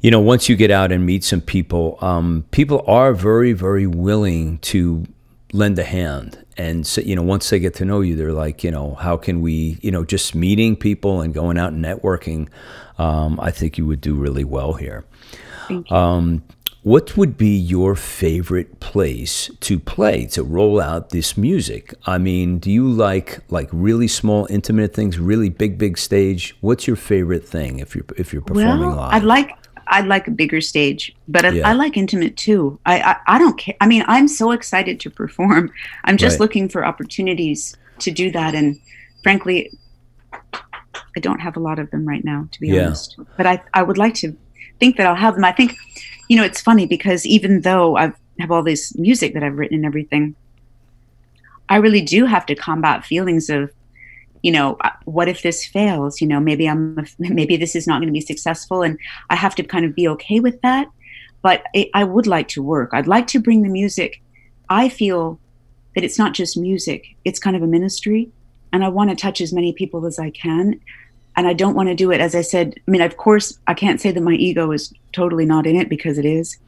you 0.00 0.10
know, 0.10 0.20
once 0.20 0.48
you 0.50 0.54
get 0.56 0.70
out 0.70 0.92
and 0.92 1.04
meet 1.06 1.24
some 1.24 1.40
people, 1.40 1.96
um, 2.02 2.44
people 2.50 2.84
are 2.86 3.14
very, 3.14 3.52
very 3.54 3.86
willing 3.86 4.58
to 4.70 5.06
lend 5.54 5.78
a 5.78 5.82
hand. 5.84 6.44
And, 6.58 6.86
so, 6.86 7.00
you 7.00 7.16
know, 7.16 7.22
once 7.22 7.48
they 7.48 7.58
get 7.58 7.74
to 7.76 7.84
know 7.86 8.02
you, 8.02 8.14
they're 8.16 8.34
like, 8.34 8.62
you 8.62 8.70
know, 8.70 8.94
how 9.00 9.16
can 9.16 9.40
we, 9.40 9.78
you 9.80 9.90
know, 9.90 10.04
just 10.04 10.34
meeting 10.34 10.76
people 10.76 11.22
and 11.22 11.32
going 11.32 11.56
out 11.56 11.72
and 11.72 11.82
networking, 11.82 12.48
um, 12.98 13.40
I 13.40 13.50
think 13.50 13.78
you 13.78 13.86
would 13.86 14.02
do 14.02 14.14
really 14.14 14.44
well 14.44 14.74
here. 14.74 15.04
Thank 15.68 15.90
you. 15.90 15.96
Um, 15.96 16.42
what 16.82 17.16
would 17.16 17.36
be 17.38 17.56
your 17.56 17.94
favorite 17.94 18.80
place 18.80 19.48
to 19.60 19.78
play 19.78 20.26
to 20.26 20.42
roll 20.42 20.80
out 20.80 21.10
this 21.10 21.36
music? 21.36 21.94
I 22.06 22.18
mean, 22.18 22.58
do 22.58 22.70
you 22.72 22.90
like 22.90 23.38
like 23.50 23.68
really 23.72 24.08
small, 24.08 24.48
intimate 24.50 24.92
things, 24.92 25.18
really 25.18 25.48
big, 25.48 25.78
big 25.78 25.96
stage? 25.96 26.56
What's 26.60 26.86
your 26.88 26.96
favorite 26.96 27.46
thing 27.46 27.78
if 27.78 27.94
you're 27.94 28.04
if 28.16 28.32
you're 28.32 28.42
performing 28.42 28.88
well, 28.88 28.96
live? 28.96 29.14
I'd 29.14 29.22
like 29.24 29.50
I'd 29.88 30.06
like 30.06 30.26
a 30.26 30.32
bigger 30.32 30.60
stage, 30.60 31.14
but 31.28 31.44
I, 31.44 31.50
Yeah. 31.50 31.68
I 31.68 31.72
like 31.74 31.96
intimate 31.96 32.36
too. 32.36 32.80
I, 32.84 33.00
I 33.00 33.16
I 33.36 33.38
don't 33.38 33.56
care. 33.58 33.76
I 33.80 33.86
mean, 33.86 34.04
I'm 34.08 34.26
so 34.26 34.50
excited 34.50 34.98
to 35.00 35.10
perform. 35.10 35.70
I'm 36.04 36.16
just 36.16 36.34
Right. 36.34 36.40
looking 36.40 36.68
for 36.68 36.84
opportunities 36.84 37.76
to 38.00 38.10
do 38.10 38.32
that, 38.32 38.54
and 38.56 38.76
frankly, 39.22 39.70
I 41.16 41.20
don't 41.20 41.40
have 41.40 41.56
a 41.56 41.60
lot 41.60 41.78
of 41.78 41.90
them 41.92 42.06
right 42.08 42.24
now, 42.24 42.48
to 42.50 42.60
be 42.60 42.68
Yeah. 42.68 42.86
honest. 42.86 43.16
But 43.36 43.46
I 43.46 43.62
I 43.74 43.82
would 43.84 43.98
like 43.98 44.14
to 44.14 44.36
think 44.82 44.96
that 44.96 45.06
I'll 45.06 45.14
have 45.14 45.36
them. 45.36 45.44
I 45.44 45.52
think, 45.52 45.76
you 46.28 46.36
know, 46.36 46.42
it's 46.42 46.60
funny 46.60 46.86
because 46.86 47.24
even 47.24 47.60
though 47.60 47.96
I 47.96 48.12
have 48.40 48.50
all 48.50 48.64
this 48.64 48.96
music 48.96 49.32
that 49.34 49.44
I've 49.44 49.56
written 49.56 49.76
and 49.76 49.86
everything, 49.86 50.34
I 51.68 51.76
really 51.76 52.02
do 52.02 52.26
have 52.26 52.44
to 52.46 52.56
combat 52.56 53.04
feelings 53.04 53.48
of 53.48 53.70
you 54.42 54.50
know 54.50 54.76
uh, 54.80 54.90
what 55.04 55.28
if 55.28 55.42
this 55.42 55.64
fails? 55.64 56.20
You 56.20 56.26
know 56.26 56.40
maybe 56.40 56.68
i'm 56.68 57.06
maybe 57.20 57.56
this 57.56 57.76
is 57.76 57.86
not 57.86 58.00
going 58.00 58.12
to 58.12 58.20
be 58.20 58.32
successful 58.32 58.82
and 58.82 58.98
i 59.30 59.36
have 59.36 59.54
to 59.54 59.62
kind 59.62 59.84
of 59.84 59.94
be 59.94 60.08
okay 60.14 60.40
with 60.40 60.60
that. 60.62 60.88
But 61.42 61.62
it, 61.74 61.88
i 61.94 62.02
would 62.02 62.26
like 62.26 62.48
to 62.54 62.62
work. 62.74 62.90
I'd 62.92 63.06
like 63.06 63.28
to 63.28 63.38
bring 63.46 63.62
the 63.62 63.68
music. 63.80 64.20
I 64.68 64.88
feel 64.88 65.38
that 65.94 66.04
it's 66.04 66.18
not 66.18 66.34
just 66.34 66.56
music 66.56 67.00
it's 67.24 67.38
kind 67.38 67.56
of 67.56 67.62
a 67.62 67.66
ministry 67.66 68.30
and 68.72 68.84
i 68.84 68.88
want 68.88 69.10
to 69.10 69.16
touch 69.16 69.40
as 69.40 69.52
many 69.52 69.72
people 69.72 70.06
as 70.06 70.18
i 70.18 70.30
can 70.30 70.80
and 71.36 71.46
i 71.46 71.52
don't 71.52 71.74
want 71.74 71.88
to 71.88 71.94
do 71.94 72.10
it 72.10 72.20
as 72.20 72.34
i 72.34 72.42
said 72.42 72.74
i 72.86 72.90
mean 72.90 73.02
of 73.02 73.16
course 73.16 73.58
i 73.66 73.74
can't 73.74 74.00
say 74.00 74.10
that 74.10 74.22
my 74.22 74.34
ego 74.34 74.70
is 74.72 74.92
totally 75.12 75.46
not 75.46 75.66
in 75.66 75.76
it 75.76 75.88
because 75.88 76.18
it 76.18 76.24
is 76.24 76.58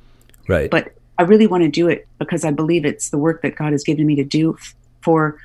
right. 0.48 0.70
but 0.70 0.94
I 1.18 1.22
really 1.22 1.46
want 1.46 1.62
to 1.62 1.68
do 1.68 1.88
it 1.88 2.06
because 2.18 2.44
I 2.44 2.50
believe 2.50 2.84
it's 2.84 3.10
the 3.10 3.18
work 3.18 3.42
that 3.42 3.56
God 3.56 3.72
has 3.72 3.84
given 3.84 4.06
me 4.06 4.16
to 4.16 4.24
do 4.24 4.54
f- 4.54 4.74
for 5.02 5.38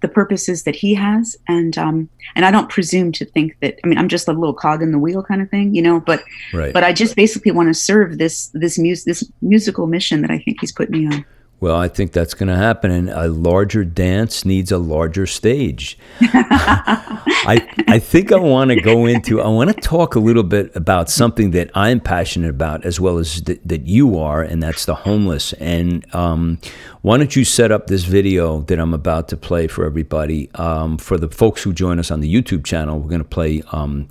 the 0.00 0.08
purposes 0.08 0.62
that 0.62 0.76
He 0.76 0.94
has, 0.94 1.36
and 1.48 1.76
um, 1.76 2.08
and 2.36 2.44
I 2.44 2.52
don't 2.52 2.70
presume 2.70 3.10
to 3.12 3.24
think 3.24 3.56
that. 3.60 3.78
I 3.82 3.88
mean, 3.88 3.98
I'm 3.98 4.08
just 4.08 4.28
a 4.28 4.32
little 4.32 4.54
cog 4.54 4.80
in 4.80 4.92
the 4.92 4.98
wheel 4.98 5.24
kind 5.24 5.42
of 5.42 5.50
thing, 5.50 5.74
you 5.74 5.82
know. 5.82 5.98
But 5.98 6.22
right. 6.52 6.72
but 6.72 6.84
I 6.84 6.92
just 6.92 7.16
basically 7.16 7.50
want 7.50 7.68
to 7.68 7.74
serve 7.74 8.18
this 8.18 8.48
this 8.54 8.78
mus- 8.78 9.04
this 9.04 9.28
musical 9.42 9.88
mission 9.88 10.22
that 10.22 10.30
I 10.30 10.38
think 10.38 10.58
He's 10.60 10.72
put 10.72 10.88
me 10.88 11.06
on. 11.06 11.24
Well, 11.60 11.76
I 11.76 11.88
think 11.88 12.12
that's 12.12 12.34
going 12.34 12.48
to 12.48 12.56
happen, 12.56 12.92
and 12.92 13.10
a 13.10 13.26
larger 13.26 13.84
dance 13.84 14.44
needs 14.44 14.70
a 14.70 14.78
larger 14.78 15.26
stage. 15.26 15.98
I 16.20 17.66
I 17.88 17.98
think 17.98 18.30
I 18.30 18.36
want 18.36 18.70
to 18.70 18.80
go 18.80 19.06
into. 19.06 19.40
I 19.40 19.48
want 19.48 19.74
to 19.74 19.80
talk 19.80 20.14
a 20.14 20.20
little 20.20 20.44
bit 20.44 20.74
about 20.76 21.10
something 21.10 21.50
that 21.52 21.72
I'm 21.74 21.98
passionate 21.98 22.50
about, 22.50 22.84
as 22.84 23.00
well 23.00 23.18
as 23.18 23.40
th- 23.40 23.60
that 23.64 23.86
you 23.86 24.18
are, 24.18 24.40
and 24.40 24.62
that's 24.62 24.84
the 24.84 24.94
homeless. 24.94 25.52
And 25.54 26.06
um, 26.14 26.60
why 27.02 27.16
don't 27.16 27.34
you 27.34 27.44
set 27.44 27.72
up 27.72 27.88
this 27.88 28.04
video 28.04 28.60
that 28.62 28.78
I'm 28.78 28.94
about 28.94 29.26
to 29.28 29.36
play 29.36 29.66
for 29.66 29.84
everybody? 29.84 30.50
Um, 30.54 30.96
for 30.96 31.18
the 31.18 31.28
folks 31.28 31.64
who 31.64 31.72
join 31.72 31.98
us 31.98 32.12
on 32.12 32.20
the 32.20 32.32
YouTube 32.32 32.64
channel, 32.64 33.00
we're 33.00 33.08
going 33.08 33.22
to 33.22 33.28
play 33.28 33.62
um, 33.72 34.06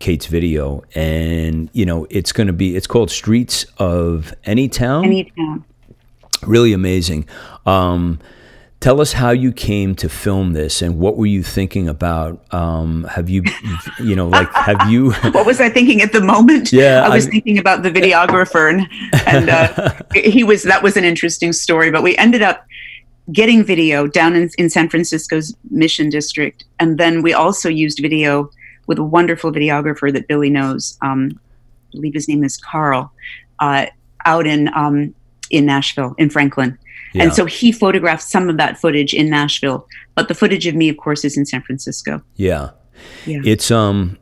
Kate's 0.00 0.26
video, 0.26 0.82
and 0.94 1.70
you 1.72 1.86
know 1.86 2.06
it's 2.10 2.32
going 2.32 2.48
to 2.48 2.52
be. 2.52 2.76
It's 2.76 2.86
called 2.86 3.10
Streets 3.10 3.64
of 3.78 4.34
Any 4.44 4.68
Town 4.68 5.04
Anytown. 5.04 5.64
Really 6.46 6.72
amazing. 6.72 7.26
Um, 7.66 8.18
tell 8.80 9.00
us 9.00 9.12
how 9.12 9.30
you 9.30 9.52
came 9.52 9.94
to 9.94 10.08
film 10.08 10.54
this 10.54 10.80
and 10.80 10.98
what 10.98 11.16
were 11.16 11.26
you 11.26 11.42
thinking 11.42 11.88
about? 11.88 12.42
Um, 12.52 13.04
have 13.04 13.28
you, 13.28 13.42
you 14.02 14.16
know, 14.16 14.28
like, 14.28 14.50
have 14.54 14.90
you? 14.90 15.12
What 15.32 15.46
was 15.46 15.60
I 15.60 15.68
thinking 15.68 16.02
at 16.02 16.12
the 16.12 16.20
moment? 16.20 16.72
Yeah, 16.72 17.02
I 17.04 17.08
was 17.08 17.26
I- 17.26 17.30
thinking 17.30 17.58
about 17.58 17.82
the 17.82 17.90
videographer, 17.90 18.68
and 18.70 18.88
and 19.26 19.48
uh, 19.50 19.92
he 20.14 20.42
was 20.44 20.62
that 20.64 20.82
was 20.82 20.96
an 20.96 21.04
interesting 21.04 21.52
story. 21.52 21.90
But 21.90 22.02
we 22.02 22.16
ended 22.16 22.42
up 22.42 22.66
getting 23.32 23.62
video 23.62 24.06
down 24.06 24.34
in, 24.34 24.50
in 24.58 24.68
San 24.68 24.88
Francisco's 24.88 25.54
Mission 25.70 26.08
District, 26.10 26.64
and 26.78 26.98
then 26.98 27.22
we 27.22 27.32
also 27.32 27.68
used 27.68 28.00
video 28.00 28.50
with 28.86 28.98
a 28.98 29.04
wonderful 29.04 29.52
videographer 29.52 30.12
that 30.12 30.26
Billy 30.26 30.50
knows. 30.50 30.98
Um, 31.02 31.38
I 31.92 31.92
believe 31.92 32.14
his 32.14 32.28
name 32.28 32.42
is 32.44 32.56
Carl, 32.56 33.12
uh, 33.60 33.86
out 34.24 34.46
in 34.46 34.68
um, 34.74 35.14
in 35.50 35.66
Nashville, 35.66 36.14
in 36.18 36.30
Franklin. 36.30 36.78
Yeah. 37.12 37.24
And 37.24 37.34
so 37.34 37.44
he 37.44 37.72
photographed 37.72 38.22
some 38.22 38.48
of 38.48 38.56
that 38.58 38.78
footage 38.78 39.12
in 39.14 39.28
Nashville, 39.28 39.86
but 40.14 40.28
the 40.28 40.34
footage 40.34 40.66
of 40.66 40.74
me, 40.74 40.88
of 40.88 40.96
course, 40.96 41.24
is 41.24 41.36
in 41.36 41.44
San 41.44 41.62
Francisco. 41.62 42.22
Yeah. 42.36 42.70
Yeah. 43.26 43.40
It's 43.44 43.70
um 43.70 44.18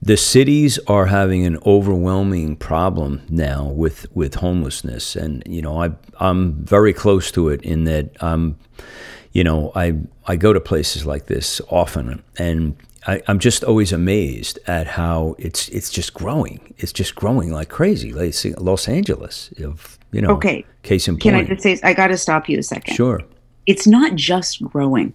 the 0.00 0.16
cities 0.16 0.78
are 0.86 1.06
having 1.06 1.44
an 1.44 1.58
overwhelming 1.66 2.56
problem 2.56 3.22
now 3.28 3.64
with 3.64 4.06
with 4.14 4.36
homelessness 4.36 5.16
and 5.16 5.42
you 5.46 5.60
know 5.60 5.82
I 5.82 5.90
I'm 6.20 6.52
very 6.52 6.92
close 6.92 7.32
to 7.32 7.48
it 7.48 7.62
in 7.62 7.84
that 7.84 8.10
I'm, 8.20 8.58
you 9.32 9.42
know 9.42 9.72
I 9.74 9.94
I 10.26 10.36
go 10.36 10.52
to 10.52 10.60
places 10.60 11.04
like 11.04 11.26
this 11.26 11.60
often 11.68 12.22
and 12.38 12.76
I, 13.06 13.22
I'm 13.26 13.38
just 13.38 13.64
always 13.64 13.92
amazed 13.92 14.58
at 14.66 14.86
how 14.86 15.34
it's 15.38 15.68
it's 15.68 15.90
just 15.90 16.14
growing. 16.14 16.74
It's 16.78 16.92
just 16.92 17.14
growing 17.14 17.50
like 17.50 17.68
crazy. 17.68 18.12
Like 18.12 18.34
Los 18.58 18.88
Angeles, 18.88 19.50
of 19.62 19.97
you 20.12 20.20
know. 20.22 20.30
Okay. 20.30 20.64
Case 20.82 21.08
in 21.08 21.14
point. 21.14 21.22
Can 21.22 21.34
I 21.34 21.44
just 21.44 21.62
say, 21.62 21.78
I 21.82 21.92
got 21.94 22.08
to 22.08 22.16
stop 22.16 22.48
you 22.48 22.58
a 22.58 22.62
second. 22.62 22.94
Sure. 22.94 23.20
It's 23.66 23.86
not 23.86 24.14
just 24.14 24.62
growing, 24.64 25.12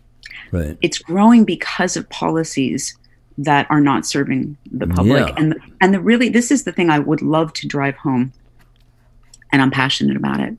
Right. 0.51 0.77
it's 0.81 0.99
growing 0.99 1.43
because 1.43 1.97
of 1.97 2.07
policies 2.09 2.95
that 3.37 3.65
are 3.71 3.81
not 3.81 4.05
serving 4.05 4.55
the 4.71 4.85
public. 4.85 5.27
Yeah. 5.27 5.35
And, 5.37 5.55
and 5.81 5.93
the 5.93 5.99
really, 5.99 6.29
this 6.29 6.51
is 6.51 6.63
the 6.63 6.71
thing 6.71 6.91
I 6.91 6.99
would 6.99 7.23
love 7.23 7.53
to 7.53 7.67
drive 7.67 7.95
home, 7.95 8.31
and 9.51 9.61
I'm 9.61 9.71
passionate 9.71 10.15
about 10.15 10.39
it, 10.39 10.55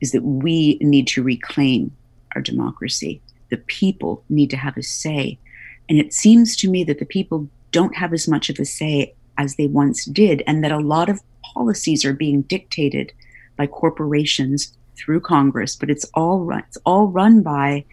is 0.00 0.12
that 0.12 0.22
we 0.22 0.78
need 0.80 1.06
to 1.08 1.22
reclaim 1.22 1.94
our 2.34 2.40
democracy. 2.40 3.20
The 3.50 3.58
people 3.58 4.24
need 4.30 4.48
to 4.50 4.56
have 4.56 4.78
a 4.78 4.82
say. 4.82 5.38
And 5.90 5.98
it 5.98 6.14
seems 6.14 6.56
to 6.56 6.70
me 6.70 6.82
that 6.84 6.98
the 6.98 7.04
people 7.04 7.46
don't 7.72 7.94
have 7.96 8.14
as 8.14 8.26
much 8.26 8.48
of 8.48 8.58
a 8.58 8.64
say 8.64 9.14
as 9.36 9.56
they 9.56 9.66
once 9.66 10.06
did, 10.06 10.42
and 10.46 10.64
that 10.64 10.72
a 10.72 10.78
lot 10.78 11.10
of 11.10 11.20
policies 11.54 12.04
are 12.06 12.14
being 12.14 12.42
dictated 12.42 13.12
by 13.56 13.66
corporations 13.66 14.76
through 14.96 15.20
Congress, 15.20 15.76
but 15.76 15.90
it's 15.90 16.04
all 16.14 16.40
run, 16.40 16.62
it's 16.68 16.78
all 16.84 17.08
run 17.08 17.42
by 17.42 17.84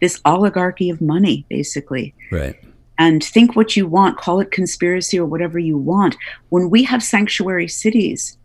this 0.00 0.20
oligarchy 0.24 0.90
of 0.90 1.00
money, 1.00 1.46
basically 1.48 2.14
Right. 2.30 2.56
and 2.98 3.22
think 3.22 3.56
what 3.56 3.76
you 3.76 3.86
want, 3.86 4.18
call 4.18 4.40
it 4.40 4.50
conspiracy 4.50 5.18
or 5.18 5.26
whatever 5.26 5.58
you 5.58 5.78
want. 5.78 6.16
When 6.50 6.70
we 6.70 6.82
have 6.84 7.02
sanctuary 7.02 7.68
cities, 7.68 8.36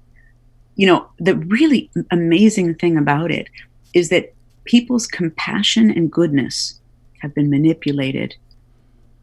you 0.75 0.87
know, 0.87 1.07
the 1.19 1.35
really 1.35 1.89
amazing 2.11 2.75
thing 2.75 2.97
about 2.97 3.31
it 3.31 3.49
is 3.93 4.09
that 4.09 4.33
people's 4.65 5.07
compassion 5.07 5.91
and 5.91 6.11
goodness 6.11 6.79
have 7.21 7.33
been 7.33 7.49
manipulated 7.49 8.35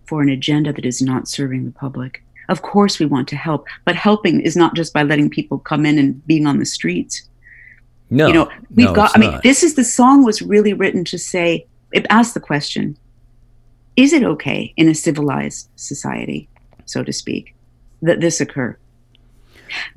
for 0.07 0.21
an 0.23 0.29
agenda 0.29 0.73
that 0.73 0.85
is 0.85 1.01
not 1.01 1.29
serving 1.29 1.65
the 1.65 1.71
public. 1.73 2.23
Of 2.49 2.63
course, 2.63 2.99
we 2.99 3.07
want 3.07 3.27
to 3.29 3.37
help, 3.37 3.67
but 3.85 3.97
helping 3.97 4.41
is 4.41 4.57
not 4.57 4.77
just 4.77 4.93
by 4.93 5.03
letting 5.03 5.31
people 5.31 5.59
come 5.59 5.85
in 5.87 5.99
and 5.99 6.25
being 6.27 6.47
on 6.47 6.59
the 6.59 6.67
streets 6.67 7.29
No. 8.11 8.29
you 8.29 8.33
know 8.33 8.49
we've 8.75 8.87
no, 8.87 8.95
got 8.95 9.13
i 9.17 9.19
mean 9.19 9.33
not. 9.33 9.43
this 9.43 9.63
is 9.63 9.75
the 9.75 9.85
song 9.85 10.25
was 10.25 10.41
really 10.41 10.73
written 10.73 11.05
to 11.07 11.19
say 11.19 11.67
it 11.93 12.07
asked 12.09 12.35
the 12.35 12.41
question 12.41 12.97
is 13.97 14.13
it 14.13 14.23
okay 14.23 14.73
in 14.77 14.89
a 14.89 14.95
civilized 14.95 15.69
society 15.77 16.49
so 16.85 17.03
to 17.03 17.13
speak 17.13 17.55
that 18.03 18.21
this 18.21 18.41
occur 18.41 18.77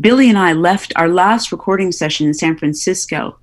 billy 0.02 0.28
and 0.28 0.40
i 0.40 0.54
left 0.54 0.92
our 0.96 1.08
last 1.08 1.52
recording 1.52 1.92
session 1.92 2.26
in 2.26 2.34
san 2.34 2.58
francisco 2.58 3.38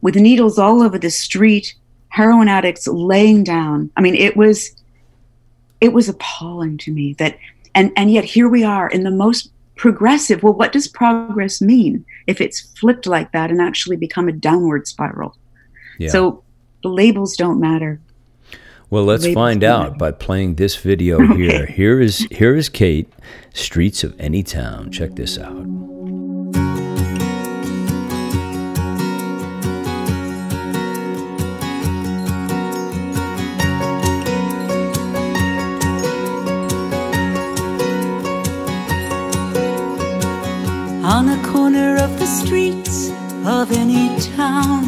with 0.00 0.16
needles 0.16 0.58
all 0.58 0.82
over 0.82 0.98
the 0.98 1.10
street 1.10 1.74
heroin 2.08 2.48
addicts 2.48 2.86
laying 2.86 3.44
down 3.44 3.90
i 3.96 4.00
mean 4.00 4.14
it 4.14 4.34
was 4.34 4.74
it 5.82 5.92
was 5.92 6.08
appalling 6.08 6.78
to 6.78 6.90
me 6.90 7.12
that 7.14 7.36
and 7.74 7.92
and 7.96 8.10
yet 8.10 8.24
here 8.24 8.48
we 8.48 8.64
are 8.64 8.88
in 8.88 9.02
the 9.02 9.10
most 9.10 9.50
progressive 9.76 10.42
well 10.42 10.54
what 10.54 10.72
does 10.72 10.88
progress 10.88 11.60
mean 11.60 12.04
if 12.30 12.40
it's 12.40 12.60
flipped 12.78 13.06
like 13.06 13.32
that 13.32 13.50
and 13.50 13.60
actually 13.60 13.96
become 13.96 14.26
a 14.28 14.32
downward 14.32 14.86
spiral 14.86 15.36
Yeah. 15.98 16.10
so 16.10 16.42
the 16.82 16.88
labels 16.88 17.36
don't 17.36 17.60
matter 17.60 18.00
Well, 18.90 19.04
let's 19.04 19.24
labels 19.24 19.34
find 19.42 19.62
out 19.64 19.82
matter. 19.92 19.98
by 19.98 20.10
playing 20.26 20.54
this 20.56 20.74
video 20.76 21.14
here. 21.36 21.66
Here 21.66 22.00
is 22.00 22.26
here 22.40 22.56
is 22.56 22.68
Kate, 22.68 23.08
Streets 23.54 24.02
of 24.02 24.16
Anytown. 24.18 24.90
Check 24.90 25.14
this 25.14 25.38
out. 25.38 25.64
On 41.10 41.28
a 41.28 41.42
corner 41.42 41.96
of 41.96 42.20
the 42.20 42.26
streets 42.26 43.10
of 43.44 43.72
any 43.72 44.16
town. 44.36 44.84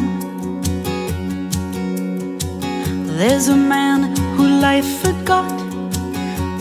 There's 3.17 3.49
a 3.49 3.57
man 3.57 4.15
who 4.35 4.47
life 4.61 4.89
forgot, 5.03 5.51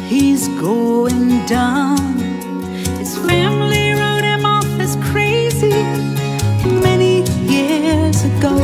he's 0.08 0.48
going 0.60 1.46
down. 1.46 2.18
His 2.98 3.16
family 3.18 3.92
wrote 3.92 4.24
him 4.24 4.44
off 4.44 4.66
as 4.80 4.96
crazy 5.12 5.84
many 6.88 7.22
years 7.46 8.24
ago. 8.24 8.56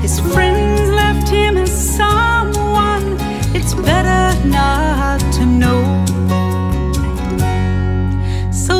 His 0.00 0.20
friends 0.32 0.88
left 0.88 1.28
him 1.28 1.58
as 1.58 1.70
someone 1.96 3.18
it's 3.54 3.74
better 3.74 4.22
not 4.48 5.20
to 5.34 5.44
know. 5.44 5.89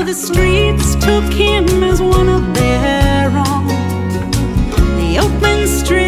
The 0.00 0.14
streets 0.14 0.96
took 0.96 1.32
him 1.32 1.84
as 1.84 2.00
one 2.02 2.28
of 2.28 2.54
their 2.54 3.28
own. 3.28 3.68
The 4.96 5.18
open 5.20 5.68
street 5.68 5.99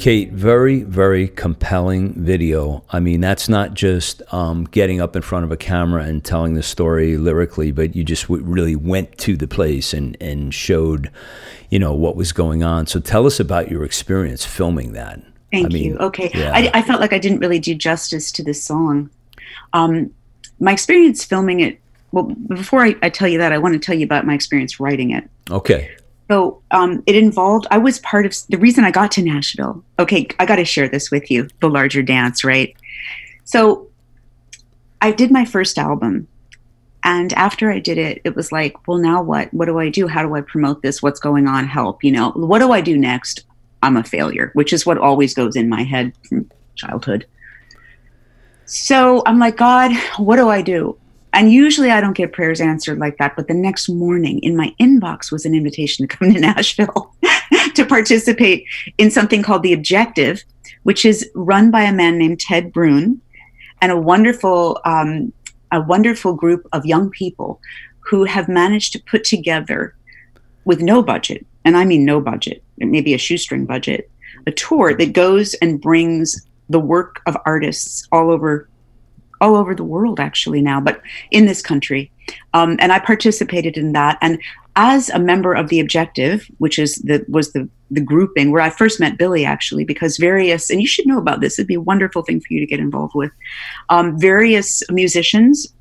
Kate, 0.00 0.32
very, 0.32 0.82
very 0.82 1.28
compelling 1.28 2.14
video. 2.14 2.82
I 2.88 3.00
mean, 3.00 3.20
that's 3.20 3.50
not 3.50 3.74
just 3.74 4.22
um, 4.32 4.64
getting 4.64 4.98
up 4.98 5.14
in 5.14 5.20
front 5.20 5.44
of 5.44 5.52
a 5.52 5.58
camera 5.58 6.04
and 6.04 6.24
telling 6.24 6.54
the 6.54 6.62
story 6.62 7.18
lyrically, 7.18 7.70
but 7.70 7.94
you 7.94 8.02
just 8.02 8.22
w- 8.22 8.42
really 8.42 8.74
went 8.74 9.18
to 9.18 9.36
the 9.36 9.46
place 9.46 9.92
and, 9.92 10.16
and 10.18 10.54
showed, 10.54 11.10
you 11.68 11.78
know, 11.78 11.92
what 11.92 12.16
was 12.16 12.32
going 12.32 12.62
on. 12.62 12.86
So 12.86 12.98
tell 12.98 13.26
us 13.26 13.38
about 13.38 13.70
your 13.70 13.84
experience 13.84 14.42
filming 14.42 14.92
that. 14.94 15.20
Thank 15.52 15.66
I 15.66 15.68
mean, 15.68 15.84
you. 15.84 15.98
Okay. 15.98 16.30
yeah. 16.32 16.52
I, 16.54 16.70
I 16.72 16.82
felt 16.82 17.02
like 17.02 17.12
I 17.12 17.18
didn't 17.18 17.40
really 17.40 17.58
do 17.58 17.74
justice 17.74 18.32
to 18.32 18.42
this 18.42 18.64
song. 18.64 19.10
Um, 19.74 20.14
my 20.60 20.72
experience 20.72 21.26
filming 21.26 21.60
it, 21.60 21.78
well, 22.12 22.24
before 22.24 22.82
I, 22.82 22.96
I 23.02 23.10
tell 23.10 23.28
you 23.28 23.36
that, 23.36 23.52
I 23.52 23.58
want 23.58 23.74
to 23.74 23.78
tell 23.78 23.94
you 23.94 24.06
about 24.06 24.24
my 24.24 24.32
experience 24.32 24.80
writing 24.80 25.10
it. 25.10 25.28
Okay. 25.50 25.94
So 26.30 26.62
um, 26.70 27.02
it 27.06 27.16
involved, 27.16 27.66
I 27.72 27.78
was 27.78 27.98
part 27.98 28.24
of 28.24 28.36
the 28.50 28.58
reason 28.58 28.84
I 28.84 28.92
got 28.92 29.10
to 29.12 29.22
Nashville. 29.22 29.82
Okay, 29.98 30.28
I 30.38 30.46
got 30.46 30.56
to 30.56 30.64
share 30.64 30.88
this 30.88 31.10
with 31.10 31.28
you 31.28 31.48
the 31.58 31.68
larger 31.68 32.02
dance, 32.02 32.44
right? 32.44 32.76
So 33.42 33.88
I 35.00 35.10
did 35.10 35.32
my 35.32 35.44
first 35.44 35.76
album. 35.76 36.28
And 37.02 37.32
after 37.32 37.72
I 37.72 37.80
did 37.80 37.98
it, 37.98 38.20
it 38.22 38.36
was 38.36 38.52
like, 38.52 38.86
well, 38.86 38.98
now 38.98 39.22
what? 39.22 39.52
What 39.52 39.66
do 39.66 39.80
I 39.80 39.88
do? 39.88 40.06
How 40.06 40.22
do 40.22 40.36
I 40.36 40.42
promote 40.42 40.82
this? 40.82 41.02
What's 41.02 41.18
going 41.18 41.48
on? 41.48 41.66
Help, 41.66 42.04
you 42.04 42.12
know, 42.12 42.30
what 42.30 42.60
do 42.60 42.70
I 42.70 42.80
do 42.80 42.96
next? 42.96 43.44
I'm 43.82 43.96
a 43.96 44.04
failure, 44.04 44.50
which 44.52 44.72
is 44.72 44.86
what 44.86 44.98
always 44.98 45.34
goes 45.34 45.56
in 45.56 45.68
my 45.68 45.82
head 45.82 46.12
from 46.28 46.48
childhood. 46.76 47.26
So 48.66 49.24
I'm 49.26 49.40
like, 49.40 49.56
God, 49.56 49.90
what 50.18 50.36
do 50.36 50.48
I 50.48 50.62
do? 50.62 50.96
And 51.32 51.52
usually 51.52 51.90
I 51.90 52.00
don't 52.00 52.16
get 52.16 52.32
prayers 52.32 52.60
answered 52.60 52.98
like 52.98 53.18
that. 53.18 53.36
But 53.36 53.48
the 53.48 53.54
next 53.54 53.88
morning 53.88 54.40
in 54.40 54.56
my 54.56 54.74
inbox 54.80 55.30
was 55.30 55.44
an 55.44 55.54
invitation 55.54 56.06
to 56.06 56.16
come 56.16 56.32
to 56.32 56.40
Nashville 56.40 57.14
to 57.74 57.84
participate 57.84 58.64
in 58.98 59.10
something 59.10 59.42
called 59.42 59.62
The 59.62 59.72
Objective, 59.72 60.42
which 60.82 61.04
is 61.04 61.30
run 61.34 61.70
by 61.70 61.82
a 61.82 61.92
man 61.92 62.18
named 62.18 62.40
Ted 62.40 62.72
Brune 62.72 63.20
and 63.80 63.92
a 63.92 63.96
wonderful, 63.96 64.80
um, 64.84 65.32
a 65.72 65.80
wonderful 65.80 66.34
group 66.34 66.66
of 66.72 66.84
young 66.84 67.10
people 67.10 67.60
who 68.00 68.24
have 68.24 68.48
managed 68.48 68.92
to 68.92 69.02
put 69.02 69.24
together 69.24 69.94
with 70.64 70.80
no 70.80 71.02
budget, 71.02 71.46
and 71.64 71.76
I 71.76 71.84
mean 71.84 72.04
no 72.04 72.20
budget, 72.20 72.62
maybe 72.78 73.14
a 73.14 73.18
shoestring 73.18 73.66
budget, 73.66 74.10
a 74.46 74.52
tour 74.52 74.94
that 74.96 75.12
goes 75.12 75.54
and 75.54 75.80
brings 75.80 76.46
the 76.68 76.80
work 76.80 77.20
of 77.26 77.36
artists 77.44 78.06
all 78.12 78.30
over 78.30 78.68
all 79.40 79.56
over 79.56 79.74
the 79.74 79.84
world 79.84 80.20
actually 80.20 80.60
now 80.60 80.80
but 80.80 81.00
in 81.30 81.46
this 81.46 81.62
country. 81.62 82.10
Um, 82.54 82.76
and 82.80 82.92
i 82.92 82.98
participated 82.98 83.76
in 83.76 83.92
that. 83.92 84.18
And 84.20 84.38
as 84.76 85.10
a 85.10 85.18
member 85.18 85.52
of 85.52 85.68
the 85.68 85.80
objective 85.80 86.48
which 86.58 86.78
is 86.78 86.96
the 86.96 87.24
was 87.28 87.52
the 87.52 87.68
the 87.90 88.00
grouping 88.00 88.50
where 88.50 88.62
i 88.62 88.70
first 88.70 89.00
met 89.00 89.18
billy 89.18 89.44
actually 89.44 89.84
because 89.84 90.16
various 90.16 90.70
and 90.70 90.80
you 90.80 90.86
should 90.86 91.06
know 91.06 91.18
about 91.18 91.40
this 91.40 91.58
it'd 91.58 91.66
be 91.66 91.74
a 91.74 91.80
wonderful 91.80 92.22
thing 92.22 92.40
for 92.40 92.52
you 92.54 92.60
to 92.60 92.66
get 92.66 92.80
involved 92.80 93.14
with 93.14 93.32
um, 93.88 94.18
various 94.18 94.82
musicians 94.90 95.72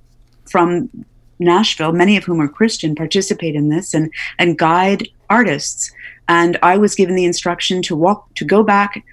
from 0.49 0.89
nashville 1.37 1.93
many 1.93 2.17
of 2.17 2.23
whom 2.23 2.41
are 2.41 2.49
christian 2.49 2.95
participate 2.95 3.55
in 3.55 3.69
this 3.69 3.93
and 3.93 4.11
and 4.37 4.57
guide 4.57 5.07
artists. 5.29 5.91
And 6.27 6.57
i 6.63 6.75
was 6.77 6.95
given 6.95 7.15
the 7.15 7.25
instruction 7.25 7.81
to 7.83 7.95
walk 7.95 8.33
to 8.35 8.45
go 8.45 8.63
back 8.63 9.03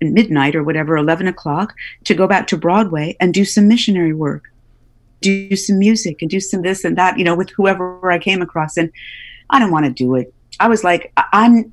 midnight 0.00 0.54
or 0.54 0.62
whatever 0.62 0.96
11 0.96 1.26
o'clock 1.26 1.74
to 2.04 2.14
go 2.14 2.26
back 2.26 2.46
to 2.46 2.56
broadway 2.56 3.16
and 3.18 3.32
do 3.32 3.44
some 3.44 3.66
missionary 3.66 4.12
work 4.12 4.44
do 5.20 5.56
some 5.56 5.78
music 5.78 6.22
and 6.22 6.30
do 6.30 6.40
some 6.40 6.62
this 6.62 6.84
and 6.84 6.96
that 6.96 7.18
you 7.18 7.24
know 7.24 7.34
with 7.34 7.50
whoever 7.50 8.10
i 8.10 8.18
came 8.18 8.42
across. 8.42 8.76
And 8.76 8.90
i 9.50 9.58
don't 9.58 9.70
want 9.70 9.86
to 9.86 9.92
do 9.92 10.14
it. 10.14 10.32
I 10.60 10.68
was 10.68 10.84
like 10.84 11.12
i'm 11.32 11.72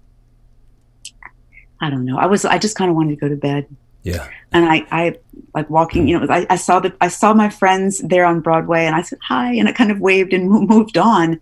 i 1.82 1.89
don't 1.89 2.05
know. 2.05 2.17
I 2.17 2.26
was 2.26 2.45
i 2.45 2.57
just 2.57 2.76
kind 2.76 2.89
of 2.89 2.95
wanted 2.95 3.11
to 3.11 3.21
go 3.21 3.30
to 3.30 3.36
bed. 3.36 3.67
Yeah. 4.03 4.28
and 4.51 4.65
I, 4.65 4.86
I 4.91 5.15
like 5.55 5.69
walking, 5.69 6.09
you 6.09 6.19
know, 6.19 6.28
I, 6.30 6.45
I 6.49 6.57
saw 6.57 6.82
the, 6.82 6.93
I 6.99 7.07
saw 7.07 7.34
my 7.34 7.49
friends 7.49 7.99
there 7.99 8.26
on 8.26 8.41
Broadway, 8.41 8.84
and 8.86 8.97
I 8.97 9.01
said 9.01 9.17
hi, 9.21 9.53
and 9.53 9.69
I 9.69 9.71
kind 9.71 9.91
of 9.91 10.01
waved 10.01 10.34
and 10.34 10.49
moved 10.49 10.97
on, 10.97 11.39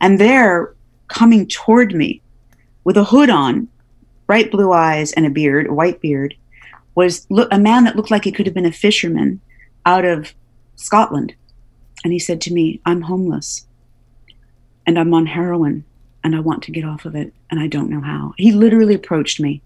and 0.00 0.20
there, 0.20 0.72
coming 1.08 1.48
toward 1.48 1.96
me, 1.96 2.22
with 2.84 2.96
a 2.96 3.02
hood 3.02 3.28
on, 3.28 3.66
bright 4.26 4.50
blue 4.50 4.72
eyes 4.72 5.12
and 5.12 5.26
a 5.26 5.30
beard, 5.30 5.66
a 5.66 5.74
white 5.74 6.00
beard, 6.00 6.34
was 6.94 7.26
lo- 7.30 7.48
a 7.50 7.58
man 7.58 7.84
that 7.84 7.96
looked 7.96 8.10
like 8.10 8.24
he 8.24 8.32
could 8.32 8.46
have 8.46 8.54
been 8.54 8.66
a 8.66 8.72
fisherman 8.72 9.40
out 9.84 10.04
of 10.04 10.34
Scotland, 10.76 11.34
and 12.04 12.12
he 12.12 12.18
said 12.18 12.40
to 12.42 12.52
me, 12.52 12.80
"I'm 12.84 13.02
homeless, 13.02 13.66
and 14.86 14.98
I'm 14.98 15.14
on 15.14 15.26
heroin, 15.26 15.84
and 16.24 16.34
I 16.34 16.40
want 16.40 16.62
to 16.64 16.72
get 16.72 16.84
off 16.84 17.04
of 17.04 17.14
it, 17.14 17.32
and 17.50 17.60
I 17.60 17.66
don't 17.66 17.90
know 17.90 18.00
how." 18.00 18.34
He 18.36 18.52
literally 18.52 18.94
approached 18.94 19.40
me. 19.40 19.62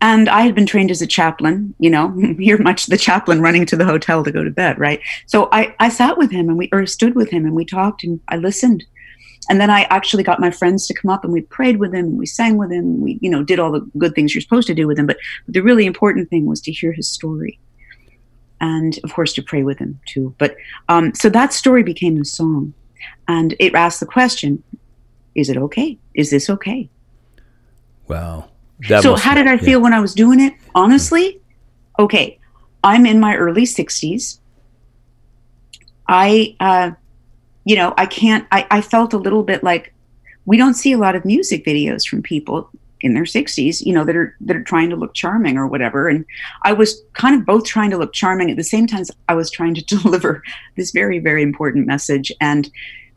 And 0.00 0.28
I 0.28 0.42
had 0.42 0.54
been 0.54 0.66
trained 0.66 0.90
as 0.90 1.00
a 1.00 1.06
chaplain, 1.06 1.74
you 1.78 1.88
know, 1.88 2.14
you're 2.38 2.62
much 2.62 2.86
the 2.86 2.98
chaplain 2.98 3.40
running 3.40 3.66
to 3.66 3.76
the 3.76 3.84
hotel 3.84 4.22
to 4.22 4.30
go 4.30 4.44
to 4.44 4.50
bed, 4.50 4.78
right? 4.78 5.00
So 5.26 5.48
I, 5.52 5.74
I 5.80 5.88
sat 5.88 6.18
with 6.18 6.30
him 6.30 6.48
and 6.48 6.58
we, 6.58 6.68
or 6.70 6.84
stood 6.86 7.14
with 7.14 7.30
him 7.30 7.46
and 7.46 7.54
we 7.54 7.64
talked 7.64 8.04
and 8.04 8.20
I 8.28 8.36
listened. 8.36 8.84
And 9.48 9.60
then 9.60 9.70
I 9.70 9.82
actually 9.84 10.22
got 10.22 10.40
my 10.40 10.50
friends 10.50 10.86
to 10.86 10.94
come 10.94 11.10
up 11.10 11.24
and 11.24 11.32
we 11.32 11.42
prayed 11.42 11.78
with 11.78 11.94
him 11.94 12.06
and 12.06 12.18
we 12.18 12.26
sang 12.26 12.56
with 12.56 12.72
him. 12.72 12.84
And 12.84 13.02
we, 13.02 13.18
you 13.20 13.30
know, 13.30 13.42
did 13.42 13.58
all 13.58 13.72
the 13.72 13.88
good 13.98 14.14
things 14.14 14.34
you're 14.34 14.42
supposed 14.42 14.66
to 14.68 14.74
do 14.74 14.86
with 14.86 14.98
him. 14.98 15.06
But 15.06 15.18
the 15.46 15.60
really 15.60 15.86
important 15.86 16.28
thing 16.30 16.46
was 16.46 16.60
to 16.62 16.72
hear 16.72 16.92
his 16.92 17.08
story 17.08 17.58
and, 18.60 18.98
of 19.04 19.12
course, 19.12 19.32
to 19.34 19.42
pray 19.42 19.62
with 19.62 19.78
him 19.78 20.00
too. 20.06 20.34
But 20.38 20.56
um, 20.88 21.14
so 21.14 21.28
that 21.28 21.52
story 21.52 21.82
became 21.82 22.16
the 22.16 22.24
song. 22.24 22.74
And 23.28 23.54
it 23.60 23.74
asked 23.74 24.00
the 24.00 24.06
question 24.06 24.62
Is 25.34 25.48
it 25.48 25.56
okay? 25.56 25.98
Is 26.14 26.30
this 26.30 26.50
okay? 26.50 26.88
Wow. 28.08 28.48
That 28.88 29.02
so 29.02 29.16
how 29.16 29.34
did 29.34 29.46
I 29.46 29.54
yeah. 29.54 29.60
feel 29.60 29.80
when 29.80 29.92
I 29.92 30.00
was 30.00 30.14
doing 30.14 30.40
it? 30.40 30.54
Honestly, 30.74 31.40
okay, 31.98 32.38
I'm 32.84 33.06
in 33.06 33.20
my 33.20 33.36
early 33.36 33.62
60s. 33.62 34.38
I, 36.08 36.54
uh, 36.60 36.92
you 37.66 37.74
know, 37.74 37.92
I 37.98 38.06
can't. 38.06 38.46
I, 38.52 38.66
I 38.70 38.80
felt 38.80 39.12
a 39.12 39.18
little 39.18 39.42
bit 39.42 39.64
like, 39.64 39.92
we 40.46 40.56
don't 40.56 40.74
see 40.74 40.92
a 40.92 40.98
lot 40.98 41.16
of 41.16 41.24
music 41.24 41.64
videos 41.64 42.06
from 42.06 42.22
people 42.22 42.70
in 43.02 43.12
their 43.12 43.24
60s 43.24 43.84
you 43.84 43.92
know 43.92 44.06
that 44.06 44.16
are 44.16 44.34
that 44.40 44.56
are 44.56 44.62
trying 44.62 44.88
to 44.88 44.96
look 44.96 45.12
charming 45.12 45.58
or 45.58 45.66
whatever. 45.66 46.08
And 46.08 46.24
i 46.62 46.72
was 46.72 47.02
kind 47.12 47.38
of 47.38 47.44
both 47.44 47.64
trying 47.64 47.90
to 47.90 47.98
look 47.98 48.14
charming. 48.14 48.50
At 48.50 48.56
the 48.56 48.64
same 48.64 48.86
time 48.86 49.04
i 49.28 49.34
was 49.34 49.50
trying 49.50 49.74
to 49.74 49.84
deliver 49.96 50.42
this 50.76 50.92
very 50.92 51.18
very 51.18 51.42
important 51.42 51.86
message. 51.86 52.32
And 52.40 52.70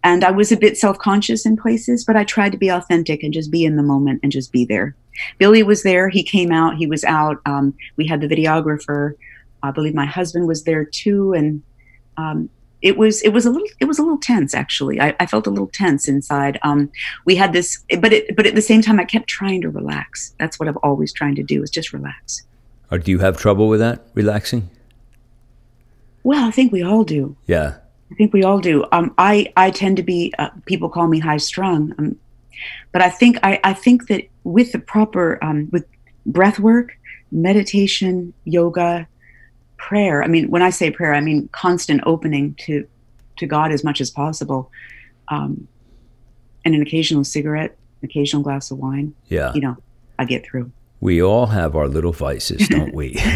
and 0.04 0.26
i 0.26 0.32
was 0.32 0.52
a 0.52 0.58
bit 0.58 0.78
self-conscious 0.78 1.45
in 1.45 1.56
places 1.56 2.04
but 2.04 2.18
i 2.18 2.26
tried 2.26 2.52
to 2.52 2.58
be 2.58 2.70
authentic 2.70 3.24
and 3.24 3.34
just 3.34 3.52
be 3.52 3.64
in 3.64 3.78
the 3.78 3.84
moment 3.84 4.20
and 4.22 4.34
just 4.34 4.52
be 4.52 4.66
there. 4.66 4.95
Billy 5.38 5.64
was 5.64 5.84
there. 5.84 6.10
He 6.10 6.24
came 6.24 6.52
out. 6.52 6.76
He 6.76 6.88
was 6.88 7.06
out. 7.06 7.38
Um, 7.45 7.74
we 7.95 8.06
had 8.06 8.20
the 8.20 8.28
videographer. 8.28 9.14
I 9.64 9.72
believe 9.72 9.93
my 9.93 10.06
husband 10.06 10.45
was 10.47 10.64
there 10.64 10.84
too. 10.84 11.34
And 11.34 11.64
um, 12.18 12.50
it 12.82 12.98
was 12.98 13.22
it 13.22 13.30
was 13.30 13.46
a 13.46 13.50
little 13.50 13.68
it 13.80 13.86
was 13.86 14.00
a 14.00 14.02
little 14.02 14.18
tense 14.18 14.54
actually. 14.54 15.00
I, 15.02 15.16
I 15.20 15.26
felt 15.26 15.48
a 15.48 15.50
little 15.50 15.68
tense 15.68 16.08
inside. 16.08 16.60
Um, 16.64 16.90
we 17.26 17.36
had 17.36 17.54
this 17.54 17.84
but 18.00 18.14
it 18.14 18.36
but 18.36 18.46
at 18.46 18.56
the 18.56 18.62
same 18.62 18.82
time 18.82 19.00
i 19.00 19.06
kept 19.06 19.28
trying 19.28 19.62
to 19.62 19.70
relax. 19.70 20.34
That's 20.40 20.60
what 20.60 20.70
i've 20.70 20.78
always 20.78 21.12
trying 21.12 21.36
to 21.36 21.44
do 21.44 21.62
is 21.62 21.70
just 21.70 21.94
relax. 21.94 22.44
Or 22.92 22.98
do 22.98 23.12
you 23.12 23.20
have 23.20 23.38
trouble 23.38 23.68
with 23.68 23.80
that 23.80 24.08
relaxing? 24.14 24.70
Well 26.24 26.48
i 26.48 26.52
think 26.52 26.72
we 26.72 26.84
all 26.84 27.04
do. 27.04 27.36
Yeah. 27.48 27.78
I 28.12 28.16
think 28.16 28.34
we 28.34 28.44
all 28.44 28.60
do. 28.60 28.86
Um, 28.92 29.14
i 29.18 29.52
i 29.58 29.72
tend 29.72 29.98
to 29.98 30.04
be 30.04 30.34
uh, 30.40 30.50
people 30.66 30.90
call 30.90 31.08
me 31.08 31.20
high 31.20 31.38
strung 31.38 31.94
um, 32.00 32.16
but 32.92 33.02
i 33.02 33.10
think 33.10 33.38
i 33.44 33.60
i 33.64 33.74
think 33.74 34.08
that 34.08 34.24
with 34.44 34.72
the 34.72 34.80
proper 34.80 35.44
um, 35.44 35.70
with 35.72 35.86
breath 36.26 36.60
work 36.60 36.98
meditation 37.32 38.34
yoga 38.46 39.08
prayer. 39.80 40.24
I 40.24 40.28
mean 40.28 40.50
when 40.52 40.62
i 40.62 40.70
say 40.70 40.92
prayer 40.92 41.14
i 41.14 41.22
mean 41.22 41.50
constant 41.52 42.02
opening 42.06 42.54
to 42.66 42.88
to 43.38 43.48
god 43.48 43.72
as 43.72 43.84
much 43.84 44.02
as 44.02 44.12
possible. 44.12 44.72
Um, 45.30 45.68
and 46.66 46.76
an 46.76 46.82
occasional 46.82 47.24
cigarette 47.24 47.78
an 48.02 48.06
occasional 48.10 48.42
glass 48.42 48.72
of 48.72 48.80
wine 48.80 49.14
yeah. 49.28 49.54
you 49.54 49.62
know 49.62 49.78
i 50.20 50.26
get 50.26 50.46
through. 50.46 50.72
We 51.02 51.24
all 51.24 51.46
have 51.48 51.76
our 51.76 51.88
little 51.88 52.12
vices 52.12 52.68
don't 52.68 52.94
we? 52.94 53.18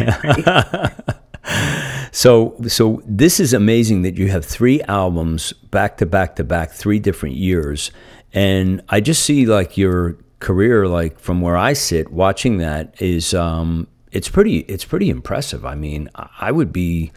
So 2.14 2.56
so 2.68 3.02
this 3.08 3.40
is 3.40 3.54
amazing 3.54 4.04
that 4.04 4.20
you 4.20 4.30
have 4.30 4.46
three 4.46 4.82
albums 4.84 5.52
back 5.52 5.98
to 5.98 6.06
back 6.06 6.36
to 6.36 6.44
back 6.44 6.72
three 6.72 7.00
different 7.00 7.36
years. 7.36 7.92
And 8.34 8.82
i 8.90 9.02
just 9.02 9.24
see 9.24 9.48
like 9.48 9.78
your 9.78 10.18
career 10.40 10.88
like 10.88 11.20
from 11.20 11.42
where 11.42 11.58
i 11.58 11.74
sit 11.74 12.12
watching 12.12 12.58
that 12.58 13.02
is 13.02 13.34
um 13.34 13.88
it's 14.14 14.30
pretty 14.30 14.60
it's 14.60 14.86
pretty 14.86 15.10
impressive. 15.10 15.66
I 15.66 15.76
mean, 15.76 16.10
I 16.16 16.52
would 16.52 16.72
be 16.72 17.12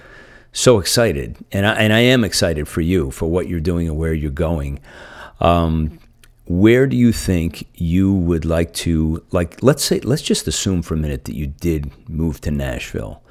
so 0.53 0.79
excited, 0.79 1.37
and 1.53 1.67
I, 1.67 1.75
and 1.75 1.93
I 1.93 2.01
am 2.01 2.25
excited 2.25 2.67
for 2.67 2.81
you 2.81 3.11
for 3.11 3.31
what 3.31 3.49
you're 3.49 3.61
doing 3.61 3.89
and 3.89 3.97
where 3.97 4.15
you're 4.15 4.31
going. 4.31 4.81
Um, 5.41 5.99
where 6.47 6.87
do 6.87 6.97
you 6.97 7.13
think 7.13 7.69
you 7.75 8.15
would 8.15 8.45
like 8.45 8.73
to 8.75 9.23
like? 9.31 9.63
Let's 9.63 9.85
say 9.85 10.01
let's 10.01 10.23
just 10.23 10.49
assume 10.49 10.83
for 10.83 10.95
a 10.95 10.97
minute 10.97 11.25
that 11.27 11.35
you 11.35 11.47
did 11.47 11.93
move 12.09 12.41
to 12.43 12.51
Nashville. 12.51 13.23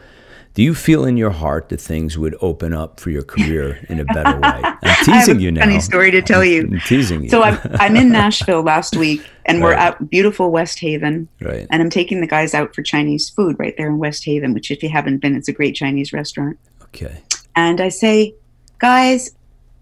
Do 0.55 0.63
you 0.63 0.73
feel 0.73 1.03
in 1.03 1.17
your 1.17 1.31
heart 1.31 1.67
that 1.67 1.81
things 1.81 2.17
would 2.17 2.33
open 2.39 2.71
up 2.71 3.01
for 3.01 3.09
your 3.09 3.23
career 3.23 3.85
in 3.89 3.99
a 3.99 4.05
better 4.05 4.39
way? 4.39 4.61
I'm 4.63 4.95
teasing 5.05 5.41
you 5.41 5.51
now. 5.51 5.59
Funny 5.59 5.81
story 5.81 6.11
to 6.11 6.21
tell 6.21 6.45
you. 6.45 6.61
I'm 6.61 6.79
teasing 6.79 7.23
you. 7.23 7.29
So 7.29 7.43
I'm, 7.43 7.59
I'm 7.73 7.97
in 7.97 8.09
Nashville 8.09 8.61
last 8.61 8.95
week, 8.95 9.21
and 9.45 9.59
right. 9.59 9.65
we're 9.65 9.73
at 9.73 10.09
beautiful 10.09 10.51
Westhaven. 10.51 11.27
Right. 11.41 11.67
And 11.69 11.81
I'm 11.81 11.89
taking 11.89 12.21
the 12.21 12.27
guys 12.27 12.53
out 12.53 12.73
for 12.73 12.83
Chinese 12.83 13.29
food 13.29 13.57
right 13.59 13.75
there 13.77 13.87
in 13.87 13.99
Westhaven, 13.99 14.53
which, 14.53 14.71
if 14.71 14.81
you 14.81 14.87
haven't 14.87 15.17
been, 15.17 15.35
it's 15.35 15.49
a 15.49 15.53
great 15.53 15.75
Chinese 15.75 16.13
restaurant. 16.13 16.57
Okay. 16.83 17.21
And 17.57 17.81
I 17.81 17.89
say, 17.89 18.33
guys, 18.79 19.35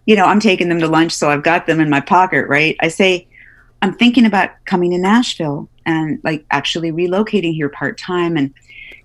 you 0.07 0.15
know, 0.15 0.25
I'm 0.25 0.39
taking 0.39 0.69
them 0.69 0.79
to 0.79 0.87
lunch, 0.87 1.11
so 1.11 1.29
I've 1.29 1.43
got 1.43 1.67
them 1.67 1.81
in 1.81 1.89
my 1.91 2.01
pocket, 2.01 2.47
right? 2.47 2.75
I 2.79 2.87
say, 2.87 3.27
I'm 3.83 3.93
thinking 3.93 4.25
about 4.25 4.49
coming 4.65 4.89
to 4.89 4.97
Nashville 4.97 5.69
and 5.85 6.19
like 6.23 6.43
actually 6.49 6.91
relocating 6.91 7.53
here 7.53 7.69
part 7.69 7.99
time. 7.99 8.37
And, 8.37 8.51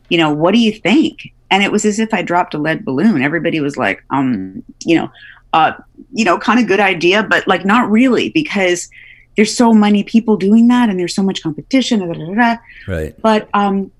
you 0.08 0.16
know, 0.16 0.32
what 0.32 0.54
do 0.54 0.60
you 0.60 0.72
think? 0.72 1.34
And 1.50 1.62
it 1.62 1.72
was 1.72 1.84
as 1.84 1.98
if 1.98 2.12
I 2.12 2.22
dropped 2.22 2.54
a 2.54 2.58
lead 2.58 2.84
balloon. 2.84 3.22
Everybody 3.22 3.60
was 3.60 3.76
like, 3.76 4.04
um, 4.10 4.62
you 4.84 4.96
know, 4.96 5.10
uh, 5.52 5.72
you 6.12 6.24
know, 6.24 6.38
kind 6.38 6.60
of 6.60 6.66
good 6.66 6.80
idea, 6.80 7.22
but 7.22 7.46
like 7.46 7.64
not 7.64 7.90
really 7.90 8.30
because 8.30 8.90
there's 9.36 9.54
so 9.54 9.72
many 9.72 10.04
people 10.04 10.36
doing 10.36 10.68
that 10.68 10.88
and 10.88 10.98
there's 10.98 11.14
so 11.14 11.22
much 11.22 11.42
competition. 11.42 12.00
Blah, 12.00 12.14
blah, 12.14 12.34
blah. 12.34 12.56
Right. 12.86 13.14
But 13.22 13.48
um, 13.54 13.90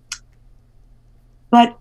but 1.51 1.79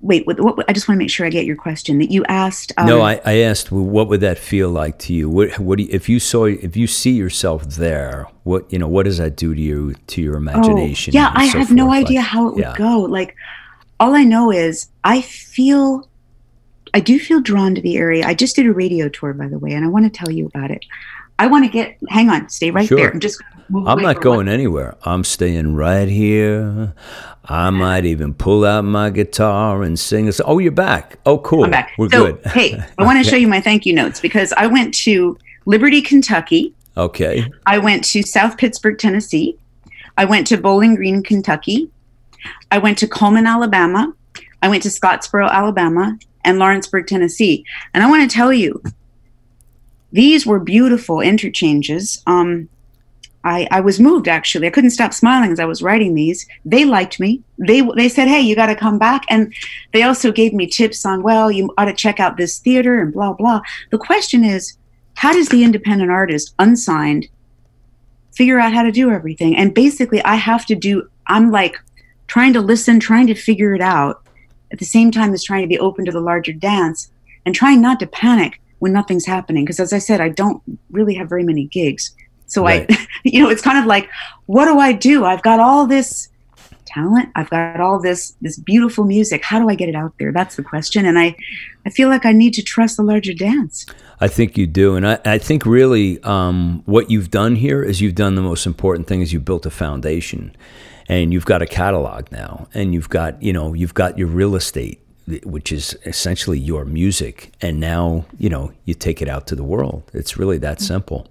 wait, 0.00 0.26
what, 0.26 0.40
what, 0.40 0.64
I 0.68 0.72
just 0.72 0.88
want 0.88 0.96
to 0.96 1.02
make 1.02 1.10
sure 1.10 1.26
I 1.26 1.30
get 1.30 1.44
your 1.44 1.56
question 1.56 1.98
that 1.98 2.10
you 2.10 2.24
asked. 2.26 2.72
Um, 2.76 2.86
no, 2.86 3.02
I, 3.02 3.20
I 3.24 3.38
asked, 3.38 3.72
well, 3.72 3.82
what 3.82 4.08
would 4.08 4.20
that 4.20 4.38
feel 4.38 4.70
like 4.70 4.98
to 5.00 5.12
you? 5.12 5.28
What, 5.28 5.58
what 5.58 5.78
do 5.78 5.84
you, 5.84 5.90
if 5.92 6.08
you 6.08 6.20
saw, 6.20 6.44
if 6.44 6.76
you 6.76 6.86
see 6.86 7.10
yourself 7.10 7.64
there, 7.64 8.28
what, 8.44 8.72
you 8.72 8.78
know, 8.78 8.88
what 8.88 9.04
does 9.04 9.18
that 9.18 9.36
do 9.36 9.54
to 9.54 9.60
you, 9.60 9.94
to 10.08 10.22
your 10.22 10.36
imagination? 10.36 11.16
Oh, 11.16 11.18
yeah, 11.18 11.32
I 11.34 11.48
so 11.48 11.58
have 11.58 11.68
forth? 11.68 11.76
no 11.76 11.92
idea 11.92 12.20
like, 12.20 12.28
how 12.28 12.48
it 12.48 12.54
would 12.54 12.64
yeah. 12.64 12.76
go. 12.76 13.00
Like, 13.00 13.34
all 14.00 14.14
I 14.14 14.24
know 14.24 14.50
is 14.50 14.88
I 15.04 15.20
feel 15.22 16.08
I 16.94 17.00
do 17.00 17.18
feel 17.18 17.40
drawn 17.40 17.74
to 17.74 17.80
the 17.80 17.96
area. 17.96 18.26
I 18.26 18.34
just 18.34 18.56
did 18.56 18.66
a 18.66 18.72
radio 18.72 19.08
tour, 19.08 19.32
by 19.34 19.48
the 19.48 19.58
way, 19.58 19.72
and 19.72 19.84
I 19.84 19.88
want 19.88 20.04
to 20.04 20.10
tell 20.10 20.30
you 20.30 20.46
about 20.46 20.70
it. 20.70 20.84
I 21.38 21.46
want 21.46 21.64
to 21.64 21.70
get. 21.70 21.96
Hang 22.08 22.30
on, 22.30 22.48
stay 22.48 22.70
right 22.70 22.88
Sure. 22.88 22.96
there. 22.98 23.10
I'm 23.10 23.20
just. 23.20 23.42
I'm 23.86 24.00
not 24.00 24.22
going 24.22 24.48
anywhere. 24.48 24.96
I'm 25.02 25.22
staying 25.24 25.74
right 25.74 26.08
here. 26.08 26.94
I 27.44 27.68
might 27.70 28.06
even 28.06 28.32
pull 28.32 28.64
out 28.64 28.82
my 28.84 29.10
guitar 29.10 29.82
and 29.82 29.98
sing 29.98 30.26
a 30.28 30.32
song. 30.32 30.46
Oh, 30.48 30.58
you're 30.58 30.72
back. 30.72 31.18
Oh, 31.26 31.38
cool. 31.38 31.64
I'm 31.64 31.70
back. 31.70 31.92
We're 31.98 32.08
so, 32.08 32.32
good. 32.32 32.46
hey, 32.52 32.82
I 32.96 33.04
want 33.04 33.22
to 33.22 33.28
show 33.28 33.36
you 33.36 33.46
my 33.46 33.60
thank 33.60 33.84
you 33.84 33.92
notes 33.92 34.20
because 34.20 34.54
I 34.54 34.66
went 34.66 34.94
to 35.04 35.36
Liberty, 35.66 36.00
Kentucky. 36.00 36.74
Okay. 36.96 37.44
I 37.66 37.78
went 37.78 38.04
to 38.04 38.22
South 38.22 38.56
Pittsburg, 38.56 38.98
Tennessee. 38.98 39.58
I 40.16 40.24
went 40.24 40.46
to 40.48 40.56
Bowling 40.56 40.94
Green, 40.94 41.22
Kentucky. 41.22 41.90
I 42.70 42.78
went 42.78 42.98
to 42.98 43.08
Cullman, 43.08 43.46
Alabama. 43.46 44.12
I 44.62 44.68
went 44.68 44.82
to 44.84 44.88
Scottsboro, 44.88 45.50
Alabama, 45.50 46.18
and 46.44 46.58
Lawrenceburg, 46.58 47.06
Tennessee. 47.06 47.64
And 47.94 48.02
I 48.02 48.08
want 48.08 48.28
to 48.28 48.34
tell 48.34 48.52
you, 48.52 48.82
these 50.12 50.46
were 50.46 50.58
beautiful 50.58 51.20
interchanges. 51.20 52.22
Um, 52.26 52.68
I, 53.44 53.68
I 53.70 53.80
was 53.80 54.00
moved 54.00 54.28
actually. 54.28 54.66
I 54.66 54.70
couldn't 54.70 54.90
stop 54.90 55.14
smiling 55.14 55.52
as 55.52 55.60
I 55.60 55.64
was 55.64 55.82
writing 55.82 56.14
these. 56.14 56.46
They 56.64 56.84
liked 56.84 57.20
me. 57.20 57.42
They 57.58 57.82
they 57.96 58.08
said, 58.08 58.28
"Hey, 58.28 58.40
you 58.40 58.56
got 58.56 58.66
to 58.66 58.74
come 58.74 58.98
back." 58.98 59.24
And 59.30 59.54
they 59.92 60.02
also 60.02 60.32
gave 60.32 60.52
me 60.52 60.66
tips 60.66 61.06
on, 61.06 61.22
well, 61.22 61.50
you 61.50 61.72
ought 61.78 61.86
to 61.86 61.94
check 61.94 62.20
out 62.20 62.36
this 62.36 62.58
theater 62.58 63.00
and 63.00 63.12
blah 63.12 63.32
blah. 63.32 63.60
The 63.90 63.98
question 63.98 64.44
is, 64.44 64.76
how 65.14 65.32
does 65.32 65.48
the 65.48 65.62
independent 65.62 66.10
artist 66.10 66.54
unsigned 66.58 67.28
figure 68.32 68.58
out 68.58 68.74
how 68.74 68.82
to 68.82 68.92
do 68.92 69.10
everything? 69.10 69.56
And 69.56 69.72
basically, 69.72 70.22
I 70.24 70.34
have 70.34 70.66
to 70.66 70.74
do. 70.74 71.08
I'm 71.28 71.50
like 71.50 71.78
trying 72.28 72.52
to 72.52 72.60
listen, 72.60 73.00
trying 73.00 73.26
to 73.26 73.34
figure 73.34 73.74
it 73.74 73.80
out, 73.80 74.22
at 74.70 74.78
the 74.78 74.84
same 74.84 75.10
time 75.10 75.32
as 75.32 75.42
trying 75.42 75.62
to 75.62 75.68
be 75.68 75.78
open 75.78 76.04
to 76.04 76.12
the 76.12 76.20
larger 76.20 76.52
dance 76.52 77.10
and 77.44 77.54
trying 77.54 77.80
not 77.80 77.98
to 78.00 78.06
panic 78.06 78.60
when 78.78 78.92
nothing's 78.92 79.26
happening. 79.26 79.64
Because 79.64 79.80
as 79.80 79.92
I 79.92 79.98
said, 79.98 80.20
I 80.20 80.28
don't 80.28 80.62
really 80.90 81.14
have 81.14 81.28
very 81.28 81.42
many 81.42 81.64
gigs. 81.64 82.14
So 82.46 82.64
Right. 82.64 82.86
I, 82.88 83.06
you 83.24 83.42
know, 83.42 83.48
it's 83.48 83.62
kind 83.62 83.78
of 83.78 83.86
like, 83.86 84.08
what 84.46 84.66
do 84.66 84.78
I 84.78 84.92
do? 84.92 85.24
I've 85.24 85.42
got 85.42 85.60
all 85.60 85.86
this 85.86 86.28
talent. 86.88 87.28
I've 87.36 87.50
got 87.50 87.80
all 87.80 88.00
this 88.00 88.34
this 88.40 88.58
beautiful 88.58 89.04
music. 89.04 89.44
How 89.44 89.58
do 89.58 89.68
I 89.68 89.74
get 89.74 89.88
it 89.88 89.94
out 89.94 90.14
there? 90.18 90.32
That's 90.32 90.56
the 90.56 90.62
question. 90.62 91.04
And 91.04 91.18
I, 91.18 91.36
I 91.86 91.90
feel 91.90 92.08
like 92.08 92.24
I 92.24 92.32
need 92.32 92.54
to 92.54 92.62
trust 92.62 92.96
the 92.96 93.02
larger 93.02 93.34
dance. 93.34 93.86
I 94.20 94.28
think 94.28 94.58
you 94.58 94.66
do, 94.66 94.96
and 94.96 95.06
I, 95.06 95.18
I 95.24 95.38
think 95.38 95.64
really 95.64 96.20
um, 96.24 96.82
what 96.86 97.10
you've 97.10 97.30
done 97.30 97.56
here 97.56 97.82
is 97.82 98.00
you've 98.00 98.16
done 98.16 98.34
the 98.34 98.42
most 98.42 98.66
important 98.66 99.06
thing 99.06 99.20
is 99.20 99.32
you 99.32 99.38
built 99.38 99.64
a 99.64 99.70
foundation, 99.70 100.56
and 101.08 101.32
you've 101.32 101.46
got 101.46 101.62
a 101.62 101.66
catalog 101.66 102.30
now, 102.30 102.68
and 102.74 102.94
you've 102.94 103.08
got 103.08 103.42
you 103.42 103.52
know 103.52 103.74
you've 103.74 103.94
got 103.94 104.18
your 104.18 104.28
real 104.28 104.54
estate, 104.54 105.00
which 105.44 105.72
is 105.72 105.98
essentially 106.04 106.58
your 106.58 106.84
music, 106.84 107.52
and 107.60 107.80
now 107.80 108.26
you 108.38 108.48
know 108.48 108.72
you 108.84 108.94
take 108.94 109.22
it 109.22 109.28
out 109.28 109.46
to 109.48 109.56
the 109.56 109.64
world. 109.64 110.02
It's 110.12 110.36
really 110.36 110.58
that 110.58 110.80
simple. 110.80 111.26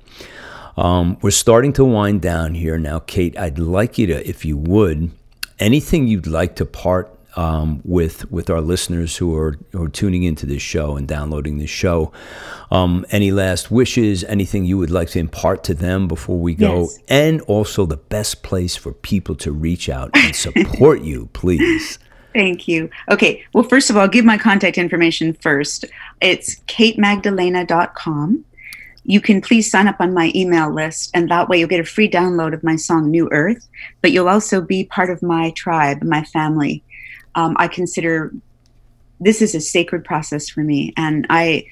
Um, 0.76 1.18
we're 1.22 1.32
starting 1.32 1.74
to 1.74 1.86
wind 1.86 2.22
down 2.22 2.54
here 2.54 2.78
now, 2.78 3.00
Kate. 3.00 3.38
I'd 3.38 3.58
like 3.58 3.98
you 3.98 4.06
to, 4.08 4.30
if 4.30 4.46
you 4.46 4.58
would, 4.58 5.10
anything 5.60 6.08
you'd 6.08 6.28
like 6.28 6.56
to 6.58 6.66
part 6.66 7.17
um, 7.38 7.82
with 7.86 8.30
with 8.32 8.50
our 8.50 8.60
listeners 8.60 9.16
who 9.16 9.38
are 9.38 9.58
who 9.72 9.84
are 9.84 9.90
tuning 9.90 10.24
into 10.24 10.46
this 10.46 10.62
show 10.62 10.98
and 10.98 11.08
downloading 11.08 11.60
this 11.60 11.70
show. 11.70 12.12
Um, 12.72 13.06
any 13.12 13.32
last 13.32 13.72
wishes? 13.72 14.24
Anything 14.26 14.66
you 14.66 14.78
would 14.78 14.90
like 14.90 15.10
to 15.12 15.20
impart 15.20 15.64
to 15.66 15.74
them 15.74 16.08
before 16.08 16.40
we 16.40 16.56
go? 16.56 16.82
Yes. 16.82 17.00
And 17.08 17.42
also 17.42 17.86
the 17.86 17.98
best 17.98 18.44
place 18.44 18.76
for 18.76 18.92
people 18.92 19.36
to 19.36 19.52
reach 19.52 19.88
out 19.88 20.10
and 20.16 20.36
support 20.36 21.02
you, 21.02 21.28
please. 21.34 22.00
Thank 22.34 22.68
you. 22.68 22.90
Okay. 23.10 23.46
Well, 23.54 23.64
first 23.64 23.90
of 23.90 23.96
all, 23.96 24.04
I'll 24.04 24.08
give 24.08 24.26
my 24.26 24.38
contact 24.38 24.78
information 24.78 25.34
first. 25.34 25.86
It's 26.22 26.60
katemagdalena.com. 26.62 28.46
You 29.04 29.22
can 29.22 29.40
please 29.42 29.72
sign 29.72 29.88
up 29.88 30.02
on 30.02 30.14
my 30.14 30.34
email 30.36 30.70
list, 30.72 31.12
and 31.14 31.30
that 31.30 31.48
way 31.48 31.60
you'll 31.60 31.70
get 31.70 31.80
a 31.80 31.86
free 31.86 32.10
download 32.10 32.54
of 32.54 32.62
my 32.62 32.76
song 32.76 33.10
New 33.10 33.30
Earth, 33.32 33.66
but 34.02 34.12
you'll 34.12 34.28
also 34.28 34.60
be 34.60 34.84
part 34.84 35.10
of 35.10 35.24
my 35.24 35.52
tribe, 35.52 36.04
my 36.04 36.26
family. 36.26 36.84
Um, 37.38 37.56
I 37.58 37.70
consider 37.70 38.34
this 39.22 39.42
is 39.42 39.56
a 39.56 39.62
sacred 39.62 40.04
process 40.04 40.50
for 40.50 40.64
me, 40.64 40.94
and 40.98 41.26
I, 41.30 41.68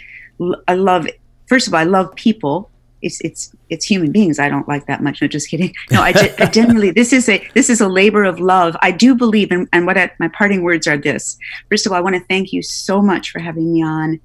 I 0.68 0.76
love, 0.76 1.07
first 1.47 1.68
of 1.68 1.74
all, 1.74 1.82
I 1.82 1.84
love 1.84 2.16
people. 2.16 2.70
it's 3.05 3.22
it's 3.22 3.55
it's 3.70 3.86
human 3.86 4.11
beings 4.11 4.39
I 4.39 4.49
don't 4.49 4.68
like 4.68 4.88
that 4.88 5.01
much. 5.03 5.22
No, 5.22 5.28
just 5.28 5.49
kidding. 5.49 5.74
No, 5.91 6.01
I, 6.01 6.11
I 6.39 6.47
genuinely 6.47 6.91
this 6.91 7.13
is 7.13 7.30
a 7.30 7.47
this 7.53 7.70
is 7.70 7.80
a 7.80 7.88
labor 7.88 8.24
of 8.24 8.39
love. 8.39 8.76
I 8.82 8.91
do 8.91 9.16
believe, 9.16 9.51
and, 9.51 9.68
and 9.72 9.86
what 9.86 9.97
I, 9.97 10.11
my 10.20 10.28
parting 10.30 10.63
words 10.63 10.88
are 10.88 10.97
this. 10.97 11.38
First 11.70 11.86
of 11.86 11.91
all, 11.91 11.97
I 11.97 12.01
want 12.01 12.16
to 12.16 12.26
thank 12.26 12.51
you 12.51 12.61
so 12.63 13.01
much 13.01 13.32
for 13.32 13.39
having 13.39 13.72
me 13.72 13.84
on. 13.84 14.20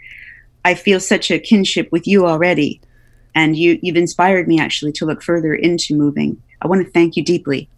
I 0.64 0.74
feel 0.74 0.98
such 0.98 1.30
a 1.30 1.38
kinship 1.38 1.90
with 1.92 2.06
you 2.06 2.26
already, 2.26 2.80
and 3.34 3.56
you 3.56 3.78
you've 3.82 3.96
inspired 3.96 4.48
me 4.48 4.58
actually 4.58 4.92
to 4.92 5.04
look 5.04 5.22
further 5.22 5.54
into 5.54 5.94
moving. 5.94 6.42
I 6.62 6.66
want 6.66 6.84
to 6.84 6.90
thank 6.90 7.16
you 7.16 7.24
deeply, 7.24 7.68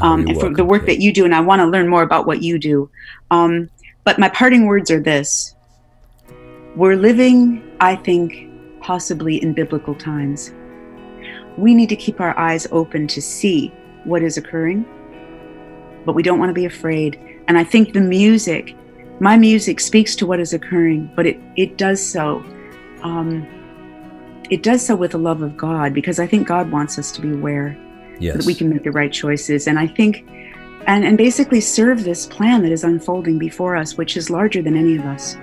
um, 0.00 0.26
and 0.26 0.38
for 0.38 0.52
the 0.52 0.64
work 0.64 0.86
that 0.86 1.00
you 1.00 1.12
do, 1.12 1.24
and 1.24 1.34
I 1.34 1.40
want 1.40 1.60
to 1.60 1.66
learn 1.66 1.88
more 1.88 2.02
about 2.02 2.26
what 2.26 2.42
you 2.42 2.58
do. 2.58 2.90
Um, 3.30 3.70
but 4.04 4.18
my 4.18 4.28
parting 4.28 4.66
words 4.66 4.90
are 4.90 5.00
this: 5.00 5.54
We're 6.76 6.96
living, 6.96 7.62
I 7.80 7.96
think, 7.96 8.48
possibly 8.80 9.42
in 9.42 9.54
biblical 9.54 9.94
times. 9.94 10.52
We 11.56 11.74
need 11.74 11.88
to 11.88 11.96
keep 11.96 12.20
our 12.20 12.38
eyes 12.38 12.66
open 12.70 13.06
to 13.08 13.20
see 13.20 13.68
what 14.04 14.22
is 14.22 14.36
occurring, 14.36 14.86
but 16.06 16.14
we 16.14 16.22
don't 16.22 16.38
want 16.38 16.50
to 16.50 16.54
be 16.54 16.66
afraid. 16.66 17.18
And 17.48 17.58
I 17.58 17.64
think 17.64 17.92
the 17.92 18.00
music, 18.00 18.76
my 19.20 19.36
music, 19.36 19.80
speaks 19.80 20.14
to 20.16 20.26
what 20.26 20.38
is 20.38 20.52
occurring, 20.52 21.10
but 21.16 21.26
it 21.26 21.40
it 21.56 21.76
does 21.76 22.04
so. 22.04 22.44
Um, 23.02 23.46
it 24.50 24.62
does 24.62 24.84
so 24.84 24.96
with 24.96 25.10
the 25.12 25.18
love 25.18 25.42
of 25.42 25.56
God 25.56 25.92
because 25.92 26.18
I 26.18 26.26
think 26.26 26.48
God 26.48 26.70
wants 26.70 26.98
us 26.98 27.12
to 27.12 27.20
be 27.20 27.32
aware 27.32 27.76
yes. 28.18 28.34
so 28.34 28.38
that 28.38 28.46
we 28.46 28.54
can 28.54 28.68
make 28.68 28.84
the 28.84 28.92
right 28.92 29.12
choices. 29.12 29.66
And 29.66 29.78
I 29.78 29.86
think, 29.86 30.24
and, 30.86 31.04
and 31.04 31.18
basically 31.18 31.60
serve 31.60 32.04
this 32.04 32.26
plan 32.26 32.62
that 32.62 32.72
is 32.72 32.84
unfolding 32.84 33.38
before 33.38 33.76
us, 33.76 33.96
which 33.96 34.16
is 34.16 34.30
larger 34.30 34.62
than 34.62 34.76
any 34.76 34.96
of 34.96 35.04
us. 35.04 35.36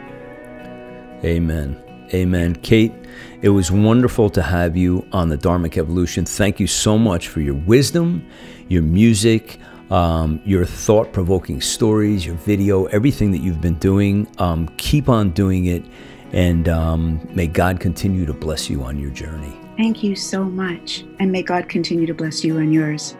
Amen. 1.23 1.81
Amen. 2.13 2.55
Kate, 2.57 2.93
it 3.41 3.49
was 3.49 3.71
wonderful 3.71 4.29
to 4.29 4.41
have 4.41 4.77
you 4.77 5.07
on 5.11 5.29
the 5.29 5.37
Dharmic 5.37 5.77
Evolution. 5.77 6.25
Thank 6.25 6.59
you 6.59 6.67
so 6.67 6.97
much 6.97 7.27
for 7.27 7.41
your 7.41 7.55
wisdom, 7.55 8.25
your 8.67 8.83
music, 8.83 9.59
um, 9.89 10.41
your 10.45 10.65
thought 10.65 11.13
provoking 11.13 11.61
stories, 11.61 12.25
your 12.25 12.35
video, 12.35 12.85
everything 12.85 13.31
that 13.31 13.39
you've 13.39 13.61
been 13.61 13.79
doing. 13.79 14.27
Um, 14.37 14.67
keep 14.77 15.09
on 15.09 15.31
doing 15.31 15.65
it, 15.65 15.83
and 16.31 16.69
um, 16.69 17.27
may 17.33 17.47
God 17.47 17.79
continue 17.79 18.25
to 18.25 18.33
bless 18.33 18.69
you 18.69 18.83
on 18.83 18.99
your 18.99 19.11
journey. 19.11 19.64
Thank 19.77 20.03
you 20.03 20.15
so 20.15 20.43
much. 20.43 21.03
And 21.19 21.31
may 21.31 21.41
God 21.41 21.67
continue 21.67 22.05
to 22.05 22.13
bless 22.13 22.43
you 22.43 22.57
and 22.57 22.73
yours. 22.73 23.15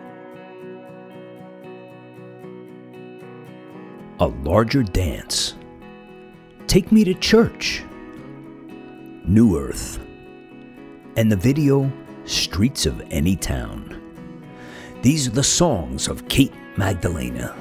A 4.19 4.27
larger 4.27 4.81
dance. 4.81 5.55
Take 6.67 6.91
me 6.91 7.03
to 7.03 7.13
church. 7.13 7.83
New 9.25 9.59
Earth. 9.59 9.99
And 11.17 11.31
the 11.31 11.35
video, 11.35 11.91
Streets 12.23 12.85
of 12.85 12.95
Anytown. 13.09 14.01
These 15.01 15.27
are 15.27 15.31
the 15.31 15.43
songs 15.43 16.07
of 16.07 16.27
Kate 16.29 16.53
Magdalena. 16.77 17.55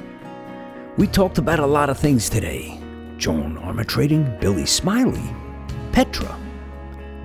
We 0.96 1.08
talked 1.08 1.38
about 1.38 1.58
a 1.58 1.66
lot 1.66 1.90
of 1.90 1.98
things 1.98 2.30
today 2.30 2.80
Joan 3.18 3.56
Armatrading, 3.58 4.40
Billy 4.40 4.66
Smiley, 4.66 5.34
Petra, 5.92 6.38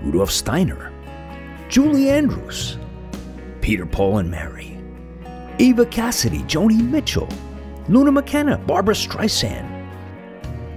Rudolf 0.02 0.32
Steiner, 0.32 0.89
Julie 1.70 2.10
Andrews, 2.10 2.80
Peter 3.62 3.86
Paul 3.86 4.18
and 4.18 4.32
Mary, 4.32 4.76
Eva 5.60 5.86
Cassidy, 5.86 6.40
Joni 6.40 6.82
Mitchell, 6.82 7.30
Luna 7.88 8.12
McKenna, 8.12 8.58
Barbra 8.58 8.96
Streisand. 8.96 9.68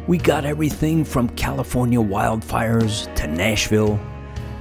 We 0.06 0.18
got 0.18 0.44
everything 0.44 1.02
from 1.02 1.30
California 1.30 1.98
wildfires 1.98 3.12
to 3.14 3.26
Nashville 3.26 3.98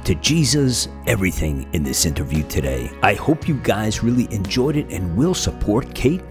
to 0.05 0.15
Jesus, 0.15 0.87
everything 1.05 1.69
in 1.73 1.83
this 1.83 2.05
interview 2.05 2.47
today. 2.47 2.89
I 3.03 3.13
hope 3.15 3.49
you 3.49 3.55
guys 3.55 4.01
really 4.01 4.33
enjoyed 4.33 4.77
it 4.77 4.89
and 4.89 5.17
will 5.17 5.33
support 5.33 5.93
Kate 5.93 6.21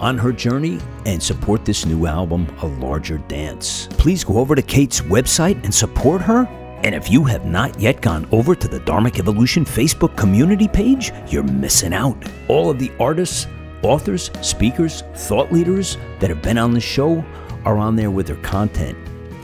on 0.00 0.16
her 0.16 0.32
journey 0.32 0.80
and 1.04 1.22
support 1.22 1.66
this 1.66 1.84
new 1.84 2.06
album, 2.06 2.46
A 2.62 2.66
Larger 2.66 3.18
Dance. 3.28 3.86
Please 3.90 4.24
go 4.24 4.38
over 4.38 4.54
to 4.54 4.62
Kate's 4.62 5.02
website 5.02 5.62
and 5.62 5.74
support 5.74 6.22
her. 6.22 6.48
And 6.84 6.96
if 6.96 7.10
you 7.10 7.22
have 7.24 7.44
not 7.44 7.78
yet 7.78 8.00
gone 8.00 8.26
over 8.32 8.54
to 8.56 8.66
the 8.66 8.80
Dharmic 8.80 9.20
Evolution 9.20 9.64
Facebook 9.64 10.16
community 10.16 10.66
page, 10.66 11.12
you're 11.28 11.44
missing 11.44 11.94
out. 11.94 12.16
All 12.48 12.70
of 12.70 12.78
the 12.78 12.90
artists, 12.98 13.46
authors, 13.82 14.30
speakers, 14.40 15.02
thought 15.14 15.52
leaders 15.52 15.96
that 16.18 16.28
have 16.28 16.42
been 16.42 16.58
on 16.58 16.72
the 16.72 16.80
show 16.80 17.24
are 17.64 17.78
on 17.78 17.94
there 17.94 18.10
with 18.10 18.26
their 18.26 18.36
content. 18.36 18.98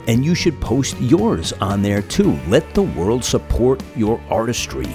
And 0.07 0.25
you 0.25 0.35
should 0.35 0.59
post 0.59 0.99
yours 0.99 1.53
on 1.53 1.81
there 1.81 2.01
too. 2.01 2.37
Let 2.47 2.73
the 2.73 2.83
world 2.83 3.23
support 3.23 3.81
your 3.95 4.19
artistry. 4.29 4.87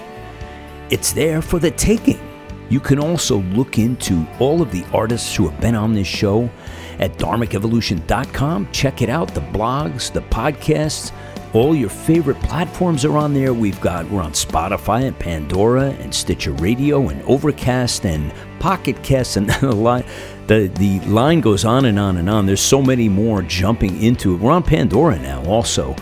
It's 0.91 1.13
there 1.13 1.41
for 1.41 1.59
the 1.59 1.71
taking. 1.71 2.21
You 2.69 2.81
can 2.81 2.99
also 2.99 3.39
look 3.39 3.79
into 3.79 4.27
all 4.39 4.61
of 4.61 4.71
the 4.71 4.85
artists 4.93 5.35
who 5.35 5.49
have 5.49 5.61
been 5.61 5.75
on 5.75 5.95
this 5.95 6.07
show 6.07 6.51
at 6.99 7.17
dharmicevolution.com. 7.19 8.69
Check 8.73 9.03
it 9.03 9.09
out 9.09 9.35
the 9.35 9.41
blogs, 9.41 10.13
the 10.13 10.23
podcasts, 10.23 11.13
all 11.55 11.75
your 11.75 11.89
favorite 11.89 12.41
platforms 12.41 13.05
are 13.05 13.17
on 13.17 13.33
there. 13.33 13.55
We've 13.55 13.81
got, 13.81 14.11
we're 14.11 14.23
on 14.23 14.33
Spotify 14.33 15.05
and 15.05 15.17
Pandora 15.17 15.91
and 15.91 16.13
Stitcher 16.13 16.51
Radio 16.53 17.09
and 17.09 17.23
Overcast 17.23 18.05
and 18.05 18.33
Pocket 18.59 19.03
Cast 19.05 19.37
and 19.37 19.49
the 19.61 19.73
line, 19.73 20.05
the, 20.49 20.67
the 20.75 20.99
line 21.01 21.41
goes 21.41 21.65
on 21.65 21.85
and 21.85 21.99
on 21.99 22.17
and 22.17 22.29
on. 22.29 22.47
There's 22.47 22.61
so 22.61 22.83
many 22.83 23.09
more 23.09 23.41
jumping 23.41 24.03
into 24.03 24.35
it. 24.35 24.41
We're 24.41 24.51
on 24.51 24.65
Pandora 24.65 25.19
now 25.21 25.45
also. 25.45 25.95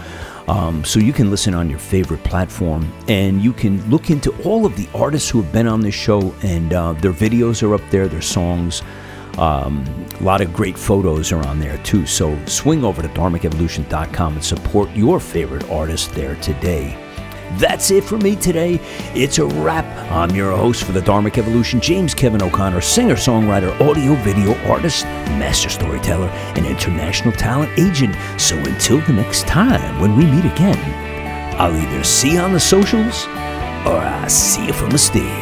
Um, 0.49 0.85
so 0.85 0.99
you 0.99 1.13
can 1.13 1.31
listen 1.31 1.55
on 1.55 1.71
your 1.71 1.79
favorite 1.79 2.25
platform 2.25 2.91
and 3.07 3.43
you 3.43 3.53
can 3.53 3.89
look 3.91 4.11
into 4.11 4.33
all 4.43 4.67
of 4.67 4.75
the 4.77 4.89
artists 4.95 5.29
who 5.29 5.43
have 5.43 5.53
been 5.53 5.69
on 5.69 5.83
this 5.83 5.95
show 5.95 6.35
and 6.43 6.73
uh, 6.73 6.95
their 6.95 7.13
videos 7.13 7.63
are 7.63 7.75
up 7.75 7.83
there, 7.91 8.09
their 8.09 8.23
songs. 8.23 8.83
Um, 9.39 10.07
a 10.21 10.23
lot 10.23 10.41
of 10.41 10.53
great 10.53 10.79
photos 10.79 11.33
are 11.33 11.45
on 11.47 11.59
there 11.59 11.79
too. 11.79 12.07
So 12.07 12.39
swing 12.47 12.85
over 12.85 13.03
to 13.03 13.09
dharmicevolution.com 13.09 14.35
and 14.35 14.45
support 14.45 14.91
your 14.91 15.21
favorite 15.21 15.69
artist 15.71 16.13
there 16.13 16.37
today. 16.37 16.99
That's 17.59 17.91
it 17.91 18.05
for 18.05 18.17
me 18.17 18.37
today. 18.37 18.81
It's 19.15 19.39
a 19.39 19.45
wrap. 19.45 19.85
I'm 20.11 20.35
your 20.35 20.57
host 20.57 20.85
for 20.85 20.93
the 20.93 21.01
Dharmic 21.01 21.37
Evolution, 21.37 21.81
James 21.81 22.15
Kevin 22.15 22.43
O'Connor, 22.43 22.81
singer, 22.81 23.15
songwriter, 23.15 23.79
audio, 23.81 24.15
video 24.23 24.55
artist, 24.71 25.05
master 25.05 25.69
storyteller, 25.69 26.29
and 26.29 26.65
international 26.65 27.33
talent 27.33 27.79
agent. 27.79 28.17
So 28.41 28.57
until 28.57 29.01
the 29.01 29.13
next 29.13 29.47
time 29.47 30.01
when 30.01 30.17
we 30.17 30.25
meet 30.25 30.47
again, 30.47 30.79
I'll 31.61 31.77
either 31.77 32.05
see 32.05 32.33
you 32.33 32.41
on 32.41 32.53
the 32.53 32.61
socials 32.61 33.27
or 33.87 33.99
I'll 33.99 34.29
see 34.31 34.67
you 34.67 34.73
from 34.73 34.91
the 34.91 34.99
stage. 34.99 35.42